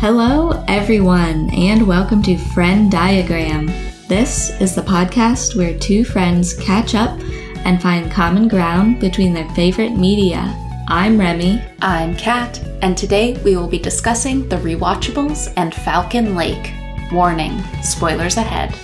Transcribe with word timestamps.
Hello, 0.00 0.64
everyone, 0.68 1.52
and 1.52 1.84
welcome 1.84 2.22
to 2.22 2.38
Frenn 2.38 2.88
Diagram. 2.88 3.66
This 4.06 4.50
is 4.60 4.76
the 4.76 4.80
podcast 4.80 5.56
where 5.56 5.76
two 5.76 6.04
friends 6.04 6.54
catch 6.54 6.94
up 6.94 7.18
and 7.64 7.82
find 7.82 8.08
common 8.08 8.46
ground 8.46 9.00
between 9.00 9.32
their 9.32 9.48
favorite 9.56 9.96
media. 9.96 10.54
I'm 10.86 11.18
Remy. 11.18 11.60
I'm 11.82 12.14
Kat, 12.14 12.60
and 12.80 12.96
today 12.96 13.42
we 13.42 13.56
will 13.56 13.66
be 13.66 13.80
discussing 13.80 14.48
The 14.48 14.58
Rewatchables 14.58 15.52
and 15.56 15.74
Falcon 15.74 16.36
Lake. 16.36 16.72
Warning, 17.10 17.60
spoilers 17.82 18.36
ahead. 18.36 18.76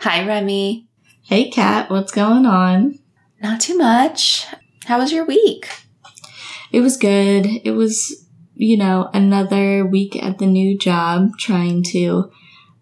Hi, 0.00 0.26
Remy. 0.26 0.88
Hey, 1.22 1.48
Kat, 1.48 1.90
what's 1.90 2.10
going 2.10 2.44
on? 2.44 2.98
Not 3.40 3.60
too 3.60 3.78
much. 3.78 4.48
How 4.86 4.98
was 4.98 5.12
your 5.12 5.24
week? 5.24 5.68
It 6.72 6.80
was 6.80 6.96
good. 6.96 7.46
It 7.46 7.76
was 7.76 8.26
you 8.54 8.76
know, 8.76 9.10
another 9.12 9.84
week 9.84 10.22
at 10.22 10.38
the 10.38 10.46
new 10.46 10.76
job 10.76 11.38
trying 11.38 11.82
to 11.82 12.30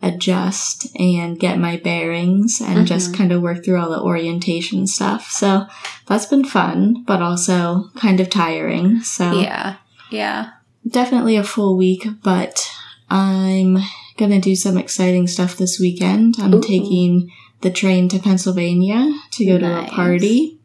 adjust 0.03 0.89
and 0.99 1.39
get 1.39 1.59
my 1.59 1.77
bearings 1.77 2.61
and 2.61 2.71
mm-hmm. 2.71 2.85
just 2.85 3.15
kind 3.15 3.33
of 3.33 3.43
work 3.43 3.65
through 3.65 3.79
all 3.79 3.91
the 3.91 4.01
orientation 4.01 4.87
stuff. 4.87 5.31
So 5.31 5.67
that's 6.07 6.27
been 6.27 6.45
fun, 6.45 7.05
but 7.07 7.21
also 7.23 7.91
kind 7.97 8.21
of 8.21 8.31
tiring. 8.31 9.01
So 9.01 9.41
yeah, 9.41 9.77
yeah, 10.11 10.51
definitely 10.89 11.37
a 11.37 11.45
full 11.45 11.77
week, 11.77 12.07
but 12.23 12.71
I'm 13.11 13.79
gonna 14.17 14.41
do 14.41 14.57
some 14.57 14.79
exciting 14.79 15.27
stuff 15.27 15.57
this 15.57 15.79
weekend. 15.79 16.37
I'm 16.39 16.55
Ooh. 16.55 16.63
taking 16.63 17.31
the 17.61 17.71
train 17.71 18.09
to 18.09 18.19
Pennsylvania 18.19 19.13
to 19.33 19.45
go 19.45 19.59
nice. 19.59 19.87
to 19.87 19.93
a 19.93 19.95
party. 19.95 20.59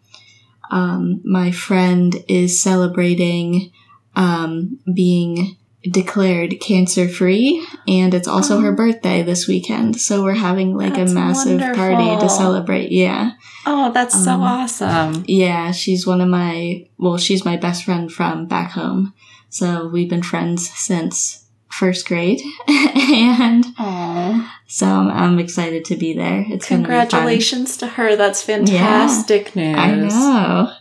Um, 0.71 1.21
my 1.23 1.51
friend 1.51 2.15
is 2.27 2.59
celebrating 2.59 3.71
um, 4.15 4.79
being 4.93 5.57
declared 5.91 6.59
cancer 6.59 7.07
free 7.07 7.65
and 7.87 8.13
it's 8.13 8.27
also 8.27 8.57
oh. 8.57 8.61
her 8.61 8.71
birthday 8.71 9.21
this 9.21 9.47
weekend 9.47 9.99
so 9.99 10.23
we're 10.23 10.33
having 10.33 10.75
like 10.75 10.95
that's 10.95 11.11
a 11.11 11.15
massive 11.15 11.59
wonderful. 11.59 11.95
party 11.95 12.21
to 12.21 12.29
celebrate 12.29 12.91
yeah. 12.91 13.33
Oh 13.67 13.91
that's 13.91 14.15
um, 14.15 14.21
so 14.23 14.31
awesome. 14.31 15.23
yeah 15.27 15.71
she's 15.71 16.07
one 16.07 16.21
of 16.21 16.29
my 16.29 16.87
well 16.97 17.17
she's 17.17 17.45
my 17.45 17.57
best 17.57 17.83
friend 17.83 18.11
from 18.11 18.47
back 18.47 18.71
home. 18.71 19.13
So 19.49 19.87
we've 19.87 20.09
been 20.09 20.23
friends 20.23 20.69
since 20.69 21.45
first 21.69 22.07
grade 22.07 22.41
and 22.67 23.65
Aww. 23.77 24.49
so 24.67 24.85
I'm, 24.87 25.09
I'm, 25.09 25.39
excited 25.39 25.85
to 25.85 25.95
be 25.95 26.13
there. 26.13 26.45
It's 26.47 26.67
congratulations 26.67 27.77
to 27.77 27.87
her. 27.87 28.15
That's 28.15 28.41
fantastic 28.41 29.55
yeah, 29.55 29.95
news. 29.95 30.13
i 30.13 30.17
know. 30.17 30.73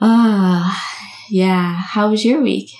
Ah 0.00 0.93
yeah. 1.34 1.74
How 1.74 2.10
was 2.10 2.24
your 2.24 2.40
week? 2.40 2.70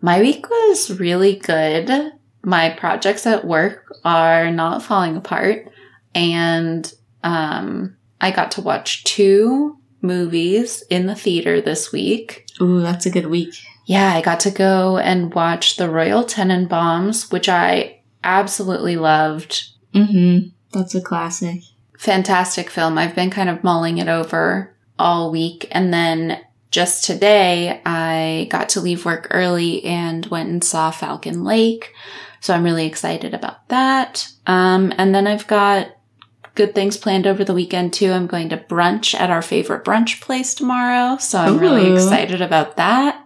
My 0.00 0.20
week 0.20 0.50
was 0.50 0.98
really 0.98 1.36
good. 1.36 2.12
My 2.42 2.70
projects 2.70 3.24
at 3.24 3.44
work 3.44 3.94
are 4.04 4.50
not 4.50 4.82
falling 4.82 5.16
apart. 5.16 5.70
And 6.12 6.92
um, 7.22 7.96
I 8.20 8.32
got 8.32 8.50
to 8.52 8.62
watch 8.62 9.04
two 9.04 9.78
movies 10.02 10.82
in 10.90 11.06
the 11.06 11.14
theater 11.14 11.60
this 11.60 11.92
week. 11.92 12.46
Ooh, 12.60 12.80
that's 12.80 13.06
a 13.06 13.10
good 13.10 13.26
week. 13.26 13.54
Yeah, 13.86 14.12
I 14.12 14.22
got 14.22 14.40
to 14.40 14.50
go 14.50 14.98
and 14.98 15.32
watch 15.32 15.76
The 15.76 15.88
Royal 15.88 16.24
Tenenbaums, 16.24 17.30
which 17.30 17.48
I 17.48 18.00
absolutely 18.24 18.96
loved. 18.96 19.68
Mm-hmm. 19.94 20.48
That's 20.76 20.96
a 20.96 21.00
classic. 21.00 21.60
Fantastic 21.96 22.70
film. 22.70 22.98
I've 22.98 23.14
been 23.14 23.30
kind 23.30 23.48
of 23.48 23.62
mulling 23.62 23.98
it 23.98 24.08
over 24.08 24.74
all 24.98 25.30
week. 25.30 25.68
And 25.70 25.94
then 25.94 26.40
just 26.70 27.04
today, 27.04 27.80
I 27.84 28.46
got 28.50 28.68
to 28.70 28.80
leave 28.80 29.04
work 29.04 29.28
early 29.30 29.84
and 29.84 30.26
went 30.26 30.50
and 30.50 30.62
saw 30.62 30.90
Falcon 30.90 31.44
Lake. 31.44 31.94
So 32.40 32.54
I'm 32.54 32.64
really 32.64 32.86
excited 32.86 33.34
about 33.34 33.68
that. 33.68 34.28
Um, 34.46 34.92
and 34.96 35.14
then 35.14 35.26
I've 35.26 35.46
got 35.46 35.88
good 36.54 36.74
things 36.74 36.96
planned 36.96 37.26
over 37.26 37.44
the 37.44 37.54
weekend 37.54 37.92
too. 37.92 38.12
I'm 38.12 38.26
going 38.26 38.48
to 38.50 38.56
brunch 38.56 39.14
at 39.14 39.30
our 39.30 39.42
favorite 39.42 39.84
brunch 39.84 40.20
place 40.20 40.54
tomorrow. 40.54 41.16
So 41.18 41.38
I'm 41.38 41.54
Ooh. 41.54 41.58
really 41.58 41.92
excited 41.92 42.40
about 42.42 42.76
that. 42.76 43.24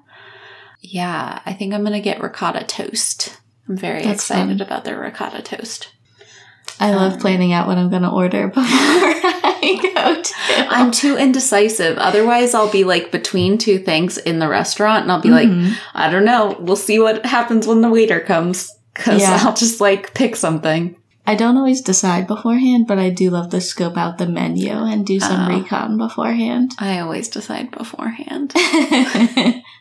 Yeah, 0.80 1.40
I 1.44 1.52
think 1.52 1.72
I'm 1.72 1.82
going 1.82 1.92
to 1.92 2.00
get 2.00 2.22
ricotta 2.22 2.64
toast. 2.64 3.38
I'm 3.68 3.76
very 3.76 4.02
That's 4.02 4.20
excited 4.20 4.58
fun. 4.58 4.66
about 4.66 4.84
their 4.84 5.00
ricotta 5.00 5.42
toast. 5.42 5.88
I 6.80 6.92
love 6.94 7.14
um, 7.14 7.18
planning 7.20 7.52
out 7.52 7.66
what 7.66 7.78
I'm 7.78 7.90
going 7.90 8.02
to 8.02 8.10
order 8.10 8.48
before 8.48 8.62
I 8.64 9.92
go 9.94 10.22
to. 10.22 10.34
I'm 10.68 10.90
too 10.90 11.16
indecisive. 11.16 11.98
Otherwise, 11.98 12.54
I'll 12.54 12.70
be 12.70 12.84
like 12.84 13.12
between 13.12 13.58
two 13.58 13.78
things 13.78 14.18
in 14.18 14.38
the 14.38 14.48
restaurant 14.48 15.02
and 15.02 15.12
I'll 15.12 15.20
be 15.20 15.28
mm-hmm. 15.28 15.68
like, 15.68 15.78
I 15.94 16.10
don't 16.10 16.24
know. 16.24 16.56
We'll 16.58 16.76
see 16.76 16.98
what 16.98 17.24
happens 17.26 17.66
when 17.66 17.80
the 17.80 17.90
waiter 17.90 18.20
comes. 18.20 18.72
Cause 18.94 19.22
yeah. 19.22 19.38
I'll 19.40 19.54
just 19.54 19.80
like 19.80 20.12
pick 20.12 20.36
something. 20.36 20.96
I 21.26 21.36
don't 21.36 21.56
always 21.56 21.80
decide 21.80 22.26
beforehand, 22.26 22.86
but 22.88 22.98
I 22.98 23.10
do 23.10 23.30
love 23.30 23.50
to 23.50 23.60
scope 23.60 23.96
out 23.96 24.18
the 24.18 24.26
menu 24.26 24.72
and 24.72 25.06
do 25.06 25.20
some 25.20 25.50
oh. 25.50 25.56
recon 25.56 25.96
beforehand. 25.96 26.72
I 26.78 26.98
always 26.98 27.28
decide 27.28 27.70
beforehand. 27.70 28.52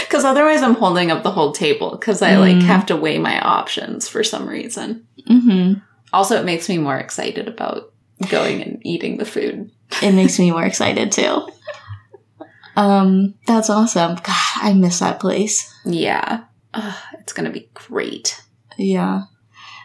Because 0.00 0.24
otherwise, 0.24 0.62
I'm 0.62 0.74
holding 0.74 1.10
up 1.10 1.22
the 1.22 1.30
whole 1.30 1.52
table 1.52 1.92
because 1.92 2.20
I 2.20 2.32
mm. 2.32 2.40
like 2.40 2.62
have 2.66 2.86
to 2.86 2.96
weigh 2.96 3.18
my 3.18 3.40
options 3.40 4.08
for 4.08 4.22
some 4.22 4.48
reason. 4.48 5.06
Mm-hmm. 5.28 5.80
Also, 6.12 6.38
it 6.40 6.44
makes 6.44 6.68
me 6.68 6.78
more 6.78 6.98
excited 6.98 7.48
about 7.48 7.92
going 8.28 8.62
and 8.62 8.84
eating 8.84 9.18
the 9.18 9.24
food. 9.24 9.70
it 10.02 10.12
makes 10.12 10.38
me 10.38 10.50
more 10.50 10.64
excited 10.64 11.12
too. 11.12 11.46
Um, 12.76 13.34
that's 13.46 13.70
awesome. 13.70 14.14
God, 14.16 14.36
I 14.62 14.72
miss 14.72 15.00
that 15.00 15.18
place. 15.18 15.74
Yeah. 15.84 16.44
Ugh, 16.74 16.96
it's 17.14 17.32
gonna 17.32 17.50
be 17.50 17.68
great. 17.74 18.40
Yeah. 18.76 19.22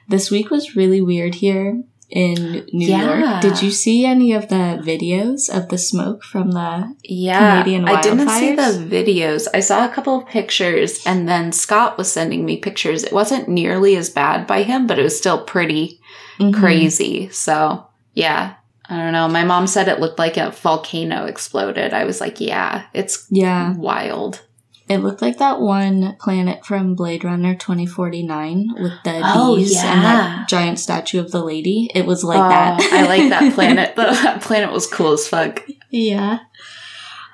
This 0.07 0.29
week 0.29 0.51
was 0.51 0.75
really 0.75 1.01
weird 1.01 1.35
here 1.35 1.81
in 2.13 2.67
New 2.71 2.87
yeah. 2.87 3.17
York. 3.17 3.41
Did 3.41 3.63
you 3.63 3.71
see 3.71 4.05
any 4.05 4.33
of 4.33 4.49
the 4.49 4.79
videos 4.85 5.49
of 5.49 5.69
the 5.69 5.77
smoke 5.79 6.23
from 6.23 6.51
the 6.51 6.95
yeah, 7.03 7.63
Canadian 7.63 7.85
wildfires? 7.85 7.97
I 7.97 8.01
didn't 8.01 8.29
see 8.29 8.55
the 8.55 8.95
videos. 8.95 9.47
I 9.53 9.59
saw 9.61 9.85
a 9.85 9.91
couple 9.91 10.19
of 10.19 10.27
pictures 10.27 11.03
and 11.07 11.27
then 11.27 11.51
Scott 11.51 11.97
was 11.97 12.11
sending 12.11 12.45
me 12.45 12.57
pictures. 12.57 13.03
It 13.03 13.13
wasn't 13.13 13.49
nearly 13.49 13.95
as 13.95 14.11
bad 14.11 14.45
by 14.45 14.61
him, 14.61 14.85
but 14.85 14.99
it 14.99 15.03
was 15.03 15.17
still 15.17 15.43
pretty 15.43 15.99
mm-hmm. 16.39 16.59
crazy. 16.59 17.29
So, 17.29 17.87
yeah. 18.13 18.55
I 18.89 18.97
don't 18.97 19.13
know. 19.13 19.27
My 19.27 19.45
mom 19.45 19.65
said 19.65 19.87
it 19.87 19.99
looked 19.99 20.19
like 20.19 20.37
a 20.37 20.51
volcano 20.51 21.25
exploded. 21.25 21.93
I 21.93 22.03
was 22.03 22.19
like, 22.19 22.41
yeah, 22.41 22.85
it's 22.93 23.25
yeah 23.29 23.73
wild. 23.75 24.41
It 24.89 24.97
looked 24.97 25.21
like 25.21 25.37
that 25.37 25.61
one 25.61 26.17
planet 26.19 26.65
from 26.65 26.93
Blade 26.93 27.23
Runner 27.23 27.55
2049 27.55 28.73
with 28.77 28.91
the 29.05 29.21
oh, 29.23 29.55
bees 29.55 29.73
yeah. 29.73 29.93
and 29.93 30.03
that 30.03 30.49
giant 30.49 30.77
statue 30.77 31.21
of 31.21 31.31
the 31.31 31.43
lady. 31.43 31.89
It 31.95 32.05
was 32.05 32.23
like 32.23 32.37
oh, 32.37 32.49
that. 32.49 32.81
I 32.91 33.07
like 33.07 33.29
that 33.29 33.53
planet. 33.55 33.95
that 33.95 34.41
planet 34.41 34.71
was 34.73 34.85
cool 34.85 35.13
as 35.13 35.27
fuck. 35.27 35.63
Yeah. 35.89 36.39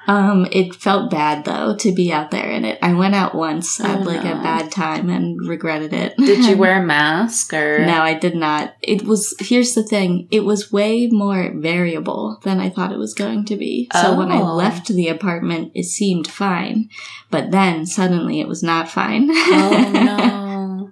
Um, 0.09 0.47
it 0.51 0.73
felt 0.73 1.11
bad 1.11 1.45
though 1.45 1.75
to 1.75 1.91
be 1.91 2.11
out 2.11 2.31
there 2.31 2.49
in 2.49 2.65
it. 2.65 2.79
I 2.81 2.93
went 2.93 3.13
out 3.13 3.35
once 3.35 3.79
at 3.79 3.99
oh, 3.99 4.01
like 4.01 4.23
no. 4.23 4.31
a 4.31 4.41
bad 4.41 4.71
time 4.71 5.07
and 5.07 5.39
regretted 5.47 5.93
it. 5.93 6.17
Did 6.17 6.45
you 6.45 6.57
wear 6.57 6.81
a 6.81 6.85
mask 6.85 7.53
or? 7.53 7.85
No, 7.85 8.01
I 8.01 8.15
did 8.15 8.35
not. 8.35 8.73
It 8.81 9.03
was, 9.03 9.35
here's 9.39 9.75
the 9.75 9.83
thing. 9.83 10.27
It 10.31 10.39
was 10.39 10.71
way 10.71 11.09
more 11.11 11.53
variable 11.55 12.39
than 12.43 12.59
I 12.59 12.71
thought 12.71 12.91
it 12.91 12.97
was 12.97 13.13
going 13.13 13.45
to 13.45 13.55
be. 13.55 13.87
So 13.93 14.13
oh. 14.13 14.17
when 14.17 14.31
I 14.31 14.41
oh. 14.41 14.55
left 14.55 14.87
the 14.87 15.09
apartment, 15.09 15.73
it 15.75 15.85
seemed 15.85 16.27
fine. 16.27 16.89
But 17.29 17.51
then 17.51 17.85
suddenly 17.85 18.39
it 18.39 18.47
was 18.47 18.63
not 18.63 18.89
fine. 18.89 19.27
Oh 19.29 20.91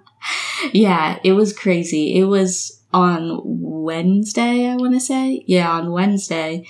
yeah, 0.72 1.18
it 1.24 1.32
was 1.32 1.52
crazy. 1.52 2.16
It 2.16 2.26
was 2.26 2.84
on 2.92 3.40
Wednesday, 3.42 4.68
I 4.68 4.76
want 4.76 4.94
to 4.94 5.00
say. 5.00 5.42
Yeah, 5.48 5.72
on 5.72 5.90
Wednesday, 5.90 6.64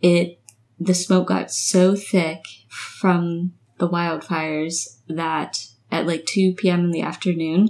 it 0.00 0.40
the 0.84 0.94
smoke 0.94 1.28
got 1.28 1.50
so 1.50 1.94
thick 1.94 2.44
from 2.68 3.52
the 3.78 3.88
wildfires 3.88 4.98
that 5.08 5.66
at 5.90 6.06
like 6.06 6.26
2 6.26 6.54
p.m. 6.54 6.84
in 6.84 6.90
the 6.90 7.02
afternoon, 7.02 7.68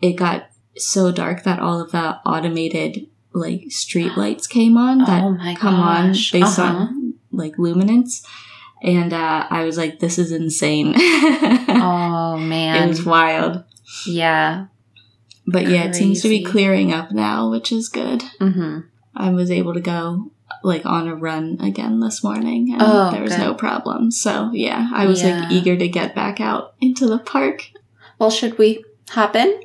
it 0.00 0.12
got 0.12 0.50
so 0.76 1.10
dark 1.10 1.42
that 1.42 1.58
all 1.58 1.80
of 1.80 1.90
the 1.90 2.16
automated 2.24 3.08
like 3.32 3.70
street 3.70 4.16
lights 4.16 4.46
came 4.46 4.76
on 4.76 4.98
that 5.06 5.22
oh 5.24 5.36
come 5.56 5.76
gosh. 5.76 6.34
on 6.34 6.40
based 6.40 6.58
uh-huh. 6.58 6.72
on 6.72 7.14
like 7.32 7.58
luminance. 7.58 8.24
And 8.80 9.12
uh, 9.12 9.46
I 9.50 9.64
was 9.64 9.76
like, 9.76 9.98
this 9.98 10.18
is 10.18 10.30
insane. 10.30 10.94
oh 10.96 12.36
man. 12.38 12.84
It 12.84 12.88
was 12.88 13.04
wild. 13.04 13.64
Yeah. 14.06 14.66
But 15.46 15.66
yeah, 15.66 15.84
it 15.84 15.94
seems 15.94 16.22
to 16.22 16.28
be 16.28 16.44
clearing 16.44 16.92
up 16.92 17.10
now, 17.10 17.50
which 17.50 17.72
is 17.72 17.88
good. 17.88 18.22
Mm-hmm. 18.38 18.80
I 19.16 19.30
was 19.30 19.50
able 19.50 19.74
to 19.74 19.80
go 19.80 20.30
like 20.62 20.84
on 20.86 21.08
a 21.08 21.14
run 21.14 21.58
again 21.60 22.00
this 22.00 22.24
morning 22.24 22.72
and 22.72 22.82
oh, 22.82 23.10
there 23.10 23.22
was 23.22 23.36
good. 23.36 23.40
no 23.40 23.54
problem. 23.54 24.10
So 24.10 24.50
yeah, 24.52 24.90
I 24.92 25.06
was 25.06 25.22
yeah. 25.22 25.40
like 25.40 25.52
eager 25.52 25.76
to 25.76 25.88
get 25.88 26.14
back 26.14 26.40
out 26.40 26.74
into 26.80 27.06
the 27.06 27.18
park. 27.18 27.70
Well, 28.18 28.30
should 28.30 28.58
we 28.58 28.84
hop 29.10 29.36
in? 29.36 29.60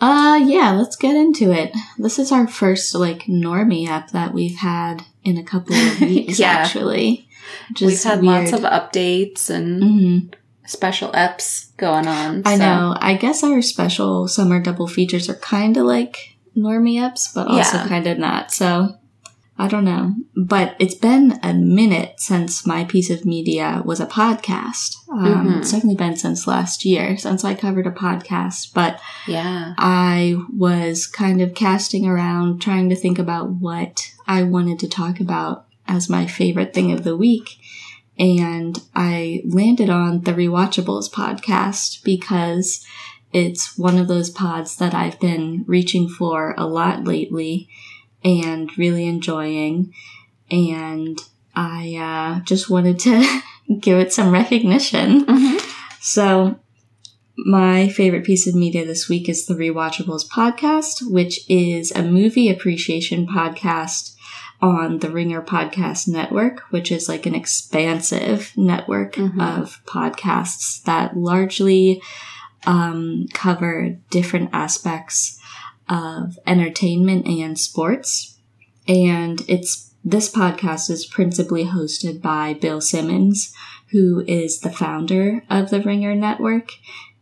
Uh 0.00 0.40
yeah, 0.44 0.72
let's 0.72 0.96
get 0.96 1.16
into 1.16 1.50
it. 1.52 1.72
This 1.98 2.18
is 2.18 2.30
our 2.30 2.46
first 2.46 2.94
like 2.94 3.22
normie 3.24 3.88
app 3.88 4.10
that 4.12 4.32
we've 4.32 4.56
had 4.56 5.02
in 5.24 5.36
a 5.36 5.42
couple 5.44 5.74
of 5.74 6.00
weeks 6.00 6.38
yeah. 6.38 6.48
actually. 6.48 7.28
We've 7.80 8.02
had 8.02 8.22
weird. 8.22 8.50
lots 8.50 8.52
of 8.52 8.60
updates 8.60 9.50
and 9.50 9.82
mm-hmm. 9.82 10.28
special 10.66 11.10
eps 11.12 11.74
going 11.76 12.06
on. 12.06 12.42
I 12.44 12.56
know. 12.56 12.94
I 12.98 13.14
guess 13.14 13.42
our 13.42 13.62
special 13.62 14.28
summer 14.28 14.60
double 14.60 14.86
features 14.86 15.28
are 15.28 15.34
kind 15.34 15.76
of 15.76 15.84
like 15.84 16.36
normie 16.56 16.96
eps, 17.00 17.34
but 17.34 17.46
also 17.48 17.78
Yeah. 17.78 17.88
kind 17.88 18.06
of 18.06 18.18
not. 18.18 18.52
So 18.52 18.96
I 19.60 19.66
don't 19.66 19.84
know. 19.84 20.14
But 20.36 20.76
it's 20.78 20.94
been 20.94 21.40
a 21.42 21.52
minute 21.52 22.14
since 22.18 22.64
my 22.64 22.84
piece 22.84 23.10
of 23.10 23.24
media 23.24 23.82
was 23.84 23.98
a 23.98 24.06
podcast. 24.06 24.94
Um, 25.10 25.48
Mhm. 25.48 25.58
It's 25.58 25.72
definitely 25.72 25.96
been 25.96 26.16
since 26.16 26.46
last 26.46 26.84
year 26.84 27.16
since 27.18 27.44
I 27.44 27.54
covered 27.54 27.86
a 27.86 27.90
podcast. 27.90 28.72
But 28.72 29.00
Yeah. 29.26 29.74
I 29.76 30.36
was 30.56 31.08
kind 31.08 31.42
of 31.42 31.54
casting 31.54 32.06
around 32.06 32.60
trying 32.60 32.88
to 32.90 32.96
think 32.96 33.18
about 33.18 33.50
what 33.50 34.12
I 34.28 34.44
wanted 34.44 34.78
to 34.80 34.88
talk 34.88 35.18
about 35.18 35.64
as 35.88 36.08
my 36.08 36.26
favorite 36.26 36.72
thing 36.72 36.92
of 36.92 37.02
the 37.02 37.16
week. 37.16 37.56
And 38.16 38.80
I 38.94 39.42
landed 39.44 39.90
on 39.90 40.22
the 40.22 40.34
Rewatchables 40.34 41.10
podcast 41.10 42.02
because 42.04 42.84
it's 43.32 43.76
one 43.76 43.98
of 43.98 44.08
those 44.08 44.30
pods 44.30 44.76
that 44.76 44.94
I've 44.94 45.18
been 45.20 45.64
reaching 45.66 46.08
for 46.08 46.54
a 46.56 46.66
lot 46.66 47.04
lately 47.04 47.68
and 48.24 48.76
really 48.78 49.06
enjoying. 49.06 49.92
And 50.50 51.18
I 51.54 51.96
uh, 51.96 52.44
just 52.44 52.70
wanted 52.70 52.98
to 53.00 53.40
give 53.80 53.98
it 53.98 54.12
some 54.12 54.30
recognition. 54.30 55.24
Mhm. 55.26 55.60
So, 56.00 56.58
my 57.36 57.88
favorite 57.88 58.24
piece 58.24 58.46
of 58.46 58.54
media 58.54 58.84
this 58.84 59.08
week 59.08 59.28
is 59.28 59.46
the 59.46 59.54
Rewatchables 59.54 60.28
podcast, 60.28 61.08
which 61.10 61.40
is 61.48 61.92
a 61.92 62.02
movie 62.02 62.48
appreciation 62.48 63.26
podcast 63.26 64.14
on 64.60 64.98
the 64.98 65.10
Ringer 65.10 65.40
Podcast 65.40 66.08
Network, 66.08 66.62
which 66.70 66.90
is 66.90 67.08
like 67.08 67.26
an 67.26 67.34
expansive 67.36 68.52
network 68.56 69.14
Mhm. 69.14 69.40
of 69.40 69.80
podcasts 69.86 70.82
that 70.82 71.16
largely 71.16 72.02
um, 72.66 73.26
cover 73.32 73.96
different 74.10 74.50
aspects 74.52 75.37
of 75.88 76.38
entertainment 76.46 77.26
and 77.26 77.58
sports. 77.58 78.36
And 78.86 79.42
it's 79.48 79.92
this 80.04 80.30
podcast 80.30 80.90
is 80.90 81.06
principally 81.06 81.64
hosted 81.64 82.22
by 82.22 82.54
Bill 82.54 82.80
Simmons, 82.80 83.52
who 83.90 84.24
is 84.26 84.60
the 84.60 84.70
founder 84.70 85.44
of 85.50 85.70
the 85.70 85.80
Ringer 85.80 86.14
Network. 86.14 86.70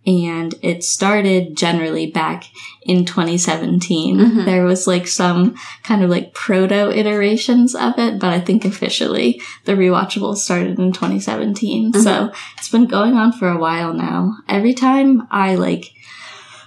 And 0.06 0.54
it 0.62 0.84
started 0.84 1.56
generally 1.56 2.08
back 2.08 2.44
in 2.82 3.04
2017. 3.04 4.16
Mhm. 4.18 4.44
There 4.44 4.64
was 4.64 4.86
like 4.86 5.08
some 5.08 5.56
kind 5.82 6.04
of 6.04 6.10
like 6.10 6.32
proto 6.32 6.96
iterations 6.96 7.74
of 7.74 7.98
it, 7.98 8.20
but 8.20 8.30
I 8.32 8.38
think 8.38 8.64
officially 8.64 9.40
the 9.64 9.72
rewatchable 9.72 10.36
started 10.36 10.78
in 10.78 10.92
2017. 10.92 11.92
So 11.92 12.30
it's 12.56 12.68
been 12.68 12.86
going 12.86 13.14
on 13.14 13.32
for 13.32 13.48
a 13.48 13.58
while 13.58 13.92
now. 13.92 14.36
Every 14.48 14.74
time 14.74 15.26
I 15.32 15.56
like 15.56 15.92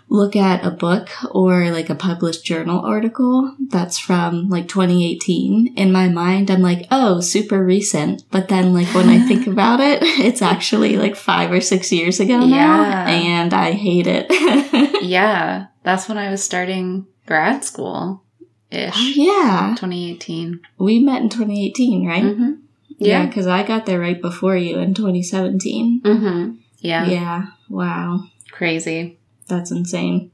look 0.09 0.35
at 0.35 0.65
a 0.65 0.71
book 0.71 1.09
or 1.31 1.69
like 1.71 1.89
a 1.89 1.95
published 1.95 2.44
journal 2.44 2.79
article 2.83 3.56
that's 3.69 3.97
from 4.00 4.50
like 4.50 4.67
2018 4.67 5.73
in 5.77 5.91
my 5.91 6.09
mind 6.09 6.50
i'm 6.50 6.61
like 6.61 6.88
oh 6.91 7.19
super 7.21 7.63
recent 7.63 8.23
but 8.31 8.47
then 8.47 8.73
like 8.73 8.88
when 8.95 9.07
i 9.07 9.19
think 9.27 9.45
about 9.47 9.79
it 9.79 10.00
it's 10.03 10.41
actually 10.41 10.97
like 10.97 11.15
five 11.15 11.51
or 11.51 11.61
six 11.61 11.91
years 11.91 12.19
ago 12.19 12.39
now 12.45 12.83
and 13.07 13.53
i 13.53 13.71
hate 13.71 14.07
it 14.07 14.25
Yeah. 15.01 15.67
That's 15.83 16.09
when 16.09 16.17
I 16.17 16.29
was 16.29 16.44
starting 16.44 17.07
grad 17.25 17.63
school 17.63 18.21
ish. 18.69 18.94
Oh, 18.95 19.13
yeah 19.15 19.73
2018. 19.77 20.59
we 20.77 21.00
met 21.00 21.21
in 21.21 21.29
2018 21.29 22.05
right 22.07 22.23
Mm-hmm. 22.23 22.51
yeah 22.97 23.07
Yeah. 23.21 23.25
because 23.27 23.47
i 23.47 23.63
got 23.63 23.85
there 23.85 24.00
right 24.00 24.21
before 24.21 24.55
you 24.57 24.77
in 24.79 24.94
2017 24.94 26.01
Mm-hmm. 26.03 26.55
Yeah. 26.79 27.05
yeah 27.07 27.45
wow 27.69 28.23
Crazy. 28.51 29.19
That's 29.50 29.72
insane 29.72 30.31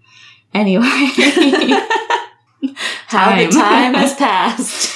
anyway 0.54 0.84
How 3.08 3.36
the 3.38 3.48
Time. 3.52 3.52
time 3.52 3.94
has 3.94 4.14
passed. 4.18 4.96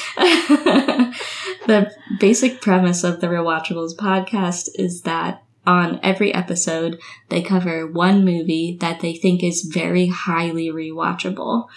the 1.67 1.91
basic 2.19 2.61
premise 2.61 3.03
of 3.03 3.21
the 3.21 3.27
Rewatchables 3.27 3.95
podcast 3.95 4.69
is 4.75 5.01
that 5.03 5.43
on 5.67 5.99
every 6.01 6.33
episode, 6.33 6.99
they 7.29 7.41
cover 7.43 7.85
one 7.87 8.25
movie 8.25 8.77
that 8.81 9.01
they 9.01 9.13
think 9.13 9.43
is 9.43 9.61
very 9.71 10.07
highly 10.07 10.69
rewatchable. 10.69 11.67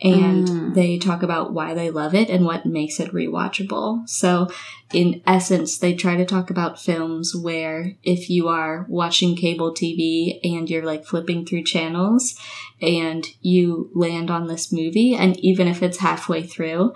And 0.00 0.46
Mm. 0.46 0.74
they 0.74 0.96
talk 0.96 1.24
about 1.24 1.52
why 1.52 1.74
they 1.74 1.90
love 1.90 2.14
it 2.14 2.30
and 2.30 2.44
what 2.44 2.64
makes 2.64 3.00
it 3.00 3.12
rewatchable. 3.12 4.08
So, 4.08 4.48
in 4.92 5.22
essence, 5.26 5.76
they 5.78 5.94
try 5.94 6.16
to 6.16 6.24
talk 6.24 6.50
about 6.50 6.80
films 6.80 7.34
where 7.34 7.96
if 8.04 8.30
you 8.30 8.46
are 8.48 8.86
watching 8.88 9.34
cable 9.34 9.74
TV 9.74 10.38
and 10.44 10.70
you're 10.70 10.84
like 10.84 11.04
flipping 11.04 11.44
through 11.44 11.64
channels 11.64 12.36
and 12.80 13.26
you 13.42 13.90
land 13.92 14.30
on 14.30 14.46
this 14.46 14.72
movie, 14.72 15.14
and 15.14 15.36
even 15.40 15.66
if 15.66 15.82
it's 15.82 15.98
halfway 15.98 16.44
through, 16.44 16.92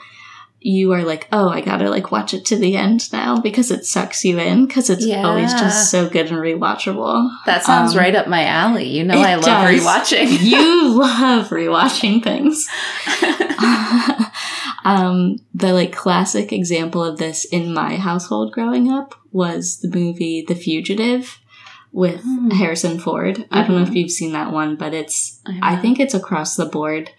you 0.64 0.92
are 0.92 1.02
like, 1.02 1.26
oh, 1.32 1.48
I 1.48 1.60
gotta 1.60 1.90
like 1.90 2.10
watch 2.12 2.32
it 2.34 2.44
to 2.46 2.56
the 2.56 2.76
end 2.76 3.12
now 3.12 3.40
because 3.40 3.70
it 3.70 3.84
sucks 3.84 4.24
you 4.24 4.38
in 4.38 4.66
because 4.66 4.88
it's 4.90 5.06
always 5.10 5.52
just 5.52 5.90
so 5.90 6.08
good 6.08 6.26
and 6.30 6.36
rewatchable. 6.38 7.30
That 7.46 7.64
sounds 7.64 7.92
Um, 7.92 7.98
right 7.98 8.14
up 8.14 8.28
my 8.28 8.44
alley. 8.44 8.88
You 8.88 9.04
know 9.04 9.14
I 9.20 9.34
love 9.34 9.44
does. 9.44 9.80
rewatching. 9.84 10.40
you 10.42 10.98
love 10.98 11.48
rewatching 11.48 12.22
things. 12.22 12.68
um, 14.84 15.36
the 15.54 15.72
like 15.72 15.92
classic 15.92 16.52
example 16.52 17.04
of 17.04 17.18
this 17.18 17.44
in 17.44 17.72
my 17.72 17.96
household 17.96 18.52
growing 18.52 18.90
up 18.90 19.14
was 19.30 19.78
the 19.80 19.88
movie 19.88 20.44
The 20.46 20.54
Fugitive 20.54 21.38
with 21.92 22.22
Hmm. 22.22 22.50
Harrison 22.50 22.98
Ford. 22.98 23.46
I 23.50 23.62
don't 23.62 23.76
know 23.76 23.82
if 23.82 23.94
you've 23.94 24.10
seen 24.10 24.32
that 24.32 24.52
one, 24.52 24.76
but 24.76 24.94
it's 24.94 25.40
I 25.62 25.76
think 25.76 26.00
it's 26.00 26.14
across 26.14 26.56
the 26.56 26.66
board 26.66 27.10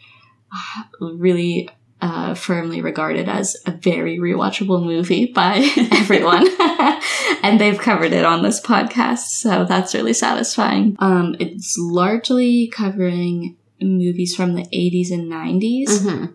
really 0.99 1.69
uh, 2.03 2.33
firmly 2.33 2.81
regarded 2.81 3.29
as 3.29 3.55
a 3.65 3.71
very 3.71 4.19
rewatchable 4.19 4.83
movie 4.83 5.27
by 5.31 5.59
everyone. 5.93 6.45
and 7.43 7.61
they've 7.61 7.79
covered 7.79 8.11
it 8.11 8.25
on 8.25 8.43
this 8.43 8.59
podcast, 8.59 9.27
so 9.39 9.63
that's 9.63 9.93
really 9.93 10.11
satisfying. 10.13 10.97
Um, 10.99 11.35
it's 11.39 11.77
largely 11.79 12.67
covering 12.67 13.55
movies 13.81 14.35
from 14.35 14.55
the 14.55 14.63
80s 14.73 15.11
and 15.11 15.29
90s, 15.31 15.87
Mhm. 16.01 16.33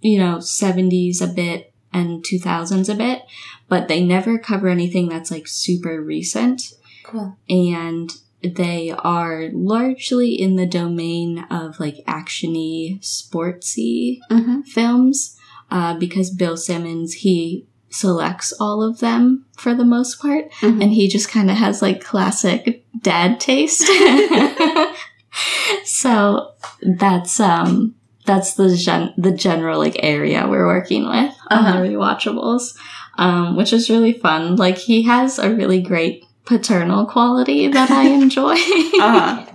you 0.00 0.18
know, 0.18 0.38
70s 0.38 1.20
a 1.20 1.26
bit 1.26 1.72
and 1.92 2.22
2000s 2.24 2.88
a 2.88 2.94
bit, 2.94 3.22
but 3.68 3.88
they 3.88 4.04
never 4.04 4.38
cover 4.38 4.68
anything 4.68 5.08
that's 5.08 5.30
like 5.32 5.48
super 5.48 6.00
recent 6.00 6.72
Cool. 7.02 7.36
and 7.48 8.12
they 8.42 8.90
are 8.90 9.48
largely 9.52 10.32
in 10.40 10.56
the 10.56 10.66
domain 10.66 11.44
of 11.50 11.78
like 11.80 11.96
actiony, 12.06 12.98
sportsy 13.00 14.18
Mm-hmm. 14.30 14.62
films 14.62 15.36
uh, 15.70 15.94
because 15.98 16.30
Bill 16.30 16.56
Simmons 16.56 17.12
he 17.14 17.66
selects 17.90 18.52
all 18.60 18.82
of 18.82 19.00
them 19.00 19.44
for 19.56 19.74
the 19.74 19.84
most 19.84 20.20
part, 20.22 20.50
Mhm. 20.60 20.82
and 20.82 20.92
he 20.92 21.08
just 21.08 21.28
kind 21.28 21.50
of 21.50 21.56
has 21.56 21.82
like 21.82 22.02
classic 22.04 22.84
dad 23.02 23.40
taste. 23.40 23.82
so 25.84 26.52
that's 26.82 27.40
um 27.40 27.94
that's 28.26 28.54
the 28.54 28.76
gen- 28.76 29.14
the 29.16 29.32
general 29.32 29.78
like 29.78 29.96
area 30.02 30.46
we're 30.48 30.66
working 30.66 31.02
with 31.08 31.34
on 31.50 31.58
Uh-huh. 31.64 31.80
the 31.80 31.88
rewatchables, 31.88 32.76
um, 33.18 33.56
which 33.56 33.72
is 33.72 33.90
really 33.90 34.12
fun. 34.12 34.56
Like 34.56 34.76
he 34.78 35.02
has 35.02 35.38
a 35.38 35.52
really 35.54 35.80
great 35.82 36.24
paternal 36.44 37.06
quality 37.06 37.68
that 37.68 37.90
I 37.90 38.02
enjoy. 38.08 38.54
Uh-huh. 38.54 39.46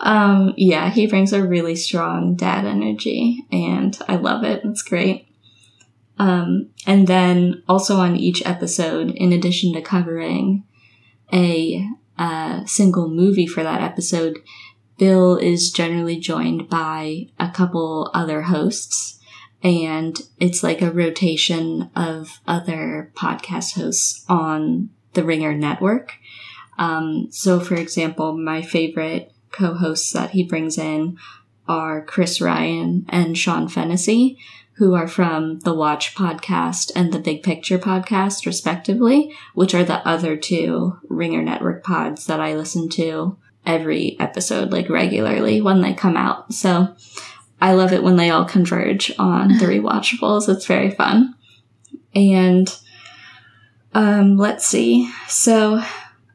um, 0.00 0.54
yeah, 0.56 0.90
he 0.90 1.06
brings 1.06 1.32
a 1.32 1.46
really 1.46 1.76
strong 1.76 2.34
dad 2.34 2.64
energy, 2.64 3.44
and 3.50 3.96
I 4.08 4.16
love 4.16 4.44
it. 4.44 4.62
It's 4.64 4.82
great. 4.82 5.26
Um, 6.18 6.68
and 6.86 7.06
then 7.06 7.62
also 7.66 7.96
on 7.96 8.14
each 8.14 8.44
episode, 8.44 9.10
in 9.12 9.32
addition 9.32 9.72
to 9.72 9.80
covering 9.80 10.64
a 11.32 11.88
uh, 12.18 12.66
single 12.66 13.08
movie 13.08 13.46
for 13.46 13.62
that 13.62 13.80
episode, 13.80 14.38
Bill 14.98 15.38
is 15.38 15.70
generally 15.70 16.18
joined 16.18 16.68
by 16.68 17.28
a 17.38 17.48
couple 17.48 18.10
other 18.12 18.42
hosts. 18.42 19.18
And 19.62 20.20
it's 20.38 20.62
like 20.62 20.82
a 20.82 20.90
rotation 20.90 21.90
of 21.96 22.40
other 22.46 23.10
podcast 23.16 23.76
hosts 23.76 24.24
on 24.28 24.90
the 25.14 25.24
Ringer 25.24 25.54
network. 25.54 26.14
Um, 26.78 27.28
so, 27.30 27.60
for 27.60 27.74
example, 27.74 28.36
my 28.36 28.62
favorite 28.62 29.32
co 29.52 29.74
hosts 29.74 30.12
that 30.12 30.30
he 30.30 30.42
brings 30.42 30.78
in 30.78 31.18
are 31.68 32.04
Chris 32.04 32.40
Ryan 32.40 33.06
and 33.08 33.36
Sean 33.36 33.68
Fennessy, 33.68 34.38
who 34.74 34.94
are 34.94 35.06
from 35.06 35.60
the 35.60 35.74
Watch 35.74 36.14
podcast 36.14 36.90
and 36.96 37.12
the 37.12 37.18
Big 37.18 37.42
Picture 37.42 37.78
podcast, 37.78 38.46
respectively, 38.46 39.34
which 39.54 39.74
are 39.74 39.84
the 39.84 40.06
other 40.08 40.36
two 40.36 40.98
Ringer 41.08 41.42
Network 41.42 41.84
pods 41.84 42.26
that 42.26 42.40
I 42.40 42.54
listen 42.54 42.88
to 42.90 43.36
every 43.66 44.16
episode, 44.18 44.72
like 44.72 44.88
regularly 44.88 45.60
when 45.60 45.82
they 45.82 45.92
come 45.92 46.16
out. 46.16 46.54
So 46.54 46.96
I 47.60 47.74
love 47.74 47.92
it 47.92 48.02
when 48.02 48.16
they 48.16 48.30
all 48.30 48.46
converge 48.46 49.12
on 49.18 49.58
the 49.58 49.66
rewatchables. 49.66 50.48
It's 50.48 50.66
very 50.66 50.90
fun. 50.90 51.34
And 52.14 52.74
um, 53.94 54.36
let's 54.36 54.66
see. 54.66 55.10
So 55.28 55.82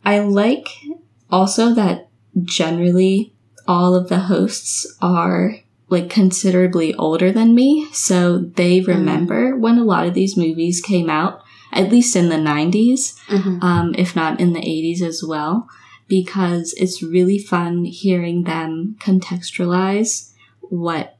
I 0.03 0.19
like 0.19 0.67
also 1.31 1.73
that 1.73 2.09
generally 2.43 3.33
all 3.67 3.95
of 3.95 4.09
the 4.09 4.19
hosts 4.19 4.85
are 5.01 5.55
like 5.89 6.09
considerably 6.09 6.93
older 6.95 7.31
than 7.31 7.53
me. 7.55 7.87
So 7.93 8.37
they 8.39 8.79
Mm. 8.81 8.87
remember 8.87 9.55
when 9.57 9.77
a 9.77 9.83
lot 9.83 10.07
of 10.07 10.13
these 10.13 10.35
movies 10.37 10.81
came 10.81 11.09
out, 11.09 11.41
at 11.71 11.91
least 11.91 12.15
in 12.15 12.29
the 12.29 12.37
90s, 12.37 13.15
Mhm. 13.29 13.63
um, 13.63 13.95
if 13.97 14.15
not 14.15 14.39
in 14.39 14.53
the 14.53 14.59
80s 14.67 15.01
as 15.01 15.23
well, 15.23 15.67
because 16.07 16.73
it's 16.77 17.01
really 17.03 17.37
fun 17.39 17.85
hearing 17.85 18.43
them 18.43 18.95
contextualize 18.99 20.31
what 20.61 21.14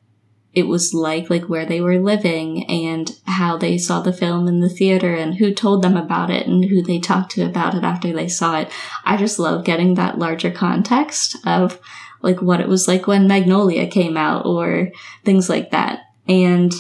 it 0.55 0.67
was 0.67 0.93
like, 0.93 1.29
like 1.29 1.43
where 1.49 1.65
they 1.65 1.81
were 1.81 1.99
living 1.99 2.65
and 2.69 3.11
how 3.25 3.57
they 3.57 3.77
saw 3.77 4.01
the 4.01 4.13
film 4.13 4.47
in 4.47 4.61
the 4.61 4.69
theater 4.69 5.13
and 5.13 5.35
who 5.35 5.53
told 5.53 5.81
them 5.83 5.97
about 5.97 6.31
it 6.31 6.47
and 6.47 6.65
who 6.65 6.81
they 6.81 6.97
talked 6.97 7.31
to 7.31 7.45
about 7.45 7.75
it 7.75 7.83
after 7.83 8.13
they 8.13 8.27
saw 8.29 8.57
it. 8.59 8.71
I 9.03 9.17
just 9.17 9.37
love 9.37 9.65
getting 9.65 9.95
that 9.95 10.17
larger 10.17 10.49
context 10.51 11.35
of 11.45 11.79
like 12.21 12.41
what 12.41 12.61
it 12.61 12.69
was 12.69 12.87
like 12.87 13.05
when 13.05 13.27
Magnolia 13.27 13.85
came 13.87 14.15
out 14.17 14.45
or 14.45 14.91
things 15.25 15.49
like 15.49 15.71
that. 15.71 15.99
And 16.27 16.73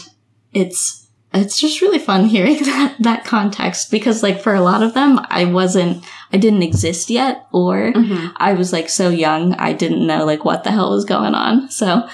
it's 0.53 1.01
it's 1.33 1.59
just 1.59 1.81
really 1.81 1.99
fun 1.99 2.23
hearing 2.35 2.63
that 2.63 2.95
that 3.01 3.25
context 3.25 3.91
because 3.91 4.23
like 4.23 4.39
for 4.41 4.55
a 4.55 4.61
lot 4.61 4.81
of 4.83 4.93
them 4.93 5.19
I 5.29 5.43
wasn't 5.43 6.03
I 6.31 6.37
didn't 6.37 6.63
exist 6.63 7.09
yet 7.09 7.45
or 7.51 7.91
Mhm. 7.91 8.31
I 8.37 8.53
was 8.53 8.71
like 8.71 8.87
so 8.87 9.09
young 9.09 9.53
I 9.55 9.73
didn't 9.73 10.07
know 10.07 10.23
like 10.25 10.45
what 10.45 10.63
the 10.63 10.71
hell 10.71 10.91
was 10.91 11.03
going 11.03 11.35
on. 11.35 11.69
So 11.69 12.07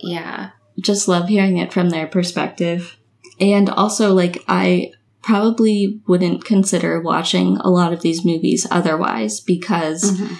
Yeah. 0.00 0.50
Just 0.80 1.08
love 1.08 1.28
hearing 1.28 1.56
it 1.58 1.72
from 1.72 1.90
their 1.90 2.06
perspective. 2.06 2.96
And 3.38 3.68
also, 3.70 4.12
like, 4.14 4.42
I 4.48 4.92
probably 5.22 6.00
wouldn't 6.06 6.44
consider 6.44 7.00
watching 7.00 7.56
a 7.58 7.68
lot 7.70 7.92
of 7.92 8.00
these 8.00 8.24
movies 8.24 8.66
otherwise 8.70 9.40
because 9.40 10.12
Mhm. 10.18 10.36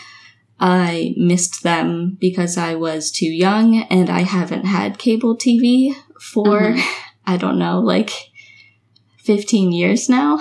I 0.58 1.14
missed 1.16 1.62
them 1.62 2.16
because 2.20 2.56
I 2.58 2.74
was 2.74 3.10
too 3.10 3.26
young 3.30 3.76
and 3.90 4.10
I 4.10 4.20
haven't 4.22 4.66
had 4.66 4.98
cable 4.98 5.36
TV 5.36 5.94
for, 6.20 6.72
Mhm. 6.72 6.82
I 7.26 7.36
don't 7.36 7.58
know, 7.58 7.80
like 7.80 8.10
15 9.24 9.72
years 9.72 10.08
now. 10.08 10.38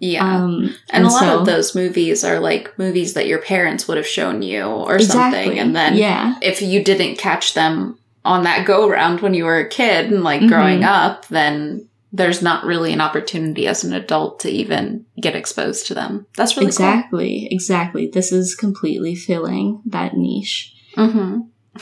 Yeah. 0.00 0.24
Um, 0.36 0.74
and, 0.90 1.04
a 1.04 1.08
lot 1.08 1.20
so- 1.20 1.40
of 1.40 1.46
those 1.46 1.74
movies 1.74 2.24
are 2.24 2.40
like 2.40 2.78
movies 2.78 3.14
that 3.14 3.26
your 3.26 3.38
parents 3.40 3.88
would 3.88 3.96
have 3.96 4.06
shown 4.06 4.42
you 4.42 4.62
or 4.62 4.96
exactly. 4.96 5.42
something. 5.44 5.58
And 5.58 5.74
then 5.74 5.96
yeah, 5.96 6.34
if 6.42 6.60
you 6.60 6.82
didn't 6.84 7.16
catch 7.16 7.54
them 7.54 7.98
on 8.24 8.44
that 8.44 8.66
go 8.66 8.88
round 8.88 9.20
when 9.20 9.34
you 9.34 9.44
were 9.44 9.58
a 9.58 9.68
kid 9.68 10.10
and 10.12 10.22
like 10.24 10.40
Mhm. 10.40 10.48
growing 10.48 10.84
up, 10.84 11.26
then 11.28 11.88
there's 12.12 12.40
not 12.42 12.64
really 12.64 12.92
an 12.92 13.00
opportunity 13.00 13.66
as 13.66 13.82
an 13.84 13.92
adult 13.92 14.38
to 14.40 14.48
even 14.50 15.04
get 15.20 15.34
exposed 15.34 15.86
to 15.88 15.94
them. 15.94 16.26
That's 16.36 16.56
really 16.56 16.68
exactly, 16.68 17.48
exactly. 17.50 18.06
This 18.12 18.30
is 18.32 18.54
completely 18.54 19.14
filling 19.14 19.82
that 19.86 20.16
niche. 20.16 20.72
cool. 20.94 21.08
hmm 21.08 21.40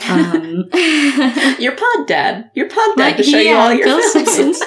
Um, 0.09 0.69
Your 1.59 1.73
pod 1.73 2.07
dad. 2.07 2.49
Your 2.55 2.67
pod 2.67 2.97
dad 2.97 3.03
Like, 3.03 3.17
to 3.17 3.23
show 3.23 3.37
you 3.37 3.53
all 3.55 3.71
your 3.71 3.85
Bill 3.85 3.99
films. 3.99 4.11
Simpson's- 4.11 4.61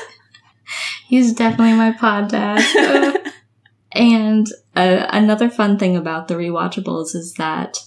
He's 1.08 1.32
definitely 1.32 1.74
my 1.76 1.90
pod 1.92 2.28
dad. 2.28 3.32
and 3.92 4.46
uh, 4.76 5.06
another 5.10 5.50
fun 5.50 5.78
thing 5.78 5.96
about 5.96 6.28
the 6.28 6.34
rewatchables 6.34 7.14
is 7.16 7.34
that 7.38 7.78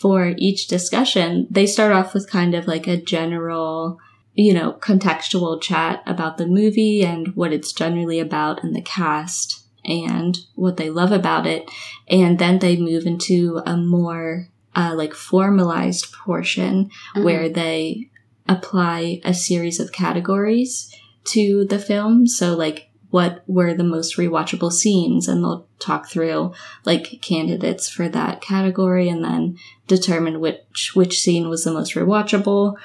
for 0.00 0.34
each 0.38 0.68
discussion, 0.68 1.46
they 1.50 1.66
start 1.66 1.92
off 1.92 2.14
with 2.14 2.30
kind 2.30 2.54
of 2.54 2.66
like 2.66 2.86
a 2.86 2.96
general, 2.96 3.98
you 4.34 4.54
know, 4.54 4.72
contextual 4.80 5.60
chat 5.60 6.02
about 6.06 6.38
the 6.38 6.46
movie 6.46 7.04
and 7.04 7.36
what 7.36 7.52
it's 7.52 7.72
generally 7.72 8.18
about 8.18 8.64
and 8.64 8.74
the 8.74 8.80
cast 8.80 9.64
and 9.84 10.38
what 10.54 10.78
they 10.78 10.88
love 10.88 11.12
about 11.12 11.46
it. 11.46 11.70
And 12.08 12.38
then 12.38 12.58
they 12.58 12.76
move 12.76 13.04
into 13.06 13.60
a 13.66 13.76
more 13.76 14.48
uh, 14.74 14.94
like 14.96 15.12
formalized 15.12 16.10
portion 16.24 16.88
Mhm. 17.14 17.24
where 17.24 17.48
they 17.50 18.08
apply 18.48 19.20
a 19.24 19.34
series 19.34 19.78
of 19.78 19.92
categories 19.92 20.90
to 21.24 21.66
the 21.68 21.78
film. 21.78 22.26
So, 22.26 22.54
like, 22.56 22.88
what 23.12 23.44
were 23.46 23.74
the 23.74 23.84
most 23.84 24.16
rewatchable 24.16 24.72
scenes? 24.72 25.28
And 25.28 25.44
they'll 25.44 25.66
talk 25.78 26.08
through 26.08 26.54
like 26.86 27.20
candidates 27.20 27.90
for 27.90 28.08
that 28.08 28.40
category 28.40 29.10
and 29.10 29.22
then 29.22 29.58
determine 29.86 30.40
which 30.40 30.92
which 30.94 31.20
scene 31.20 31.50
was 31.50 31.62
the 31.62 31.72
most 31.72 31.92
rewatchable. 31.94 32.76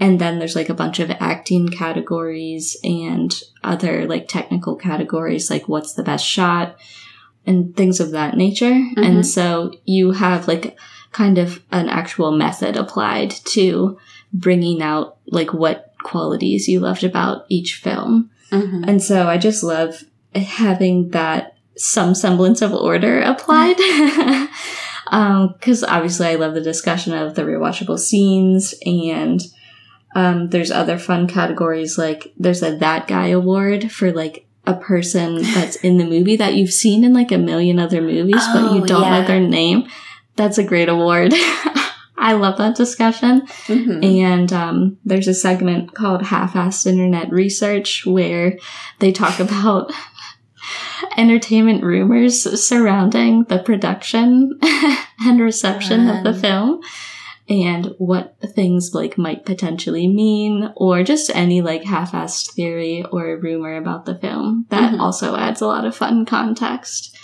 And 0.00 0.20
then 0.20 0.40
there's 0.40 0.56
like 0.56 0.68
a 0.68 0.74
bunch 0.74 0.98
of 0.98 1.12
acting 1.12 1.68
categories 1.68 2.76
and 2.82 3.32
other 3.62 4.06
like 4.06 4.26
technical 4.26 4.74
categories, 4.74 5.50
like 5.50 5.68
what's 5.68 5.94
the 5.94 6.02
best 6.02 6.26
shot 6.26 6.76
and 7.46 7.76
things 7.76 8.00
of 8.00 8.10
that 8.10 8.36
nature. 8.36 8.74
Mhm. 8.74 9.06
And 9.06 9.26
so 9.26 9.72
you 9.84 10.10
have 10.10 10.48
like 10.48 10.76
kind 11.12 11.38
of 11.38 11.62
an 11.70 11.88
actual 11.88 12.32
method 12.32 12.76
applied 12.76 13.30
to 13.30 13.96
bringing 14.32 14.82
out 14.82 15.18
like 15.28 15.54
what 15.54 15.92
qualities 16.02 16.66
you 16.66 16.80
loved 16.80 17.04
about 17.04 17.44
each 17.48 17.76
film. 17.76 18.30
Mhm. 18.52 18.84
And 18.88 19.02
so 19.02 19.28
I 19.28 19.38
just 19.38 19.62
love 19.62 20.04
having 20.34 21.10
that 21.10 21.54
some 21.76 22.14
semblance 22.14 22.62
of 22.62 22.72
order 22.72 23.20
applied. 23.20 23.76
Because 25.08 25.84
obviously, 25.84 26.26
I 26.26 26.34
love 26.34 26.54
the 26.54 26.60
discussion 26.60 27.12
of 27.12 27.36
the 27.36 27.42
rewatchable 27.42 27.96
scenes, 27.98 28.74
and 28.84 29.40
um, 30.16 30.48
there's 30.48 30.72
other 30.72 30.98
fun 30.98 31.28
categories 31.28 31.96
like 31.96 32.32
there's 32.36 32.60
a 32.62 32.74
That 32.78 33.06
Guy 33.06 33.28
Award 33.28 33.92
for 33.92 34.10
like 34.12 34.46
a 34.66 34.74
person 34.74 35.42
that's 35.54 35.76
in 35.76 35.98
the 35.98 36.04
movie 36.04 36.34
that 36.36 36.54
you've 36.54 36.72
seen 36.72 37.04
in 37.04 37.12
like 37.14 37.30
a 37.30 37.38
million 37.38 37.78
other 37.78 38.02
movies, 38.02 38.42
but 38.52 38.72
you 38.74 38.82
Oh, 38.82 38.86
don't 38.86 39.10
know 39.12 39.24
their 39.24 39.38
name. 39.38 39.86
That's 40.34 40.58
a 40.58 40.64
great 40.64 40.88
award. 40.88 41.32
I 42.18 42.32
love 42.32 42.56
that 42.58 42.76
discussion. 42.76 43.42
Mhm. 43.66 44.04
And 44.22 44.52
um, 44.52 44.98
there's 45.04 45.28
a 45.28 45.34
segment 45.34 45.94
called 45.94 46.22
Half-Assed 46.22 46.86
Internet 46.86 47.30
Research 47.30 48.04
where 48.06 48.58
they 49.00 49.12
talk 49.12 49.38
about 49.46 49.92
entertainment 51.16 51.82
rumors 51.84 52.42
surrounding 52.62 53.44
the 53.44 53.58
production 53.58 54.58
and 55.20 55.40
reception 55.40 56.08
of 56.08 56.24
the 56.24 56.34
film 56.34 56.80
and 57.48 57.94
what 57.98 58.34
things 58.54 58.90
like 58.92 59.16
might 59.16 59.44
potentially 59.44 60.08
mean 60.08 60.72
or 60.74 61.04
just 61.04 61.30
any 61.34 61.60
like 61.60 61.84
half-assed 61.84 62.52
theory 62.54 63.04
or 63.12 63.38
rumor 63.40 63.76
about 63.76 64.04
the 64.04 64.16
film 64.18 64.66
that 64.70 64.92
Mhm. 64.94 65.00
also 65.00 65.36
adds 65.36 65.60
a 65.60 65.66
lot 65.66 65.84
of 65.84 65.94
fun 65.94 66.26
context 66.26 67.16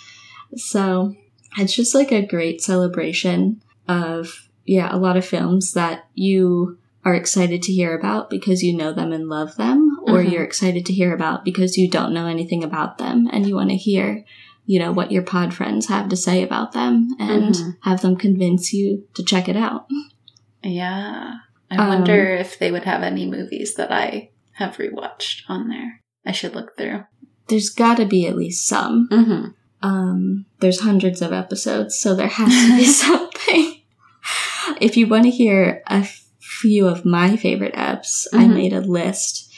so 0.55 1.13
it's 1.59 1.75
just 1.75 1.95
like 1.95 2.13
a 2.13 2.25
great 2.25 2.61
celebration 2.63 3.61
of 3.89 4.49
yeah 4.65 4.89
a 4.95 4.99
lot 4.99 5.17
of 5.17 5.25
films 5.25 5.73
that 5.73 6.05
you 6.15 6.79
are 7.05 7.15
excited 7.15 7.63
to 7.63 7.73
hear 7.73 7.97
about 7.99 8.31
because 8.31 8.63
you 8.63 8.77
know 8.77 8.93
them 8.93 9.13
and 9.13 9.29
love 9.29 9.57
them 9.57 9.99
or 10.07 10.19
Mhm. 10.23 10.31
you're 10.31 10.45
excited 10.45 10.87
to 10.87 10.93
hear 10.93 11.13
about 11.15 11.45
because 11.45 11.77
you 11.77 11.91
don't 11.91 12.13
know 12.15 12.27
anything 12.27 12.63
about 12.63 12.99
them 12.99 13.29
and 13.33 13.47
you 13.47 13.55
want 13.57 13.71
to 13.71 13.77
hear 13.77 14.25
you 14.67 14.79
know 14.79 14.93
what 14.93 15.11
your 15.11 15.23
pod 15.23 15.53
friends 15.53 15.87
have 15.89 16.09
to 16.09 16.17
say 16.17 16.43
about 16.43 16.73
them 16.73 17.09
and 17.19 17.55
Mhm. 17.55 17.77
have 17.83 18.01
them 18.03 18.15
convince 18.17 18.73
you 18.73 19.05
to 19.15 19.23
check 19.25 19.49
it 19.49 19.57
out 19.57 19.87
Yeah. 20.63 21.35
I 21.71 21.77
Um, 21.77 21.89
wonder 21.89 22.35
if 22.35 22.59
they 22.59 22.71
would 22.71 22.85
have 22.85 23.03
any 23.03 23.27
movies 23.29 23.75
that 23.75 23.91
I 23.91 24.31
have 24.53 24.77
rewatched 24.77 25.43
on 25.49 25.69
there. 25.69 26.01
I 26.27 26.33
should 26.33 26.55
look 26.55 26.77
through. 26.77 27.05
there's 27.49 27.71
got 27.71 27.97
to 27.97 28.07
be 28.07 28.27
at 28.27 28.37
least 28.37 28.67
some 28.67 29.09
Mm-hmm. 29.11 29.47
um 29.87 30.47
there's 30.61 30.81
hundreds 30.81 31.21
of 31.21 31.33
episodes 31.33 31.99
so 31.99 32.15
there 32.15 32.29
has 32.29 32.49
to 32.69 32.77
be 32.77 32.85
something 33.05 33.32
if 34.81 34.97
you 34.97 35.07
want 35.07 35.25
to 35.25 35.31
hear 35.31 35.83
a 35.87 36.07
few 36.39 36.87
of 36.89 37.05
my 37.05 37.37
favorite 37.37 37.75
eps 37.75 38.27
i 38.33 38.45
Mhm. 38.45 38.55
made 38.55 38.73
a 38.73 38.81
list. 38.81 39.51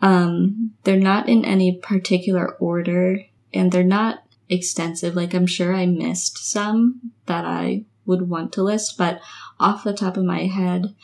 Um 0.00 0.70
they're 0.84 0.98
not 1.12 1.28
in 1.28 1.44
any 1.44 1.76
particular 1.82 2.54
order 2.60 3.22
and 3.52 3.72
they're 3.72 3.82
not 3.84 4.22
extensive. 4.48 5.14
Like 5.16 5.34
i'm 5.34 5.46
sure 5.46 5.74
i 5.74 5.86
missed 5.86 6.38
some 6.38 7.12
that 7.26 7.44
i 7.44 7.84
would 8.06 8.28
want 8.30 8.52
to 8.52 8.62
list 8.62 8.96
but 8.96 9.20
off 9.60 9.84
the 9.84 9.92
top 9.92 10.16
of 10.16 10.24
my 10.24 10.44
head 10.46 10.94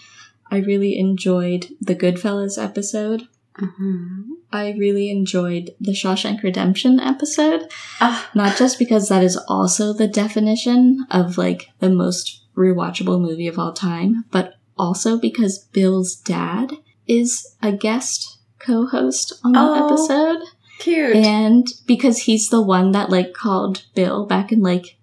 i 0.50 0.56
really 0.58 0.98
enjoyed 0.98 1.66
the 1.80 1.94
goodfellas 1.96 2.56
episode. 2.62 3.28
Mm-hmm. 3.60 4.32
i 4.52 4.70
really 4.72 5.10
enjoyed 5.10 5.74
the 5.80 5.92
shawshank 5.92 6.42
redemption 6.42 6.98
episode. 6.98 7.68
Ah, 8.00 8.28
not 8.34 8.56
just 8.56 8.78
because 8.80 9.08
that 9.08 9.22
is 9.22 9.36
also 9.48 9.92
the 9.92 10.08
definition 10.08 11.06
of 11.10 11.38
like 11.38 11.68
the 11.78 11.90
most 11.90 12.40
rewatchable 12.56 13.20
movie 13.20 13.48
of 13.48 13.58
all 13.58 13.72
time, 13.72 14.24
but 14.30 14.54
also 14.78 15.18
because 15.18 15.58
Bill's 15.72 16.14
dad 16.16 16.72
is 17.06 17.54
a 17.62 17.72
guest 17.72 18.38
co-host 18.58 19.32
on 19.44 19.52
that 19.52 19.60
Oh. 19.82 19.86
episode. 19.86 20.42
cute. 20.80 21.16
And 21.16 21.66
because 21.86 22.18
he's 22.20 22.48
the 22.48 22.60
one 22.62 22.92
that 22.92 23.08
like 23.10 23.32
called 23.32 23.84
Bill 23.94 24.26
back 24.26 24.50
in 24.52 24.60
like 24.62 24.96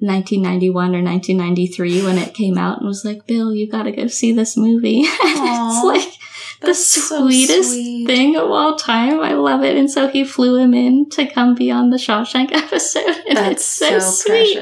1991 0.00 0.94
or 0.94 1.02
1993 1.02 2.02
when 2.04 2.18
it 2.18 2.34
came 2.34 2.58
out 2.58 2.78
and 2.78 2.86
was 2.86 3.04
like, 3.04 3.26
Bill, 3.26 3.54
you 3.54 3.68
gotta 3.70 3.92
go 3.92 4.06
see 4.08 4.32
this 4.32 4.56
movie. 4.56 4.98
and 5.06 5.06
it's 5.24 5.84
like 5.84 6.12
the 6.60 6.66
That's 6.68 6.86
so 6.86 7.26
sweetest 7.26 7.70
sweet. 7.70 8.06
thing 8.06 8.36
of 8.36 8.50
all 8.50 8.76
time. 8.76 9.20
I 9.20 9.32
love 9.34 9.62
it. 9.62 9.76
And 9.76 9.90
so 9.90 10.08
he 10.08 10.24
flew 10.24 10.56
him 10.56 10.74
in 10.74 11.08
to 11.10 11.26
come 11.26 11.54
be 11.54 11.70
on 11.70 11.90
the 11.90 11.96
Shawshank 11.96 12.52
episode. 12.52 13.16
And 13.28 13.36
That's 13.38 13.52
it's 13.52 13.64
so, 13.64 13.98
so, 13.98 14.10
sweet. 14.10 14.54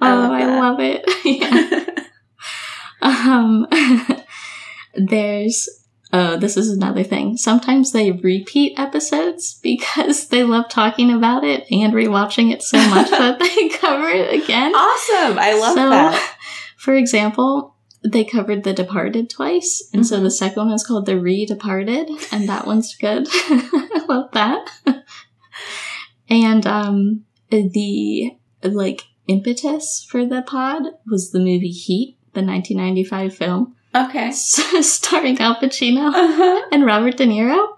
I 0.00 0.12
oh, 0.12 0.16
love 0.16 0.32
I 0.32 0.44
love 0.60 0.80
it. 0.80 2.04
Um, 3.00 3.66
there's 4.96 5.68
oh, 6.12 6.36
this 6.36 6.56
is 6.56 6.70
another 6.70 7.04
thing. 7.04 7.36
Sometimes 7.36 7.92
they 7.92 8.10
repeat 8.10 8.78
episodes 8.78 9.58
because 9.62 10.26
they 10.28 10.42
love 10.42 10.68
talking 10.68 11.12
about 11.12 11.44
it 11.44 11.64
and 11.70 11.92
rewatching 11.92 12.52
it 12.52 12.60
so 12.62 12.76
much 12.88 13.08
that 13.10 13.38
they 13.38 13.68
cover 13.68 14.08
it 14.08 14.42
again. 14.42 14.74
awesome. 14.74 15.38
I 15.38 15.52
love 15.60 15.74
So, 15.74 15.90
that. 15.90 16.36
For 16.76 16.94
example, 16.94 17.76
they 18.02 18.24
covered 18.24 18.64
The 18.64 18.72
Departed 18.72 19.30
twice, 19.30 19.88
and 19.92 20.04
so 20.06 20.18
Mhm. 20.18 20.22
the 20.24 20.30
second 20.32 20.64
one 20.66 20.72
is 20.74 20.84
called 20.84 21.06
The 21.06 21.20
Re-Departed, 21.20 22.10
and 22.32 22.48
that 22.48 22.66
one's 22.66 22.96
good. 22.96 23.28
I 23.30 24.04
love 24.08 24.30
that. 24.32 24.70
and 26.28 26.66
um, 26.66 27.24
the 27.50 28.32
like 28.62 29.02
impetus 29.28 30.04
for 30.08 30.26
the 30.26 30.42
pod 30.42 30.82
was 31.06 31.30
the 31.30 31.38
movie 31.38 31.68
Heat, 31.70 32.16
the 32.34 32.42
1995 32.42 33.34
film, 33.36 33.74
Okay. 33.94 34.30
starring 34.32 35.38
Al 35.40 35.56
Pacino 35.56 36.08
Uh-huh. 36.14 36.62
and 36.72 36.84
Robert 36.84 37.16
De 37.16 37.26
Niro. 37.26 37.68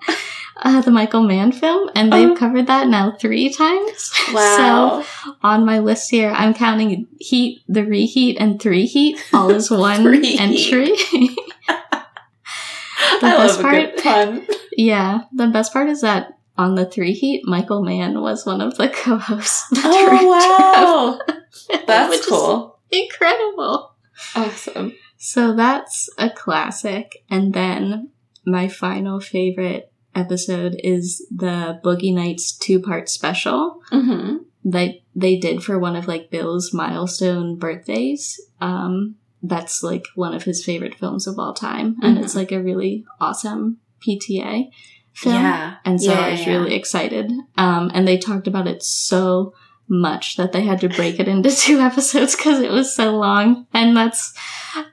Uh, 0.62 0.82
the 0.82 0.90
Michael 0.90 1.22
Mann 1.22 1.52
film, 1.52 1.88
and 1.94 2.12
they've 2.12 2.28
Uh-huh. 2.32 2.36
covered 2.38 2.66
that 2.66 2.86
now 2.88 3.12
three 3.18 3.48
times. 3.48 4.12
Wow. 4.34 5.02
So 5.02 5.34
on 5.42 5.64
my 5.64 5.78
list 5.78 6.10
here, 6.10 6.30
I'm 6.30 6.52
counting 6.52 7.06
heat, 7.18 7.62
the 7.66 7.80
reheat, 7.86 8.36
and 8.38 8.60
three 8.60 8.84
heat 8.84 9.16
all 9.32 9.50
as 9.52 9.70
one 9.70 10.06
entry. 10.22 10.92
the 13.20 13.26
I 13.26 13.36
best 13.36 13.62
love 13.62 13.72
a 13.72 13.76
good 13.76 13.96
pun. 14.02 14.46
yeah, 14.76 15.20
the 15.32 15.46
best 15.48 15.72
part 15.72 15.88
is 15.88 16.02
that 16.02 16.36
on 16.58 16.74
the 16.74 16.84
three 16.84 17.12
heat, 17.14 17.42
Michael 17.46 17.82
Mann 17.82 18.20
was 18.20 18.44
one 18.44 18.60
of 18.60 18.76
the 18.76 18.88
co-hosts. 18.90 19.66
the 19.70 19.80
Oh 19.82 21.18
wow. 21.26 21.36
Of 21.52 21.60
it, 21.80 21.86
That's 21.86 22.10
which 22.10 22.20
is 22.20 22.26
cool. 22.26 22.78
incredible. 22.90 23.94
Awesome. 24.34 24.92
So 25.16 25.54
that's 25.54 26.08
a 26.18 26.30
classic, 26.30 27.24
and 27.30 27.52
then 27.54 28.10
my 28.46 28.68
final 28.68 29.20
favorite 29.20 29.92
episode 30.14 30.76
is 30.82 31.26
the 31.30 31.80
Boogie 31.84 32.14
Nights 32.14 32.52
two-part 32.56 33.08
special. 33.08 33.80
Mm-hmm. 33.92 34.36
that 34.62 34.96
they 35.16 35.38
did 35.38 35.62
for 35.62 35.78
one 35.78 35.96
of 35.96 36.06
like 36.06 36.30
Bill's 36.30 36.72
milestone 36.74 37.56
birthdays. 37.58 38.38
Um, 38.60 39.14
that's 39.42 39.82
like 39.82 40.04
one 40.14 40.34
of 40.34 40.42
his 40.42 40.62
favorite 40.62 40.94
films 40.98 41.26
of 41.26 41.38
all 41.38 41.54
time, 41.54 41.96
and 42.02 42.18
Mhm. 42.18 42.22
it's 42.24 42.34
like 42.36 42.52
a 42.52 42.62
really 42.62 43.04
awesome 43.20 43.78
PTA 44.06 44.70
film. 45.14 45.34
Yeah. 45.34 45.76
And 45.86 46.00
so 46.00 46.12
Yeah, 46.12 46.20
I 46.20 46.30
was 46.32 46.40
yeah. 46.46 46.52
really 46.52 46.74
excited. 46.74 47.32
Um, 47.56 47.90
and 47.94 48.06
they 48.06 48.18
talked 48.18 48.46
about 48.46 48.66
it 48.66 48.82
so 48.82 49.54
much 49.90 50.36
that 50.36 50.52
they 50.52 50.62
had 50.62 50.80
to 50.80 50.88
break 50.88 51.18
it 51.18 51.26
into 51.28 51.50
two 51.54 51.80
episodes 51.80 52.36
because 52.36 52.60
it 52.60 52.70
was 52.70 52.94
so 52.94 53.16
long. 53.16 53.66
And 53.74 53.96
that's 53.96 54.32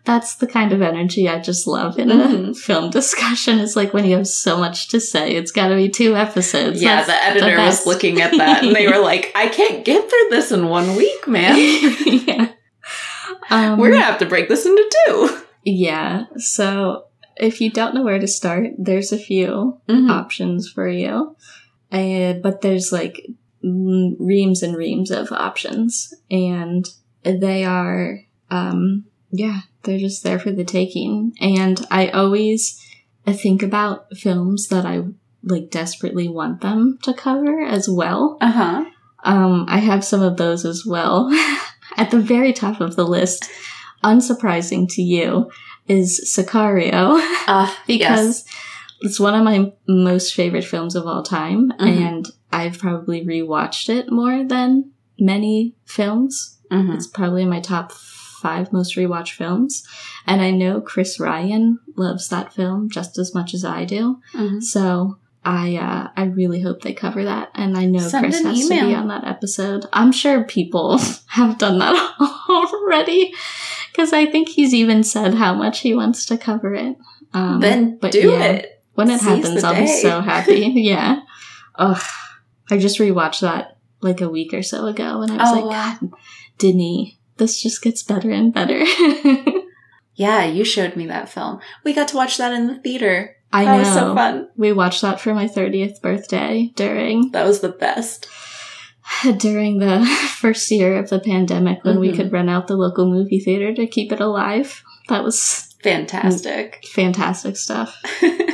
that's 0.05 0.35
the 0.37 0.47
kind 0.47 0.73
of 0.73 0.81
energy 0.81 1.29
I 1.29 1.39
just 1.39 1.67
love 1.67 1.99
in 1.99 2.09
a 2.09 2.15
Mhm. 2.15 2.57
film 2.57 2.89
discussion. 2.89 3.59
It's 3.59 3.75
like 3.75 3.93
when 3.93 4.05
you 4.05 4.17
have 4.17 4.27
so 4.27 4.57
much 4.57 4.87
to 4.89 4.99
say, 4.99 5.35
it's 5.35 5.51
got 5.51 5.67
to 5.67 5.75
be 5.75 5.87
two 5.87 6.15
episodes. 6.15 6.81
Yeah, 6.81 7.03
That's 7.03 7.07
the 7.07 7.23
editor 7.41 7.57
was 7.61 7.85
looking 7.85 8.19
at 8.21 8.31
that 8.37 8.63
and 8.63 8.75
they 8.75 8.87
were 8.87 8.97
like, 9.11 9.31
I 9.35 9.47
can't 9.49 9.85
get 9.85 10.09
through 10.09 10.29
this 10.31 10.51
in 10.51 10.67
one 10.67 10.95
week, 10.95 11.27
man. 11.27 11.55
yeah. 12.05 12.49
Um, 13.49 13.77
We're 13.77 13.91
gonna 13.91 14.03
have 14.03 14.19
to 14.19 14.25
break 14.25 14.49
this 14.49 14.65
into 14.65 14.83
two. 15.05 15.37
yeah. 15.63 16.25
So 16.37 17.03
if 17.35 17.61
you 17.61 17.69
don't 17.69 17.93
know 17.93 18.03
where 18.03 18.19
to 18.19 18.27
start, 18.27 18.71
there's 18.79 19.11
a 19.11 19.17
few 19.19 19.79
Mhm. 19.87 20.09
options 20.09 20.67
for 20.69 20.89
you, 20.89 21.35
and 21.91 22.41
but 22.41 22.61
there's 22.61 22.91
like 22.91 23.25
reams 23.63 24.63
and 24.63 24.75
reams 24.75 25.11
of 25.11 25.31
options, 25.31 26.13
and 26.29 26.85
they 27.23 27.65
are, 27.65 28.19
um, 28.49 29.05
yeah, 29.31 29.61
they're 29.83 29.97
just 29.99 30.23
there 30.23 30.39
for 30.39 30.51
the 30.51 30.63
taking. 30.63 31.33
And 31.41 31.85
I 31.91 32.09
always 32.09 32.81
think 33.27 33.61
about 33.63 34.15
films 34.15 34.67
that 34.69 34.85
I 34.85 35.03
like 35.43 35.69
desperately 35.69 36.27
want 36.27 36.61
them 36.61 36.97
to 37.03 37.13
cover 37.13 37.61
as 37.61 37.89
well. 37.89 38.37
Uh 38.41 38.51
huh. 38.51 38.85
Um, 39.23 39.65
I 39.67 39.79
have 39.79 40.03
some 40.05 40.21
of 40.21 40.37
those 40.37 40.65
as 40.65 40.85
well. 40.85 41.29
At 41.97 42.11
the 42.11 42.19
very 42.19 42.53
top 42.53 42.79
of 42.81 42.95
the 42.95 43.05
list, 43.07 43.49
unsurprising 44.03 44.87
to 44.91 45.01
you, 45.01 45.51
is 45.87 46.21
Sicario 46.37 47.19
Uh, 47.47 47.73
because 47.87 48.45
it's 49.01 49.19
one 49.19 49.33
of 49.35 49.43
my 49.43 49.71
most 49.87 50.33
favorite 50.33 50.63
films 50.65 50.95
of 50.95 51.07
all 51.07 51.23
time, 51.23 51.71
Mhm. 51.79 52.07
and 52.07 52.25
I've 52.57 52.77
probably 52.79 53.19
rewatched 53.25 53.87
it 53.89 54.11
more 54.11 54.43
than 54.43 54.91
many 55.19 55.75
films. 55.85 56.57
Mhm. 56.71 56.95
It's 56.95 57.07
probably 57.07 57.43
in 57.43 57.49
my 57.49 57.59
top 57.61 57.91
five 57.91 58.71
most 58.73 58.95
rewatched 58.95 59.33
films, 59.41 59.83
and 60.25 60.41
I 60.41 60.51
know 60.51 60.81
Chris 60.81 61.19
Ryan 61.19 61.79
loves 61.95 62.27
that 62.29 62.53
film 62.53 62.89
just 62.89 63.17
as 63.17 63.33
much 63.33 63.53
as 63.53 63.63
I 63.65 63.85
do. 63.85 64.19
Mhm. 64.33 64.61
So 64.63 65.17
I 65.45 65.75
uh, 65.77 66.09
I 66.21 66.23
really 66.25 66.61
hope 66.61 66.81
they 66.81 66.93
cover 66.93 67.23
that, 67.23 67.49
and 67.55 67.77
I 67.77 67.85
know 67.85 67.99
Send 67.99 68.23
Chris 68.25 68.41
has 68.43 68.67
to 68.67 68.85
be 68.87 68.93
on 68.93 69.07
that 69.07 69.23
episode. 69.25 69.85
I'm 69.93 70.11
sure 70.11 70.43
people 70.43 70.99
have 71.39 71.57
done 71.57 71.77
that 71.79 71.95
already, 72.49 73.33
because 73.91 74.11
I 74.13 74.25
think 74.25 74.49
he's 74.49 74.73
even 74.73 75.03
said 75.03 75.35
how 75.35 75.53
much 75.53 75.79
he 75.79 75.93
wants 75.95 76.25
to 76.25 76.37
cover 76.37 76.73
it. 76.73 76.97
Um, 77.33 77.59
Then 77.61 77.97
but 78.01 78.11
do 78.11 78.31
yeah, 78.31 78.43
it. 78.43 78.83
when 78.95 79.09
it 79.09 79.19
Seize 79.19 79.27
happens. 79.45 79.63
I'll 79.63 79.79
be 79.81 79.87
so 79.87 80.21
happy. 80.21 80.59
yeah. 80.75 81.21
Ugh, 81.75 82.01
I 82.69 82.77
just 82.77 82.99
rewatched 82.99 83.41
that 83.41 83.77
like 84.01 84.21
a 84.21 84.29
week 84.29 84.53
or 84.53 84.61
so 84.63 84.85
ago, 84.85 85.21
and 85.21 85.31
I 85.31 85.37
was 85.37 85.49
Oh, 85.51 85.55
like, 85.55 85.65
wow. 85.65 85.97
God, 85.99 86.11
Denny, 86.57 87.17
this 87.37 87.61
just 87.61 87.81
gets 87.81 88.03
better 88.03 88.29
and 88.31 88.53
better. 88.53 88.83
Yeah, 90.19 90.45
you 90.45 90.65
showed 90.65 90.95
me 90.95 91.05
that 91.05 91.29
film. 91.29 91.59
We 91.83 91.93
got 91.93 92.07
to 92.07 92.15
watch 92.15 92.37
that 92.37 92.51
in 92.51 92.65
the 92.65 92.79
theater. 92.79 93.35
I 93.53 93.65
that 93.65 93.71
know. 93.71 93.77
was 93.77 93.87
so 93.93 94.15
fun. 94.15 94.49
We 94.57 94.71
watched 94.73 95.03
that 95.03 95.21
for 95.21 95.31
my 95.35 95.47
30th 95.47 96.01
birthday 96.01 96.71
during 96.75 97.29
That 97.33 97.45
was 97.45 97.59
the 97.59 97.69
best. 97.69 98.27
during 99.37 99.77
the 99.77 100.03
first 100.39 100.71
year 100.71 100.97
of 100.97 101.09
the 101.11 101.19
pandemic 101.19 101.83
when 101.83 101.99
we 101.99 102.09
Mhm. 102.11 102.15
could 102.15 102.31
rent 102.31 102.49
out 102.49 102.65
the 102.67 102.75
local 102.75 103.05
movie 103.07 103.39
theater 103.39 103.75
to 103.75 103.85
keep 103.85 104.11
it 104.11 104.19
alive. 104.19 104.83
That 105.09 105.23
was 105.23 105.75
Fantastic. 105.83 106.83
fantastic 106.91 107.55
stuff. 107.55 107.95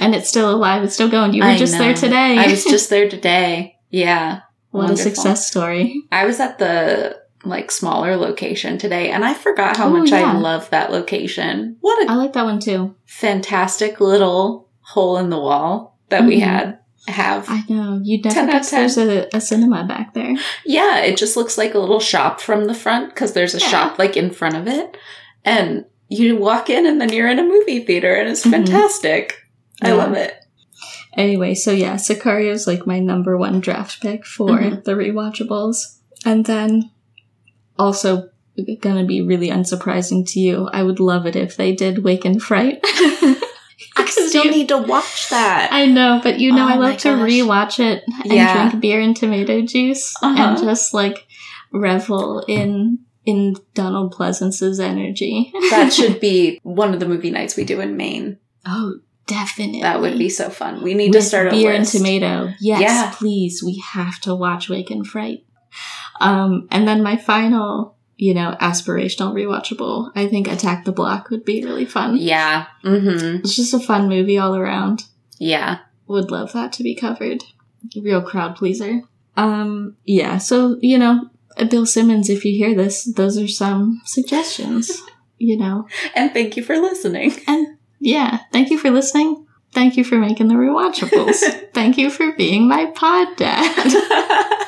and 0.02 0.13
it's 0.13 0.28
still 0.28 0.52
alive. 0.54 0.84
It's 0.84 0.93
still 0.95 1.10
going. 1.10 1.34
You 1.34 1.43
were 1.43 1.49
I 1.49 1.58
just 1.58 1.78
there 1.78 1.93
today. 1.93 2.38
I 2.38 2.47
was 2.47 2.65
just 2.65 2.89
there 2.89 3.08
today. 3.10 3.72
Yeah. 3.93 4.41
what 4.71 4.86
Wonderful. 4.88 5.12
a 5.12 5.15
success 5.15 5.47
story. 5.47 6.01
I 6.12 6.25
was 6.25 6.39
at 6.39 6.58
the 6.58 7.21
like 7.45 7.69
smaller 7.71 8.15
location 8.17 8.77
today 8.79 9.12
and 9.12 9.23
I 9.23 9.34
forgot 9.36 9.77
how 9.77 9.88
Oh, 9.88 9.89
much 9.91 10.10
yeah. 10.10 10.32
I 10.32 10.34
love 10.38 10.69
that 10.71 10.91
location. 10.91 11.77
What 11.82 12.08
a 12.08 12.12
I 12.12 12.15
like 12.15 12.34
that 12.34 12.45
one 12.45 12.60
too. 12.60 12.95
fantastic 13.06 13.99
little 14.01 14.69
hole 14.82 15.17
in 15.17 15.29
the 15.29 15.38
wall 15.39 15.99
that 16.10 16.25
we 16.25 16.39
Mhm. 16.39 16.43
had 16.43 16.79
have. 17.08 17.45
I 17.49 17.63
know. 17.69 17.99
You'd 18.03 18.23
10 18.23 18.34
never 18.47 18.49
out 18.58 18.62
guess 18.62 18.71
there's 18.71 18.97
a, 18.97 19.27
a 19.36 19.41
cinema 19.41 19.84
back 19.84 20.13
there. 20.13 20.34
yeah, 20.65 20.99
it 21.01 21.17
just 21.17 21.36
looks 21.38 21.58
like 21.58 21.73
a 21.75 21.79
little 21.79 21.99
shop 21.99 22.39
from 22.41 22.65
the 22.65 22.73
front 22.73 23.13
because 23.13 23.34
there's 23.34 23.53
a 23.53 23.60
Yeah. 23.60 23.67
shop 23.67 23.99
like 23.99 24.15
in 24.17 24.32
front 24.32 24.56
of 24.56 24.67
it. 24.67 24.97
And 25.45 25.86
you 26.08 26.38
walk 26.38 26.69
in 26.69 26.86
and 26.88 26.99
then 27.01 27.12
you're 27.12 27.27
in 27.29 27.39
a 27.39 27.43
movie 27.43 27.82
theater 27.86 28.13
and 28.15 28.29
it's 28.29 28.45
Mhm. 28.45 28.51
fantastic. 28.51 29.36
I 29.82 29.89
Yeah. 29.89 29.93
love 29.95 30.13
it. 30.13 30.34
Anyway, 31.15 31.54
so 31.56 31.71
yeah, 31.71 31.95
Sicario's 31.95 32.65
like 32.67 32.88
my 32.88 32.99
number 32.99 33.38
one 33.38 33.60
draft 33.60 34.02
pick 34.02 34.26
for 34.26 34.49
Mhm. 34.49 34.84
the 34.84 34.93
rewatchables. 34.93 35.97
And 36.26 36.45
then 36.45 36.89
also 37.78 38.30
gonna 38.82 39.04
be 39.06 39.21
really 39.21 39.49
unsurprising 39.49 40.28
to 40.32 40.39
you. 40.39 40.69
I 40.73 40.84
would 40.84 40.99
love 40.99 41.26
it 41.26 41.36
if 41.36 41.56
they 41.58 41.73
did 41.76 42.04
Wake 42.04 42.26
in 42.26 42.39
Fright. 42.39 42.80
I 43.95 44.06
still 44.08 44.45
you- 44.45 44.52
need 44.52 44.69
to 44.69 44.78
watch 44.78 45.30
that. 45.30 45.69
I 45.71 45.86
know, 45.86 46.19
but 46.23 46.39
you 46.39 46.52
know 46.52 46.65
Oh 46.65 46.69
I 46.69 46.76
love 46.76 46.97
to 46.99 47.10
gosh. 47.10 47.30
rewatch 47.30 47.80
it 47.80 48.04
and 48.23 48.32
Yeah. 48.34 48.69
drink 48.69 48.82
beer 48.82 48.99
and 49.02 49.15
tomato 49.15 49.62
juice 49.62 50.13
Uh-huh. 50.21 50.36
and 50.41 50.58
just 50.58 50.93
like 50.93 51.26
revel 51.71 52.43
in 52.47 52.99
in 53.26 53.56
Donald 53.73 54.12
Pleasence's 54.12 54.80
energy. 54.82 55.52
that 55.69 55.93
should 55.97 56.19
be 56.19 56.60
one 56.63 56.93
of 56.93 56.99
the 56.99 57.08
movie 57.08 57.32
nights 57.32 57.56
we 57.56 57.63
do 57.63 57.80
in 57.80 57.95
Maine. 57.95 58.38
oh, 58.65 58.95
definitely. 59.27 59.81
That 59.81 60.01
would 60.01 60.17
be 60.17 60.29
so 60.29 60.49
fun. 60.49 60.83
We 60.83 60.93
need 60.93 61.13
to 61.13 61.21
start 61.21 61.47
a 61.47 61.51
beer 61.51 61.77
list. 61.77 61.93
and 61.95 62.03
tomato. 62.05 62.53
Yes, 62.59 62.81
Yeah. 62.81 63.12
please. 63.15 63.63
We 63.63 63.81
have 63.93 64.19
to 64.21 64.36
watch 64.36 64.69
Wake 64.69 64.91
in 64.91 65.03
Fright. 65.03 65.45
Um, 66.19 66.67
and 66.71 66.88
then 66.88 67.01
my 67.03 67.17
final, 67.17 67.95
you 68.17 68.33
know, 68.33 68.55
aspirational 68.62 69.33
rewatchable. 69.33 70.12
I 70.15 70.27
think 70.27 70.47
Attack 70.47 70.86
the 70.86 70.91
Block 70.91 71.29
would 71.29 71.43
be 71.45 71.63
really 71.63 71.86
fun. 71.86 72.17
Yeah. 72.17 72.67
Mm-hmm. 72.83 73.38
It's 73.38 73.55
just 73.55 73.73
a 73.73 73.79
fun 73.79 74.07
movie 74.07 74.38
all 74.38 74.55
around. 74.55 75.03
Yeah. 75.39 75.79
Would 76.07 76.29
love 76.31 76.53
that 76.53 76.71
to 76.73 76.83
be 76.83 76.95
covered. 76.95 77.43
Real 77.99 78.21
crowd 78.21 78.55
pleaser. 78.55 79.01
Um, 79.36 79.97
yeah. 80.05 80.38
So 80.38 80.77
you 80.81 80.97
know, 80.99 81.29
Bill 81.69 81.86
Simmons, 81.86 82.29
if 82.29 82.45
you 82.45 82.55
hear 82.55 82.75
this, 82.75 83.03
those 83.05 83.38
are 83.38 83.47
some 83.47 84.01
suggestions. 84.05 84.91
you 85.39 85.57
know, 85.57 85.88
And 86.15 86.31
thank 86.31 86.55
you 86.55 86.63
for 86.63 86.77
listening. 86.77 87.33
and 87.47 87.77
yeah, 88.04 88.39
thank 88.52 88.70
you 88.70 88.78
for 88.78 88.92
listening. 88.92 89.48
Thank 89.72 89.96
you 89.96 90.04
for 90.04 90.18
making 90.18 90.50
the 90.50 90.56
rewatchables. 90.56 91.38
thank 91.74 91.98
you 91.98 92.10
for 92.10 92.34
being 92.34 92.68
my 92.68 92.88
pod 92.88 93.30
dad. 93.38 94.68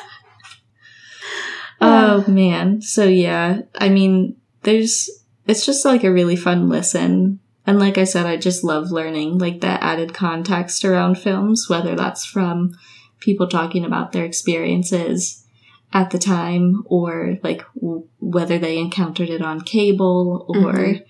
oh 1.82 2.24
man. 2.26 2.80
So 2.80 3.04
yeah, 3.04 3.60
I 3.78 3.90
mean, 3.90 4.36
there's 4.62 5.10
it's 5.46 5.66
just 5.66 5.84
like 5.84 6.02
a 6.02 6.12
really 6.12 6.34
fun 6.34 6.70
listen. 6.70 7.40
And 7.66 7.78
like 7.78 7.98
I 7.98 8.04
said, 8.04 8.24
I 8.24 8.38
just 8.38 8.64
love 8.64 8.90
learning 8.90 9.36
like 9.36 9.60
that 9.60 9.82
added 9.82 10.14
context 10.14 10.82
around 10.82 11.18
films, 11.18 11.68
whether 11.68 11.94
that's 11.94 12.24
from 12.24 12.72
people 13.20 13.48
talking 13.48 13.84
about 13.84 14.12
their 14.12 14.24
experiences 14.24 15.44
at 15.92 16.10
the 16.10 16.18
time 16.18 16.84
or 16.86 17.36
like 17.42 17.62
w- 17.74 18.08
whether 18.18 18.58
they 18.58 18.78
encountered 18.78 19.28
it 19.28 19.42
on 19.42 19.60
cable 19.60 20.46
or 20.48 20.72
mm-hmm. 20.72 21.02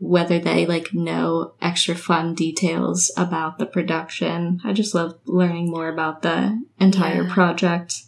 Whether 0.00 0.38
they 0.38 0.66
like 0.66 0.94
know 0.94 1.52
extra 1.60 1.94
fun 1.94 2.34
details 2.34 3.12
about 3.16 3.58
the 3.58 3.66
production. 3.66 4.60
I 4.64 4.72
just 4.72 4.94
love 4.94 5.18
learning 5.26 5.70
more 5.70 5.88
about 5.88 6.22
the 6.22 6.60
entire 6.80 7.24
yeah. 7.24 7.32
project. 7.32 8.02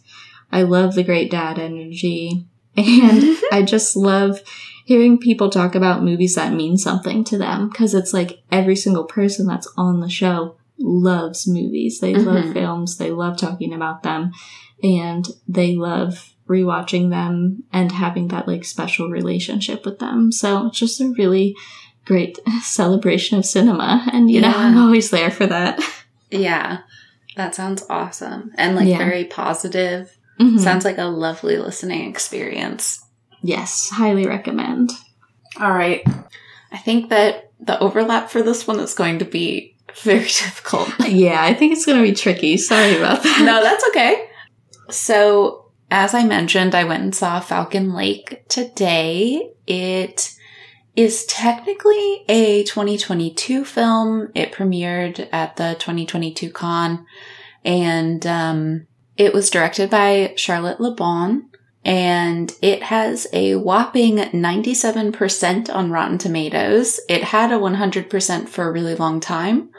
I 0.51 0.63
love 0.63 0.95
the 0.95 1.03
great 1.03 1.31
dad 1.31 1.59
energy 1.59 2.47
and 2.77 3.37
I 3.51 3.63
just 3.63 3.95
love 3.95 4.41
hearing 4.85 5.19
people 5.19 5.49
talk 5.49 5.75
about 5.75 6.03
movies 6.03 6.35
that 6.35 6.51
mean 6.51 6.77
something 6.77 7.23
to 7.25 7.37
them 7.37 7.69
because 7.69 7.93
it's 7.93 8.13
like 8.13 8.41
every 8.51 8.75
single 8.75 9.05
person 9.05 9.45
that's 9.45 9.71
on 9.77 9.99
the 9.99 10.09
show 10.09 10.57
loves 10.79 11.47
movies. 11.47 11.99
They 11.99 12.13
mm-hmm. 12.13 12.27
love 12.27 12.53
films. 12.53 12.97
They 12.97 13.11
love 13.11 13.37
talking 13.37 13.73
about 13.73 14.01
them 14.01 14.31
and 14.81 15.27
they 15.47 15.75
love 15.75 16.33
rewatching 16.47 17.09
them 17.09 17.63
and 17.71 17.91
having 17.91 18.27
that 18.29 18.47
like 18.47 18.65
special 18.65 19.09
relationship 19.09 19.85
with 19.85 19.99
them. 19.99 20.31
So 20.31 20.67
it's 20.67 20.79
just 20.79 20.99
a 20.99 21.13
really 21.17 21.55
great 22.05 22.37
celebration 22.61 23.37
of 23.37 23.45
cinema. 23.45 24.07
And 24.11 24.29
you 24.29 24.41
yeah. 24.41 24.51
know, 24.51 24.57
I'm 24.57 24.77
always 24.77 25.09
there 25.09 25.31
for 25.31 25.45
that. 25.47 25.79
Yeah. 26.35 26.79
That 27.35 27.53
sounds 27.53 27.85
awesome. 27.91 28.53
And 28.55 28.75
like 28.75 28.87
yeah. 28.87 28.97
very 28.97 29.25
positive. 29.25 30.17
Mm-hmm. 30.39 30.57
Sounds 30.57 30.83
like 30.83 30.97
a 30.97 31.03
lovely 31.03 31.57
listening 31.57 32.09
experience. 32.09 33.05
Yes, 33.43 33.89
highly 33.91 34.25
recommend. 34.25 34.89
All 35.59 35.71
right. 35.71 36.03
I 36.71 36.77
think 36.79 37.09
that 37.09 37.51
the 37.59 37.79
overlap 37.79 38.31
for 38.31 38.41
this 38.41 38.65
one 38.65 38.79
is 38.79 38.95
going 38.95 39.19
to 39.19 39.25
be 39.25 39.75
very 40.01 40.23
difficult. 40.23 40.89
yeah, 41.01 41.43
I 41.43 41.53
think 41.53 41.73
it's 41.73 41.85
going 41.85 41.99
to 42.03 42.09
be 42.09 42.15
tricky. 42.15 42.57
Sorry 42.57 42.97
about 42.97 43.21
that. 43.21 43.43
no, 43.45 43.61
that's 43.61 43.87
okay. 43.89 44.29
So, 44.89 45.71
as 45.91 46.13
I 46.13 46.23
mentioned, 46.23 46.73
I 46.73 46.83
went 46.83 47.03
and 47.03 47.15
saw 47.15 47.39
Falcon 47.39 47.93
Lake 47.93 48.47
today. 48.47 49.51
It 49.67 50.33
is 50.95 51.25
technically 51.25 52.23
a 52.29 52.63
2022 52.63 53.65
film. 53.65 54.31
It 54.35 54.51
premiered 54.51 55.27
at 55.31 55.55
the 55.55 55.75
2022 55.79 56.51
Cannes 56.51 57.05
and 57.65 58.25
um, 58.27 58.87
it 59.17 59.33
was 59.33 59.49
directed 59.49 59.89
by 59.89 60.33
Charlotte 60.35 60.79
Le 60.79 60.93
Bon 60.93 61.49
and 61.85 62.53
it 62.61 62.83
has 62.83 63.27
a 63.33 63.55
whopping 63.55 64.17
97% 64.17 65.73
on 65.73 65.91
Rotten 65.91 66.17
Tomatoes. 66.17 66.99
It 67.09 67.23
had 67.25 67.51
a 67.51 67.57
100% 67.57 68.47
for 68.47 68.67
a 68.67 68.71
really 68.71 68.95
long 68.95 69.19
time, 69.19 69.69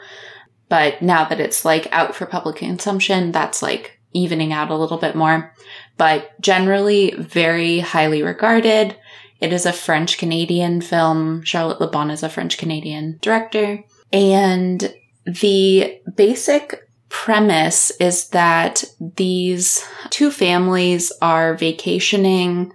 but 0.69 1.01
now 1.01 1.25
that 1.25 1.39
it's 1.39 1.65
like 1.65 1.87
out 1.91 2.15
for 2.15 2.25
public 2.25 2.57
consumption, 2.57 3.31
that's 3.31 3.63
like 3.63 3.99
evening 4.13 4.53
out 4.53 4.69
a 4.69 4.75
little 4.75 4.99
bit 4.99 5.15
more. 5.15 5.53
But 5.97 6.39
generally 6.41 7.11
very 7.17 7.79
highly 7.79 8.21
regarded. 8.21 8.95
It 9.39 9.53
is 9.53 9.65
a 9.65 9.73
French 9.73 10.17
Canadian 10.17 10.81
film. 10.81 11.43
Charlotte 11.43 11.81
Le 11.81 11.87
Bon 11.87 12.09
is 12.09 12.23
a 12.23 12.29
French 12.29 12.57
Canadian 12.57 13.19
director. 13.21 13.83
And 14.13 14.93
the 15.25 15.99
basic 16.15 16.87
premise 17.09 17.91
is 17.99 18.29
that 18.29 18.83
these 18.99 19.85
two 20.09 20.31
families 20.31 21.11
are 21.21 21.55
vacationing 21.55 22.73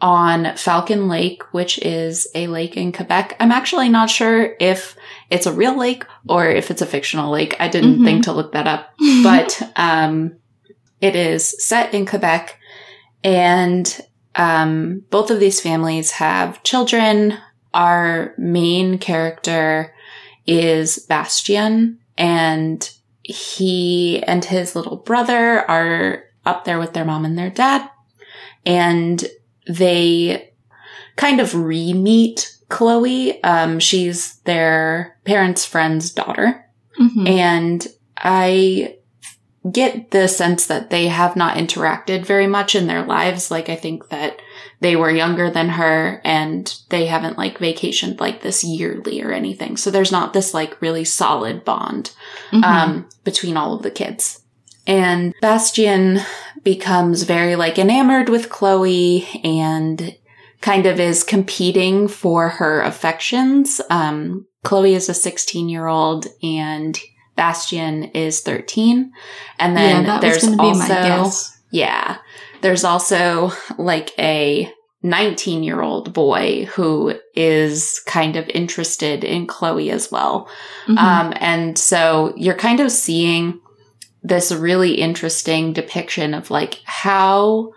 on 0.00 0.54
Falcon 0.56 1.08
Lake, 1.08 1.42
which 1.52 1.78
is 1.78 2.28
a 2.34 2.48
lake 2.48 2.76
in 2.76 2.92
Quebec. 2.92 3.36
I'm 3.40 3.52
actually 3.52 3.88
not 3.88 4.10
sure 4.10 4.54
if 4.60 4.96
it's 5.30 5.46
a 5.46 5.52
real 5.52 5.78
lake 5.78 6.04
or 6.28 6.46
if 6.46 6.70
it's 6.70 6.82
a 6.82 6.86
fictional 6.86 7.32
lake. 7.32 7.56
I 7.58 7.68
didn't 7.68 7.94
mm-hmm. 7.94 8.04
think 8.04 8.24
to 8.24 8.32
look 8.32 8.52
that 8.52 8.66
up, 8.66 8.92
but 9.22 9.62
um, 9.76 10.36
it 11.00 11.16
is 11.16 11.64
set 11.64 11.94
in 11.94 12.04
Quebec, 12.04 12.58
and 13.24 14.00
um, 14.36 15.04
both 15.10 15.30
of 15.30 15.40
these 15.40 15.60
families 15.60 16.12
have 16.12 16.62
children. 16.62 17.38
Our 17.74 18.34
main 18.38 18.98
character 18.98 19.94
is 20.46 20.98
Bastien, 20.98 21.98
and 22.16 22.90
he 23.22 24.22
and 24.22 24.44
his 24.44 24.76
little 24.76 24.96
brother 24.96 25.68
are 25.68 26.24
up 26.44 26.64
there 26.64 26.78
with 26.78 26.92
their 26.92 27.04
mom 27.04 27.24
and 27.24 27.36
their 27.36 27.50
dad. 27.50 27.90
And 28.64 29.24
they 29.66 30.52
kind 31.16 31.40
of 31.40 31.54
re-meet 31.54 32.56
Chloe. 32.68 33.42
Um, 33.42 33.78
she's 33.78 34.36
their 34.40 35.18
parents' 35.24 35.64
friend's 35.64 36.10
daughter. 36.10 36.64
Mm-hmm. 37.00 37.26
And 37.26 37.86
I 38.16 38.96
get 39.72 40.10
the 40.10 40.28
sense 40.28 40.66
that 40.66 40.90
they 40.90 41.08
have 41.08 41.36
not 41.36 41.56
interacted 41.56 42.24
very 42.24 42.46
much 42.46 42.74
in 42.74 42.86
their 42.86 43.04
lives. 43.04 43.50
Like, 43.50 43.68
I 43.68 43.76
think 43.76 44.08
that 44.08 44.40
they 44.80 44.96
were 44.96 45.10
younger 45.10 45.50
than 45.50 45.70
her 45.70 46.20
and 46.24 46.78
they 46.90 47.06
haven't 47.06 47.38
like 47.38 47.58
vacationed 47.58 48.20
like 48.20 48.42
this 48.42 48.62
yearly 48.62 49.22
or 49.22 49.32
anything. 49.32 49.76
So 49.76 49.90
there's 49.90 50.12
not 50.12 50.32
this 50.32 50.52
like 50.52 50.80
really 50.82 51.04
solid 51.04 51.64
bond, 51.64 52.12
mm-hmm. 52.50 52.64
um, 52.64 53.08
between 53.24 53.56
all 53.56 53.74
of 53.74 53.82
the 53.82 53.90
kids. 53.90 54.42
And 54.86 55.34
Bastien 55.40 56.20
becomes 56.62 57.24
very 57.24 57.56
like 57.56 57.78
enamored 57.78 58.28
with 58.28 58.50
Chloe 58.50 59.26
and 59.42 60.16
kind 60.60 60.86
of 60.86 61.00
is 61.00 61.24
competing 61.24 62.08
for 62.08 62.50
her 62.50 62.82
affections. 62.82 63.80
Um, 63.90 64.46
Chloe 64.62 64.94
is 64.94 65.08
a 65.08 65.14
16 65.14 65.68
year 65.68 65.86
old 65.86 66.26
and 66.42 66.98
Bastien 67.36 68.04
is 68.04 68.40
13. 68.40 69.12
And 69.58 69.76
then 69.76 70.04
yeah, 70.04 70.20
there's 70.20 70.44
also, 70.58 71.30
yeah, 71.70 72.18
there's 72.62 72.84
also 72.84 73.52
like 73.78 74.18
a 74.18 74.72
19 75.02 75.62
year 75.62 75.82
old 75.82 76.12
boy 76.12 76.64
who 76.66 77.14
is 77.34 78.02
kind 78.06 78.36
of 78.36 78.48
interested 78.48 79.22
in 79.22 79.46
Chloe 79.46 79.90
as 79.90 80.10
well. 80.10 80.48
Mm-hmm. 80.86 80.98
Um, 80.98 81.32
and 81.36 81.78
so 81.78 82.34
you're 82.36 82.54
kind 82.54 82.80
of 82.80 82.90
seeing 82.90 83.60
this 84.22 84.50
really 84.50 84.94
interesting 84.94 85.72
depiction 85.72 86.34
of 86.34 86.50
like 86.50 86.80
how 86.84 87.72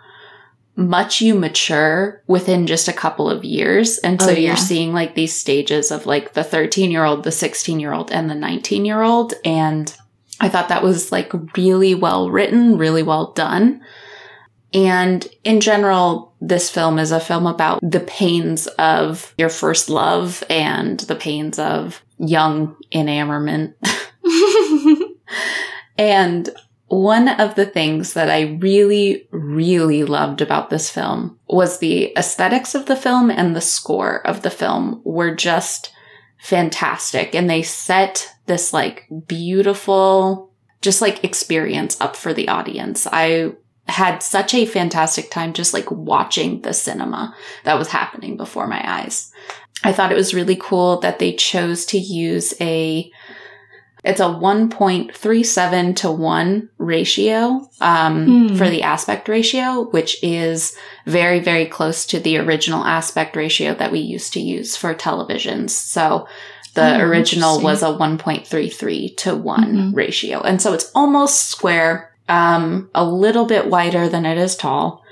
much 0.80 1.22
you 1.22 1.36
mature 1.36 2.24
within 2.28 2.66
just 2.66 2.88
a 2.88 2.94
couple 2.94 3.30
of 3.30 3.44
years. 3.44 3.98
And 4.00 4.22
so 4.22 4.30
oh, 4.30 4.32
yeah. 4.32 4.40
you're 4.40 4.56
seeing 4.56 4.94
like 4.94 5.14
these 5.14 5.34
stages 5.34 5.92
of 5.92 6.06
like 6.06 6.34
the 6.34 6.44
13 6.44 6.90
year 6.90 7.04
old, 7.04 7.24
the 7.24 7.32
16 7.32 7.80
year 7.80 7.94
old, 7.94 8.12
and 8.12 8.30
the 8.30 8.36
19 8.36 8.86
year 8.86 9.02
old. 9.02 9.34
And 9.44 9.96
I 10.40 10.50
thought 10.50 10.70
that 10.70 10.84
was 10.84 11.12
like 11.12 11.32
really 11.58 11.94
well 11.94 12.30
written, 12.32 12.78
really 12.78 13.04
well 13.04 13.34
done. 13.34 13.82
And 14.74 15.28
in 15.44 15.60
general, 15.60 16.34
this 16.40 16.70
film 16.70 17.00
is 17.00 17.12
a 17.12 17.20
film 17.20 17.46
about 17.46 17.80
the 17.82 18.00
pains 18.00 18.68
of 18.68 19.34
your 19.38 19.50
first 19.50 19.90
love 19.90 20.44
and 20.50 21.00
the 21.02 21.16
pains 21.16 21.60
of 21.60 22.04
young 22.20 22.78
enamorment. 22.92 23.76
and 25.98 26.50
one 26.90 27.28
of 27.28 27.56
the 27.56 27.68
things 27.68 28.14
that 28.14 28.30
I 28.30 28.58
really, 28.60 29.28
really 29.32 30.04
loved 30.04 30.42
about 30.42 30.70
this 30.70 30.90
film 30.90 31.40
was 31.48 31.78
the 31.78 32.12
aesthetics 32.18 32.74
of 32.74 32.88
the 32.88 32.96
film 32.96 33.30
and 33.30 33.56
the 33.56 33.62
score 33.62 34.26
of 34.26 34.42
the 34.42 34.50
film 34.50 35.02
were 35.04 35.34
just 35.34 35.94
fantastic. 36.40 37.36
And 37.36 37.50
they 37.50 37.62
set 37.62 38.34
this 38.48 38.74
like 38.74 39.08
beautiful, 39.28 40.52
just 40.82 41.02
like 41.02 41.24
experience 41.24 42.00
up 42.02 42.16
for 42.16 42.34
the 42.34 42.48
audience. 42.48 43.08
I 43.12 43.54
had 43.88 44.24
such 44.24 44.54
a 44.54 44.66
fantastic 44.66 45.30
time 45.30 45.54
just 45.54 45.74
like 45.74 45.90
watching 45.92 46.62
the 46.62 46.74
cinema 46.74 47.36
that 47.66 47.78
was 47.78 47.90
happening 47.90 48.36
before 48.36 48.68
my 48.68 48.82
eyes. 48.84 49.32
I 49.84 49.94
thought 49.94 50.12
it 50.12 50.16
was 50.16 50.34
really 50.34 50.58
cool 50.60 51.00
that 51.02 51.20
they 51.20 51.34
chose 51.34 51.86
to 51.88 51.98
use 51.98 52.54
a 52.60 53.12
it's 54.04 54.22
a 54.22 54.26
1.37 54.26 55.96
to 55.98 56.12
1 56.12 56.70
ratio 56.78 57.70
um, 57.82 58.26
hmm. 58.26 58.56
for 58.56 58.70
the 58.70 58.84
aspect 58.84 59.28
ratio, 59.28 59.90
which 59.92 60.24
is 60.24 60.76
very, 61.06 61.40
very 61.40 61.66
close 61.66 62.06
to 62.08 62.20
the 62.20 62.38
original 62.38 62.86
aspect 62.86 63.36
ratio 63.36 63.74
that 63.76 63.92
we 63.92 64.00
used 64.00 64.34
to 64.34 64.40
use 64.40 64.78
for 64.78 64.96
televisions. 64.96 65.72
So 65.72 66.28
the 66.76 66.98
oh, 66.98 67.00
original 67.02 67.62
was 67.62 67.84
a 67.84 67.88
1.33 67.88 69.18
to 69.18 69.36
one 69.36 69.76
mm-hmm. 69.76 69.96
ratio. 69.96 70.42
And 70.42 70.62
so 70.62 70.74
it's 70.74 70.92
almost 70.96 71.48
square 71.48 72.14
um, 72.30 72.90
a 72.96 73.04
little 73.04 73.46
bit 73.46 73.68
wider 73.68 74.08
than 74.08 74.26
it 74.26 74.38
is 74.38 74.56
tall. 74.56 75.04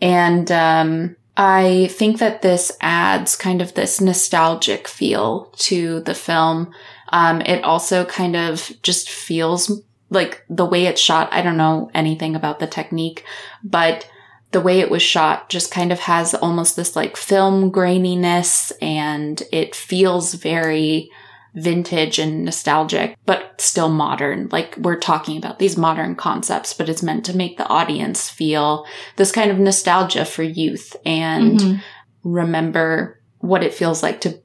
And 0.00 0.50
um, 0.50 1.16
I 1.36 1.88
think 1.90 2.18
that 2.18 2.42
this 2.42 2.72
adds 2.80 3.36
kind 3.36 3.60
of 3.60 3.74
this 3.74 4.00
nostalgic 4.00 4.88
feel 4.88 5.52
to 5.58 6.00
the 6.00 6.14
film. 6.14 6.72
Um, 7.10 7.40
it 7.42 7.62
also 7.64 8.04
kind 8.04 8.36
of 8.36 8.72
just 8.82 9.10
feels 9.10 9.82
like 10.10 10.44
the 10.48 10.66
way 10.66 10.86
it's 10.86 11.00
shot. 11.00 11.32
I 11.32 11.42
don't 11.42 11.56
know 11.56 11.90
anything 11.94 12.34
about 12.34 12.58
the 12.58 12.66
technique, 12.66 13.24
but 13.62 14.08
the 14.52 14.60
way 14.60 14.80
it 14.80 14.90
was 14.90 15.02
shot 15.02 15.48
just 15.48 15.70
kind 15.70 15.92
of 15.92 16.00
has 16.00 16.34
almost 16.34 16.76
this 16.76 16.96
like 16.96 17.16
film 17.16 17.70
graininess 17.70 18.72
and 18.82 19.42
it 19.52 19.74
feels 19.74 20.34
very 20.34 21.10
vintage 21.54 22.18
and 22.18 22.44
nostalgic, 22.44 23.16
but 23.26 23.60
still 23.60 23.88
modern. 23.88 24.48
Like 24.50 24.76
we're 24.76 24.98
talking 24.98 25.36
about 25.36 25.58
these 25.58 25.76
modern 25.76 26.14
concepts, 26.14 26.74
but 26.74 26.88
it's 26.88 27.02
meant 27.02 27.24
to 27.26 27.36
make 27.36 27.58
the 27.58 27.66
audience 27.66 28.28
feel 28.28 28.86
this 29.16 29.32
kind 29.32 29.50
of 29.50 29.58
nostalgia 29.58 30.24
for 30.24 30.42
youth 30.42 30.96
and 31.04 31.58
mm-hmm. 31.58 31.80
remember 32.28 33.20
what 33.38 33.64
it 33.64 33.74
feels 33.74 34.02
like 34.02 34.20
to 34.20 34.40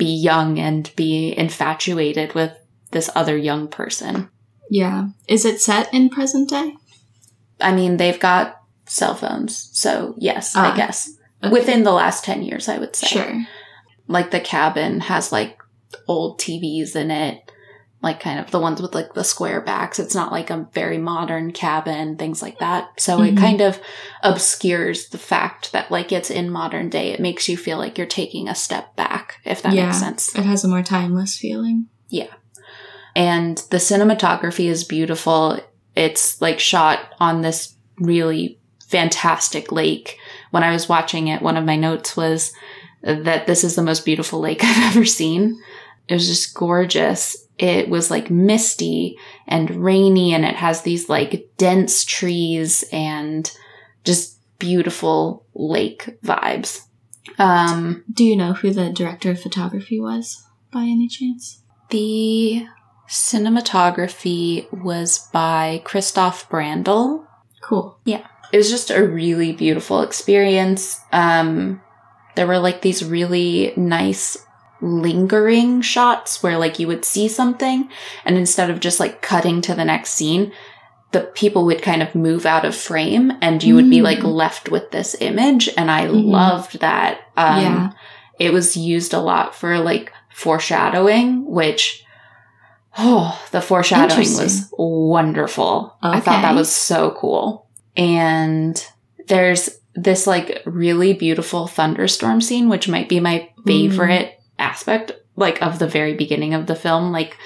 be 0.00 0.06
young 0.06 0.58
and 0.58 0.90
be 0.96 1.36
infatuated 1.36 2.34
with 2.34 2.52
this 2.90 3.10
other 3.14 3.36
young 3.36 3.68
person. 3.68 4.30
Yeah. 4.70 5.08
Is 5.28 5.44
it 5.44 5.60
set 5.60 5.92
in 5.92 6.08
present 6.08 6.48
day? 6.48 6.74
I 7.60 7.74
mean, 7.74 7.98
they've 7.98 8.18
got 8.18 8.62
cell 8.86 9.14
phones. 9.14 9.68
So, 9.78 10.14
yes, 10.16 10.56
I 10.56 10.70
ah, 10.70 10.74
guess. 10.74 11.10
Okay. 11.44 11.52
Within 11.52 11.82
the 11.82 11.92
last 11.92 12.24
10 12.24 12.42
years, 12.42 12.66
I 12.66 12.78
would 12.78 12.96
say. 12.96 13.08
Sure. 13.08 13.46
Like 14.08 14.30
the 14.30 14.40
cabin 14.40 15.00
has 15.00 15.32
like 15.32 15.58
old 16.08 16.40
TVs 16.40 16.96
in 16.96 17.10
it, 17.10 17.49
like 18.02 18.18
kind 18.18 18.40
of 18.40 18.50
the 18.50 18.60
ones 18.60 18.80
with 18.80 18.94
like 18.94 19.12
the 19.12 19.24
square 19.24 19.60
backs. 19.60 19.98
It's 19.98 20.14
not 20.14 20.32
like 20.32 20.48
a 20.48 20.66
very 20.72 20.96
modern 20.96 21.52
cabin, 21.52 22.16
things 22.16 22.40
like 22.40 22.58
that. 22.58 22.98
So 22.98 23.18
mm-hmm. 23.18 23.36
it 23.36 23.40
kind 23.40 23.60
of 23.60 23.78
obscures 24.22 25.08
the 25.08 25.18
fact 25.18 25.72
that 25.72 25.90
like 25.90 26.10
it's 26.10 26.30
in 26.30 26.50
modern 26.50 26.88
day. 26.88 27.12
It 27.12 27.20
makes 27.20 27.48
you 27.48 27.56
feel 27.56 27.76
like 27.76 27.98
you're 27.98 28.06
taking 28.06 28.48
a 28.48 28.54
step 28.54 28.96
back, 28.96 29.40
if 29.44 29.62
that 29.62 29.74
yeah, 29.74 29.86
makes 29.86 29.98
sense. 29.98 30.34
It 30.34 30.44
has 30.44 30.64
a 30.64 30.68
more 30.68 30.82
timeless 30.82 31.36
feeling. 31.36 31.88
Yeah. 32.08 32.32
And 33.14 33.58
the 33.70 33.76
cinematography 33.76 34.66
is 34.66 34.84
beautiful. 34.84 35.60
It's 35.94 36.40
like 36.40 36.58
shot 36.58 37.14
on 37.18 37.42
this 37.42 37.74
really 37.98 38.58
fantastic 38.86 39.70
lake. 39.70 40.18
When 40.52 40.62
I 40.62 40.72
was 40.72 40.88
watching 40.88 41.28
it, 41.28 41.42
one 41.42 41.56
of 41.56 41.64
my 41.66 41.76
notes 41.76 42.16
was 42.16 42.52
that 43.02 43.46
this 43.46 43.62
is 43.62 43.76
the 43.76 43.82
most 43.82 44.04
beautiful 44.04 44.40
lake 44.40 44.60
I've 44.64 44.96
ever 44.96 45.04
seen. 45.04 45.60
It 46.08 46.14
was 46.14 46.26
just 46.26 46.54
gorgeous. 46.54 47.36
It 47.60 47.90
was 47.90 48.10
like 48.10 48.30
misty 48.30 49.18
and 49.46 49.84
rainy 49.84 50.32
and 50.32 50.46
it 50.46 50.56
has 50.56 50.80
these 50.80 51.10
like 51.10 51.50
dense 51.58 52.06
trees 52.06 52.84
and 52.90 53.50
just 54.02 54.38
beautiful 54.58 55.44
lake 55.54 56.16
vibes. 56.24 56.80
Um, 57.38 58.02
Do 58.10 58.24
you 58.24 58.34
know 58.34 58.54
who 58.54 58.70
the 58.70 58.90
director 58.90 59.32
of 59.32 59.42
photography 59.42 60.00
was 60.00 60.42
by 60.72 60.84
any 60.84 61.06
chance? 61.06 61.60
The 61.90 62.66
cinematography 63.08 64.72
was 64.72 65.28
by 65.30 65.82
Kristof 65.84 66.48
Brandl. 66.48 67.26
Cool. 67.60 67.98
Yeah. 68.06 68.26
It 68.52 68.56
was 68.56 68.70
just 68.70 68.90
a 68.90 69.06
really 69.06 69.52
beautiful 69.52 70.00
experience. 70.00 70.98
Um, 71.12 71.82
there 72.36 72.46
were 72.46 72.58
like 72.58 72.80
these 72.80 73.04
really 73.04 73.74
nice 73.76 74.38
lingering 74.80 75.80
shots 75.82 76.42
where 76.42 76.58
like 76.58 76.78
you 76.78 76.86
would 76.86 77.04
see 77.04 77.28
something 77.28 77.88
and 78.24 78.36
instead 78.36 78.70
of 78.70 78.80
just 78.80 79.00
like 79.00 79.22
cutting 79.22 79.60
to 79.60 79.74
the 79.74 79.84
next 79.84 80.10
scene, 80.10 80.52
the 81.12 81.20
people 81.20 81.64
would 81.64 81.82
kind 81.82 82.02
of 82.02 82.14
move 82.14 82.46
out 82.46 82.64
of 82.64 82.74
frame 82.74 83.32
and 83.40 83.62
you 83.62 83.74
would 83.74 83.90
be 83.90 84.00
like 84.00 84.20
mm. 84.20 84.32
left 84.32 84.68
with 84.68 84.90
this 84.90 85.16
image. 85.20 85.68
And 85.76 85.90
I 85.90 86.06
mm-hmm. 86.06 86.28
loved 86.28 86.80
that. 86.80 87.20
Um, 87.36 87.62
yeah. 87.62 87.92
it 88.38 88.52
was 88.52 88.76
used 88.76 89.12
a 89.12 89.18
lot 89.18 89.54
for 89.54 89.78
like 89.80 90.12
foreshadowing, 90.32 91.44
which, 91.50 92.04
oh, 92.96 93.40
the 93.50 93.60
foreshadowing 93.60 94.18
was 94.18 94.72
wonderful. 94.78 95.96
Okay. 96.02 96.18
I 96.18 96.20
thought 96.20 96.42
that 96.42 96.54
was 96.54 96.72
so 96.72 97.10
cool. 97.18 97.66
And 97.96 98.86
there's 99.26 99.80
this 99.94 100.28
like 100.28 100.62
really 100.64 101.12
beautiful 101.12 101.66
thunderstorm 101.66 102.40
scene, 102.40 102.68
which 102.68 102.88
might 102.88 103.08
be 103.08 103.18
my 103.18 103.50
favorite 103.66 104.26
mm. 104.26 104.39
Aspect, 104.60 105.12
like 105.36 105.60
of 105.62 105.78
the 105.78 105.88
very 105.88 106.14
beginning 106.14 106.54
of 106.54 106.66
the 106.66 106.76
film. 106.76 107.12
Like 107.12 107.36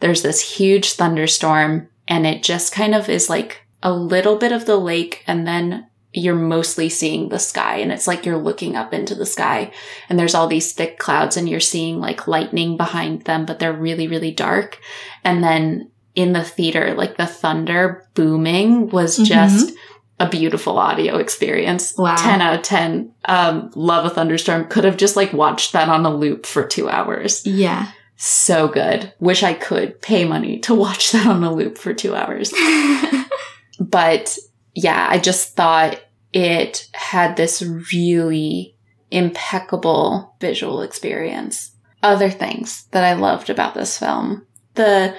there's 0.00 0.22
this 0.22 0.56
huge 0.56 0.92
thunderstorm 0.92 1.88
and 2.08 2.26
it 2.26 2.42
just 2.42 2.72
kind 2.72 2.94
of 2.94 3.08
is 3.08 3.30
like 3.30 3.62
a 3.82 3.92
little 3.92 4.36
bit 4.36 4.52
of 4.52 4.66
the 4.66 4.76
lake 4.76 5.22
and 5.26 5.46
then 5.46 5.86
you're 6.12 6.34
mostly 6.34 6.88
seeing 6.88 7.28
the 7.28 7.38
sky 7.38 7.76
and 7.78 7.90
it's 7.90 8.06
like 8.06 8.24
you're 8.24 8.38
looking 8.38 8.76
up 8.76 8.94
into 8.94 9.16
the 9.16 9.26
sky 9.26 9.72
and 10.08 10.16
there's 10.16 10.34
all 10.34 10.46
these 10.46 10.72
thick 10.72 10.98
clouds 10.98 11.36
and 11.36 11.48
you're 11.48 11.58
seeing 11.58 12.00
like 12.00 12.28
lightning 12.28 12.76
behind 12.76 13.22
them, 13.22 13.44
but 13.44 13.58
they're 13.58 13.72
really, 13.72 14.06
really 14.06 14.30
dark. 14.30 14.78
And 15.24 15.42
then 15.42 15.90
in 16.14 16.32
the 16.32 16.44
theater, 16.44 16.94
like 16.94 17.16
the 17.16 17.26
thunder 17.26 18.06
booming 18.14 18.90
was 18.90 19.18
mm-hmm. 19.18 19.24
A 20.20 20.28
beautiful 20.28 20.78
audio 20.78 21.16
experience. 21.16 21.96
Wow. 21.98 22.16
10 22.16 22.40
out 22.40 22.54
of 22.54 22.62
10. 22.62 23.12
Um, 23.24 23.70
love 23.74 24.04
a 24.04 24.10
thunderstorm. 24.10 24.66
Could 24.68 24.84
have 24.84 24.96
just 24.96 25.16
like 25.16 25.32
watched 25.32 25.72
that 25.72 25.88
on 25.88 26.06
a 26.06 26.14
loop 26.14 26.46
for 26.46 26.64
two 26.64 26.88
hours. 26.88 27.44
Yeah. 27.46 27.90
So 28.16 28.68
good. 28.68 29.12
Wish 29.18 29.42
I 29.42 29.54
could 29.54 30.00
pay 30.00 30.24
money 30.24 30.60
to 30.60 30.74
watch 30.74 31.12
that 31.12 31.26
on 31.26 31.42
a 31.42 31.52
loop 31.52 31.78
for 31.78 31.92
two 31.92 32.14
hours. 32.14 32.52
but 33.80 34.38
yeah, 34.74 35.06
I 35.10 35.18
just 35.18 35.56
thought 35.56 36.00
it 36.32 36.88
had 36.94 37.36
this 37.36 37.62
really 37.62 38.76
impeccable 39.10 40.34
visual 40.40 40.82
experience. 40.82 41.72
Other 42.02 42.30
things 42.30 42.86
that 42.90 43.04
I 43.04 43.14
loved 43.14 43.50
about 43.50 43.74
this 43.74 43.98
film. 43.98 44.46
The 44.74 45.16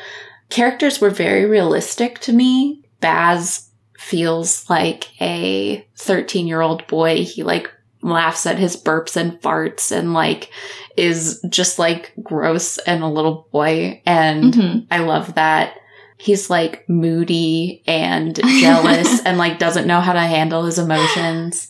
characters 0.50 1.02
were 1.02 1.10
very 1.10 1.46
realistic 1.46 2.20
to 2.20 2.34
me. 2.34 2.84
Baz 3.00 3.65
feels 3.98 4.70
like 4.70 5.10
a 5.22 5.88
13 5.96 6.48
year 6.48 6.62
old 6.62 6.86
boy. 6.88 7.24
He 7.24 7.44
like 7.44 7.72
laughs 8.02 8.46
at 8.46 8.60
his 8.60 8.76
burps 8.76 9.18
and 9.18 9.42
farts 9.42 9.92
and 9.92 10.14
like 10.14 10.52
is 10.96 11.44
just 11.50 11.80
like 11.80 12.14
gross 12.22 12.78
and 12.80 13.04
a 13.04 13.08
little 13.08 13.48
boy. 13.52 14.02
And 14.06 14.54
mm-hmm. 14.54 14.80
I 14.92 15.00
love 15.00 15.36
that. 15.36 15.80
He's 16.18 16.50
like 16.50 16.88
moody 16.88 17.84
and 17.88 18.36
jealous 18.60 19.26
and 19.26 19.38
like 19.38 19.60
doesn't 19.60 19.88
know 19.88 20.02
how 20.02 20.14
to 20.14 20.20
handle 20.20 20.66
his 20.66 20.80
emotions. 20.80 21.68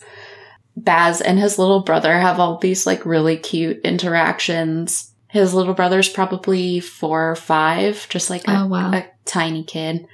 Baz 0.76 1.20
and 1.22 1.38
his 1.38 1.58
little 1.58 1.80
brother 1.80 2.18
have 2.18 2.38
all 2.38 2.58
these 2.58 2.86
like 2.86 3.06
really 3.06 3.38
cute 3.38 3.80
interactions. 3.82 5.12
His 5.28 5.54
little 5.54 5.74
brother's 5.74 6.08
probably 6.08 6.80
four 6.80 7.30
or 7.30 7.36
five, 7.36 8.06
just 8.10 8.30
like 8.30 8.46
a, 8.46 8.60
oh, 8.60 8.66
wow. 8.66 8.92
a 8.92 9.06
tiny 9.24 9.64
kid. 9.64 10.06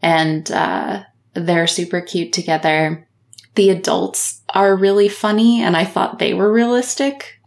And, 0.00 0.50
uh, 0.50 1.02
they're 1.36 1.66
super 1.66 2.00
cute 2.00 2.32
together. 2.32 3.06
The 3.54 3.70
adults 3.70 4.42
are 4.50 4.76
really 4.76 5.08
funny, 5.08 5.62
and 5.62 5.76
I 5.76 5.84
thought 5.84 6.18
they 6.18 6.34
were 6.34 6.52
realistic. 6.52 7.40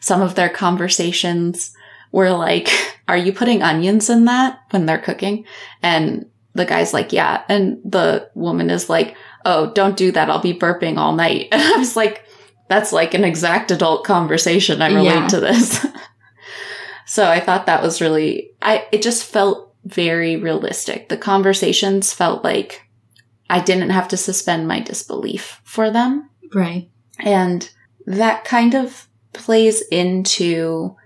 Some 0.00 0.22
of 0.22 0.34
their 0.34 0.48
conversations 0.48 1.72
were 2.12 2.30
like, 2.30 2.68
Are 3.08 3.16
you 3.16 3.32
putting 3.32 3.62
onions 3.62 4.08
in 4.08 4.26
that 4.26 4.60
when 4.70 4.86
they're 4.86 4.98
cooking? 4.98 5.44
And 5.82 6.26
the 6.54 6.64
guy's 6.64 6.92
like, 6.92 7.12
Yeah. 7.12 7.42
And 7.48 7.78
the 7.84 8.30
woman 8.34 8.70
is 8.70 8.88
like, 8.88 9.16
Oh, 9.44 9.72
don't 9.72 9.96
do 9.96 10.12
that. 10.12 10.30
I'll 10.30 10.40
be 10.40 10.54
burping 10.54 10.98
all 10.98 11.14
night. 11.14 11.48
And 11.52 11.62
I 11.62 11.78
was 11.78 11.96
like, 11.96 12.24
That's 12.68 12.92
like 12.92 13.14
an 13.14 13.24
exact 13.24 13.70
adult 13.70 14.04
conversation. 14.04 14.82
I 14.82 14.88
relate 14.88 15.04
yeah. 15.04 15.28
to 15.28 15.40
this. 15.40 15.86
so 17.06 17.28
I 17.28 17.40
thought 17.40 17.66
that 17.66 17.82
was 17.82 18.00
really, 18.00 18.50
I, 18.60 18.86
it 18.92 19.02
just 19.02 19.24
felt 19.24 19.74
very 19.84 20.36
realistic. 20.36 21.08
The 21.08 21.16
conversations 21.16 22.12
felt 22.12 22.44
like 22.44 22.82
I 23.50 23.60
didn't 23.60 23.90
have 23.90 24.08
to 24.08 24.16
suspend 24.16 24.66
my 24.66 24.80
disbelief 24.80 25.60
for 25.64 25.90
them. 25.90 26.30
Right. 26.54 26.88
And 27.18 27.68
that 28.06 28.44
kind 28.44 28.74
of 28.74 29.08
plays 29.32 29.82
into 29.90 30.96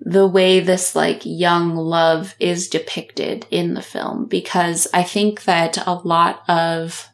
the 0.00 0.26
way 0.26 0.60
this 0.60 0.94
like 0.94 1.22
young 1.24 1.74
love 1.74 2.34
is 2.38 2.68
depicted 2.68 3.46
in 3.50 3.74
the 3.74 3.82
film 3.82 4.26
because 4.26 4.86
I 4.94 5.02
think 5.02 5.44
that 5.44 5.76
a 5.86 5.94
lot 5.94 6.48
of 6.48 7.08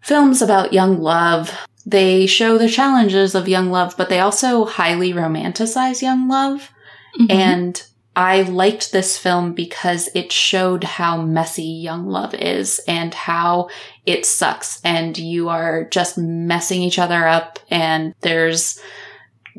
films 0.00 0.42
about 0.42 0.72
young 0.72 1.00
love 1.00 1.66
they 1.86 2.26
show 2.26 2.58
the 2.58 2.68
challenges 2.68 3.34
of 3.34 3.48
young 3.48 3.70
love 3.70 3.94
but 3.96 4.10
they 4.10 4.20
also 4.20 4.64
highly 4.64 5.12
romanticize 5.12 6.02
young 6.02 6.28
love 6.28 6.70
mm-hmm. 7.18 7.30
and 7.30 7.86
I 8.16 8.42
liked 8.42 8.92
this 8.92 9.18
film 9.18 9.54
because 9.54 10.08
it 10.14 10.30
showed 10.30 10.84
how 10.84 11.20
messy 11.20 11.64
young 11.64 12.06
love 12.06 12.34
is 12.34 12.80
and 12.86 13.12
how 13.12 13.70
it 14.06 14.24
sucks 14.24 14.80
and 14.84 15.16
you 15.18 15.48
are 15.48 15.84
just 15.84 16.16
messing 16.16 16.82
each 16.82 16.98
other 16.98 17.26
up 17.26 17.58
and 17.70 18.14
there's 18.20 18.80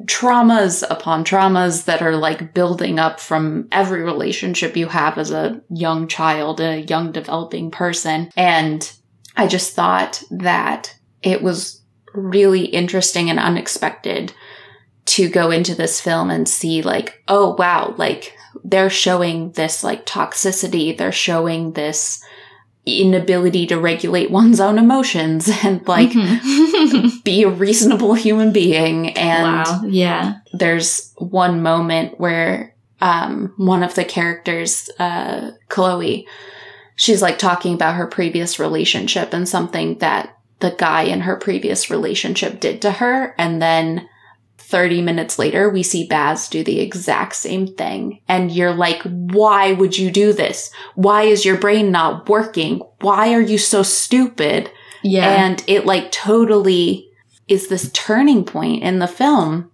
traumas 0.01 0.83
upon 0.89 1.23
traumas 1.23 1.85
that 1.85 2.01
are 2.01 2.15
like 2.15 2.53
building 2.53 2.99
up 2.99 3.19
from 3.19 3.67
every 3.71 4.03
relationship 4.03 4.75
you 4.75 4.87
have 4.87 5.17
as 5.17 5.31
a 5.31 5.61
young 5.69 6.07
child, 6.07 6.59
a 6.59 6.81
young 6.81 7.11
developing 7.11 7.71
person. 7.71 8.29
And 8.35 8.89
I 9.37 9.47
just 9.47 9.73
thought 9.73 10.21
that 10.31 10.95
it 11.21 11.41
was 11.41 11.81
really 12.13 12.65
interesting 12.65 13.29
and 13.29 13.39
unexpected 13.39 14.33
to 15.05 15.29
go 15.29 15.51
into 15.51 15.75
this 15.75 16.01
film 16.01 16.29
and 16.29 16.47
see 16.47 16.81
like, 16.81 17.21
oh 17.27 17.55
wow, 17.57 17.93
like 17.97 18.34
they're 18.63 18.89
showing 18.89 19.51
this 19.51 19.83
like 19.83 20.05
toxicity. 20.05 20.97
They're 20.97 21.11
showing 21.11 21.73
this 21.73 22.23
inability 22.85 23.65
to 23.65 23.79
regulate 23.79 24.29
one's 24.29 24.59
own 24.59 24.77
emotions 24.77 25.49
and 25.63 25.85
like 25.87 26.09
Mhm. 26.11 27.23
be 27.23 27.43
a 27.43 27.49
reasonable 27.49 28.13
human 28.13 28.51
being 28.51 29.09
and 29.17 29.43
wow. 29.67 29.81
Yeah. 29.87 30.35
there's 30.53 31.11
one 31.17 31.61
moment 31.63 32.19
where 32.19 32.75
um, 33.01 33.53
one 33.57 33.83
of 33.83 33.95
the 33.95 34.05
characters, 34.05 34.89
uh, 34.99 35.51
Chloe, 35.67 36.27
she's 36.95 37.21
like 37.21 37.37
talking 37.37 37.73
about 37.73 37.95
her 37.95 38.07
previous 38.07 38.57
relationship 38.59 39.33
and 39.33 39.49
something 39.49 39.97
that 39.97 40.37
the 40.59 40.71
guy 40.77 41.01
in 41.03 41.21
her 41.21 41.35
previous 41.35 41.89
relationship 41.89 42.59
did 42.59 42.81
to 42.83 42.91
her. 42.91 43.35
And 43.37 43.61
then 43.61 44.07
30 44.65 45.01
minutes 45.01 45.37
later, 45.37 45.69
we 45.69 45.83
see 45.83 46.07
Baz 46.07 46.49
do 46.49 46.63
the 46.63 46.79
exact 46.79 47.35
same 47.35 47.67
thing. 47.67 48.21
And 48.27 48.51
you're 48.51 48.73
like, 48.73 49.01
why 49.03 49.73
would 49.73 49.97
you 49.97 50.09
do 50.09 50.33
this? 50.33 50.71
Why 50.95 51.23
is 51.23 51.45
your 51.45 51.57
brain 51.57 51.91
not 51.91 52.27
working? 52.27 52.81
Why 53.01 53.33
are 53.33 53.41
you 53.41 53.57
so 53.57 53.83
stupid? 53.83 54.71
Yeah. 55.03 55.45
And 55.45 55.63
it 55.67 55.85
like 55.85 56.11
totally 56.11 57.09
is 57.47 57.67
this 57.67 57.91
turning 57.93 58.43
point 58.43 58.81
in 58.81 58.99
the 58.99 59.07
film. 59.07 59.71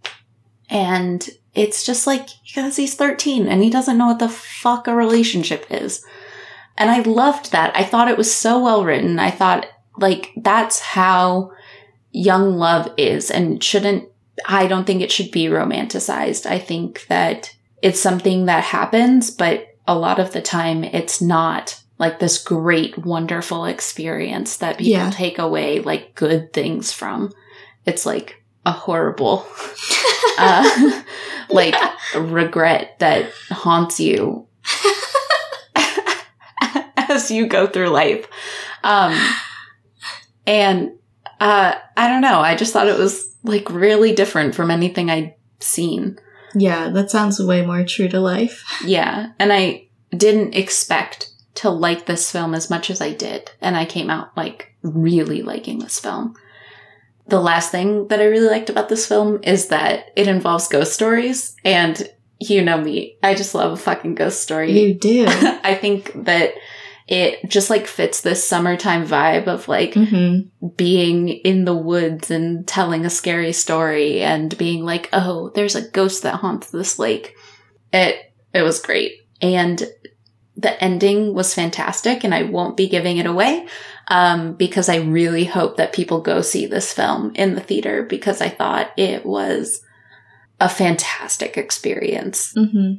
And 0.69 1.27
it's 1.53 1.85
just 1.85 2.05
like, 2.05 2.27
because 2.45 2.75
he's 2.75 2.95
13 2.95 3.47
and 3.47 3.63
he 3.63 3.69
doesn't 3.69 3.97
know 3.97 4.07
what 4.07 4.19
the 4.19 4.29
fuck 4.29 4.87
a 4.87 4.95
relationship 4.95 5.65
is. 5.69 6.03
And 6.77 6.89
I 6.89 6.99
loved 6.99 7.51
that. 7.53 7.75
I 7.75 7.83
thought 7.83 8.09
it 8.09 8.17
was 8.17 8.33
so 8.33 8.61
well 8.61 8.83
written. 8.83 9.19
I 9.19 9.31
thought 9.31 9.67
like 9.97 10.31
that's 10.35 10.79
how 10.79 11.51
young 12.11 12.57
love 12.57 12.93
is 12.97 13.31
and 13.31 13.63
shouldn't, 13.63 14.09
I 14.47 14.67
don't 14.67 14.85
think 14.85 15.01
it 15.01 15.11
should 15.11 15.31
be 15.31 15.45
romanticized. 15.45 16.45
I 16.45 16.59
think 16.59 17.05
that 17.07 17.53
it's 17.81 17.99
something 17.99 18.45
that 18.45 18.63
happens, 18.63 19.31
but 19.31 19.67
a 19.87 19.97
lot 19.97 20.19
of 20.19 20.31
the 20.33 20.41
time 20.41 20.83
it's 20.83 21.21
not 21.21 21.81
like 21.97 22.19
this 22.19 22.41
great, 22.41 22.97
wonderful 22.97 23.65
experience 23.65 24.57
that 24.57 24.77
people 24.77 24.93
Yeah. 24.93 25.11
take 25.11 25.37
away 25.37 25.79
like 25.81 26.15
good 26.15 26.53
things 26.53 26.91
from. 26.91 27.31
It's 27.85 28.05
like 28.05 28.43
a 28.65 28.71
horrible, 28.71 29.45
uh, 30.37 31.01
like 31.49 31.75
regret 32.15 32.97
that 32.99 33.31
haunts 33.49 33.99
you 33.99 34.47
as 36.97 37.29
you 37.31 37.47
go 37.47 37.67
through 37.67 37.89
life. 37.89 38.27
Um, 38.83 39.13
and 40.47 40.91
uh, 41.39 41.75
I 41.97 42.07
don't 42.07 42.21
know. 42.21 42.39
I 42.39 42.55
just 42.55 42.73
thought 42.73 42.87
it 42.87 42.97
was 42.97 43.30
like 43.43 43.69
really 43.69 44.13
different 44.13 44.55
from 44.55 44.71
anything 44.71 45.09
I'd 45.09 45.35
seen. 45.59 46.19
yeah. 46.55 46.89
That 46.89 47.11
sounds 47.11 47.39
way 47.41 47.65
more 47.65 47.83
true 47.85 48.07
to 48.09 48.19
life. 48.19 48.63
Yeah. 48.85 49.31
And 49.39 49.53
I 49.53 49.87
didn't 50.15 50.53
expect 50.55 51.29
to 51.55 51.69
like 51.69 52.05
this 52.05 52.31
film 52.31 52.53
as 52.53 52.69
much 52.69 52.89
as 52.89 53.01
I 53.01 53.13
did. 53.13 53.51
And 53.61 53.75
I 53.77 53.85
came 53.85 54.09
out 54.09 54.35
like 54.35 54.75
really 54.81 55.41
liking 55.41 55.79
this 55.79 55.99
film. 55.99 56.35
The 57.27 57.39
last 57.39 57.71
thing 57.71 58.07
that 58.07 58.19
I 58.19 58.25
really 58.25 58.49
liked 58.49 58.69
about 58.69 58.89
this 58.89 59.05
film 59.07 59.39
is 59.43 59.67
that 59.67 60.11
it 60.15 60.27
involves 60.27 60.67
ghost 60.67 60.93
stories. 60.93 61.55
And 61.63 62.09
you 62.39 62.61
know 62.63 62.81
me, 62.81 63.17
I 63.21 63.35
just 63.35 63.53
love 63.53 63.71
a 63.71 63.77
fucking 63.77 64.15
ghost 64.15 64.41
story. 64.41 64.71
You 64.77 64.93
do. 64.95 65.25
I 65.29 65.75
think 65.79 66.11
that 66.25 66.53
it 67.07 67.49
just 67.49 67.69
like 67.69 67.87
fits 67.87 68.21
this 68.21 68.47
summertime 68.47 69.05
vibe 69.05 69.47
of 69.47 69.67
like 69.67 69.93
hmm 69.93 70.39
being 70.75 71.29
in 71.29 71.65
the 71.65 71.75
woods 71.75 72.29
and 72.29 72.67
telling 72.67 73.05
a 73.05 73.09
scary 73.09 73.51
story 73.51 74.21
and 74.21 74.57
being 74.57 74.83
like, 74.83 75.09
oh, 75.11 75.49
there's 75.55 75.75
a 75.75 75.89
ghost 75.89 76.23
that 76.23 76.35
haunts 76.35 76.69
this 76.69 76.99
lake. 76.99 77.35
It 77.91 78.33
it 78.53 78.61
was 78.61 78.81
great. 78.81 79.13
And 79.41 79.83
the 80.55 80.81
ending 80.83 81.33
was 81.33 81.53
fantastic 81.55 82.23
and 82.23 82.33
I 82.33 82.43
won't 82.43 82.77
be 82.77 82.87
giving 82.87 83.17
it 83.17 83.25
away. 83.25 83.67
Um, 84.07 84.53
because 84.53 84.89
I 84.89 84.97
really 84.97 85.45
hope 85.45 85.77
that 85.77 85.93
people 85.93 86.21
go 86.21 86.41
see 86.41 86.65
this 86.65 86.91
film 86.93 87.31
in 87.35 87.55
the 87.55 87.61
theater 87.61 88.03
because 88.03 88.41
I 88.41 88.49
thought 88.49 88.91
it 88.97 89.25
was 89.25 89.81
a 90.59 90.67
fantastic 90.69 91.57
experience. 91.57 92.53
hmm 92.53 92.93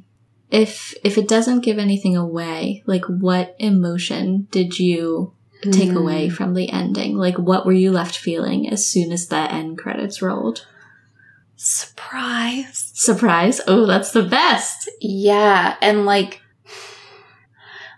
If 0.53 0.95
if 1.03 1.17
it 1.17 1.27
doesn't 1.27 1.61
give 1.65 1.79
anything 1.79 2.17
away, 2.17 2.83
like 2.87 3.05
what 3.07 3.57
emotion 3.59 4.47
did 4.51 4.79
you 4.79 5.33
take 5.63 5.91
Mm. 5.91 5.97
away 5.97 6.29
from 6.29 6.53
the 6.55 6.71
ending? 6.71 7.17
Like 7.17 7.39
what 7.39 7.65
were 7.65 7.73
you 7.73 7.91
left 7.91 8.17
feeling 8.17 8.69
as 8.69 8.87
soon 8.87 9.13
as 9.13 9.29
the 9.29 9.37
end 9.37 9.79
credits 9.79 10.21
rolled? 10.21 10.67
Surprise. 11.57 12.91
Surprise! 12.95 13.61
Oh, 13.67 13.87
that's 13.87 14.11
the 14.13 14.23
best. 14.25 14.91
Yeah, 15.01 15.77
and 15.81 16.05
like 16.05 16.43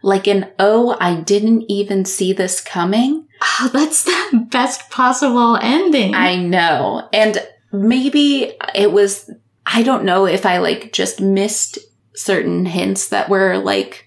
like 0.02 0.26
an 0.26 0.50
oh, 0.58 0.96
I 1.00 1.16
didn't 1.16 1.64
even 1.70 2.04
see 2.04 2.32
this 2.32 2.60
coming. 2.60 3.26
Oh, 3.42 3.70
that's 3.72 4.04
the 4.04 4.46
best 4.50 4.90
possible 4.90 5.56
ending. 5.60 6.14
I 6.14 6.36
know. 6.36 7.08
And 7.12 7.38
maybe 7.72 8.52
it 8.74 8.92
was 8.92 9.30
I 9.66 9.82
don't 9.82 10.04
know 10.04 10.26
if 10.26 10.44
I 10.46 10.58
like 10.58 10.92
just 10.92 11.20
missed 11.20 11.78
certain 12.14 12.64
hints 12.66 13.08
that 13.08 13.28
were 13.28 13.58
like 13.58 14.06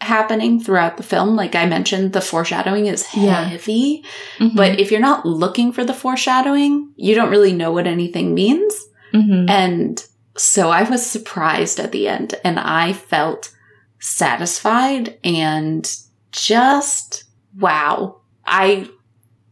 happening 0.00 0.58
throughout 0.58 0.96
the 0.96 1.02
film. 1.02 1.36
Like 1.36 1.54
I 1.54 1.64
mentioned, 1.66 2.12
the 2.12 2.20
foreshadowing 2.20 2.86
is 2.86 3.06
Yeah. 3.14 3.44
heavy. 3.44 4.04
Mhm. 4.38 4.56
But 4.56 4.80
if 4.80 4.90
you're 4.90 5.00
not 5.00 5.24
looking 5.24 5.72
for 5.72 5.84
the 5.84 5.94
foreshadowing, 5.94 6.90
you 6.96 7.14
don't 7.14 7.30
really 7.30 7.52
know 7.52 7.70
what 7.70 7.86
anything 7.86 8.34
means. 8.34 8.74
Mhm. 9.14 9.48
And 9.48 10.04
so 10.36 10.70
I 10.70 10.82
was 10.82 11.04
surprised 11.06 11.78
at 11.78 11.92
the 11.92 12.08
end 12.08 12.34
and 12.44 12.58
I 12.58 12.94
felt 12.94 13.50
satisfied 14.00 15.18
and 15.22 15.88
just 16.32 17.24
wow. 17.58 18.16
I 18.46 18.88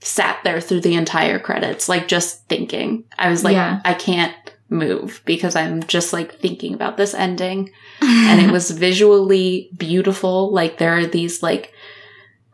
sat 0.02 0.38
there 0.44 0.60
through 0.60 0.80
the 0.80 0.94
entire 0.94 1.38
credits, 1.38 1.88
like 1.88 2.08
just 2.08 2.48
thinking. 2.48 3.04
I 3.18 3.28
was 3.28 3.44
like, 3.44 3.52
Yeah. 3.54 3.80
I 3.84 3.92
can't 3.94 4.32
move 4.70 5.20
because 5.24 5.56
I'm 5.56 5.82
just 5.82 6.12
like 6.12 6.36
thinking 6.36 6.74
about 6.74 6.96
this 6.96 7.14
ending. 7.14 7.70
And 8.02 8.40
it 8.40 8.52
was 8.52 8.70
visually 8.70 9.70
beautiful. 9.76 10.52
Like 10.52 10.78
there 10.78 10.96
are 10.96 11.06
these 11.06 11.42
like 11.42 11.72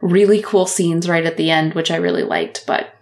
really 0.01 0.43
cool 0.43 0.67
scenes 0.67 1.09
right 1.09 1.25
at 1.25 1.37
the 1.37 1.51
end, 1.51 1.75
which 1.75 1.91
I 1.91 1.97
really 1.97 2.23
liked, 2.23 2.65
but 2.67 2.95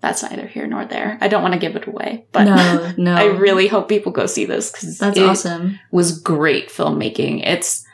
that's 0.00 0.22
neither 0.22 0.46
here 0.46 0.66
nor 0.66 0.84
there. 0.84 1.18
I 1.20 1.28
don't 1.28 1.42
want 1.42 1.54
to 1.54 1.60
give 1.60 1.76
it 1.76 1.86
away, 1.86 2.26
but 2.32 2.44
no, 2.44 2.92
no. 2.98 3.14
I 3.14 3.24
really 3.24 3.68
hope 3.68 3.88
people 3.88 4.12
go 4.12 4.26
see 4.26 4.44
this 4.44 4.70
because 4.70 4.98
That's 4.98 5.18
it 5.18 5.22
awesome. 5.22 5.78
was 5.90 6.18
great 6.18 6.68
filmmaking. 6.68 7.46
It's 7.46 7.84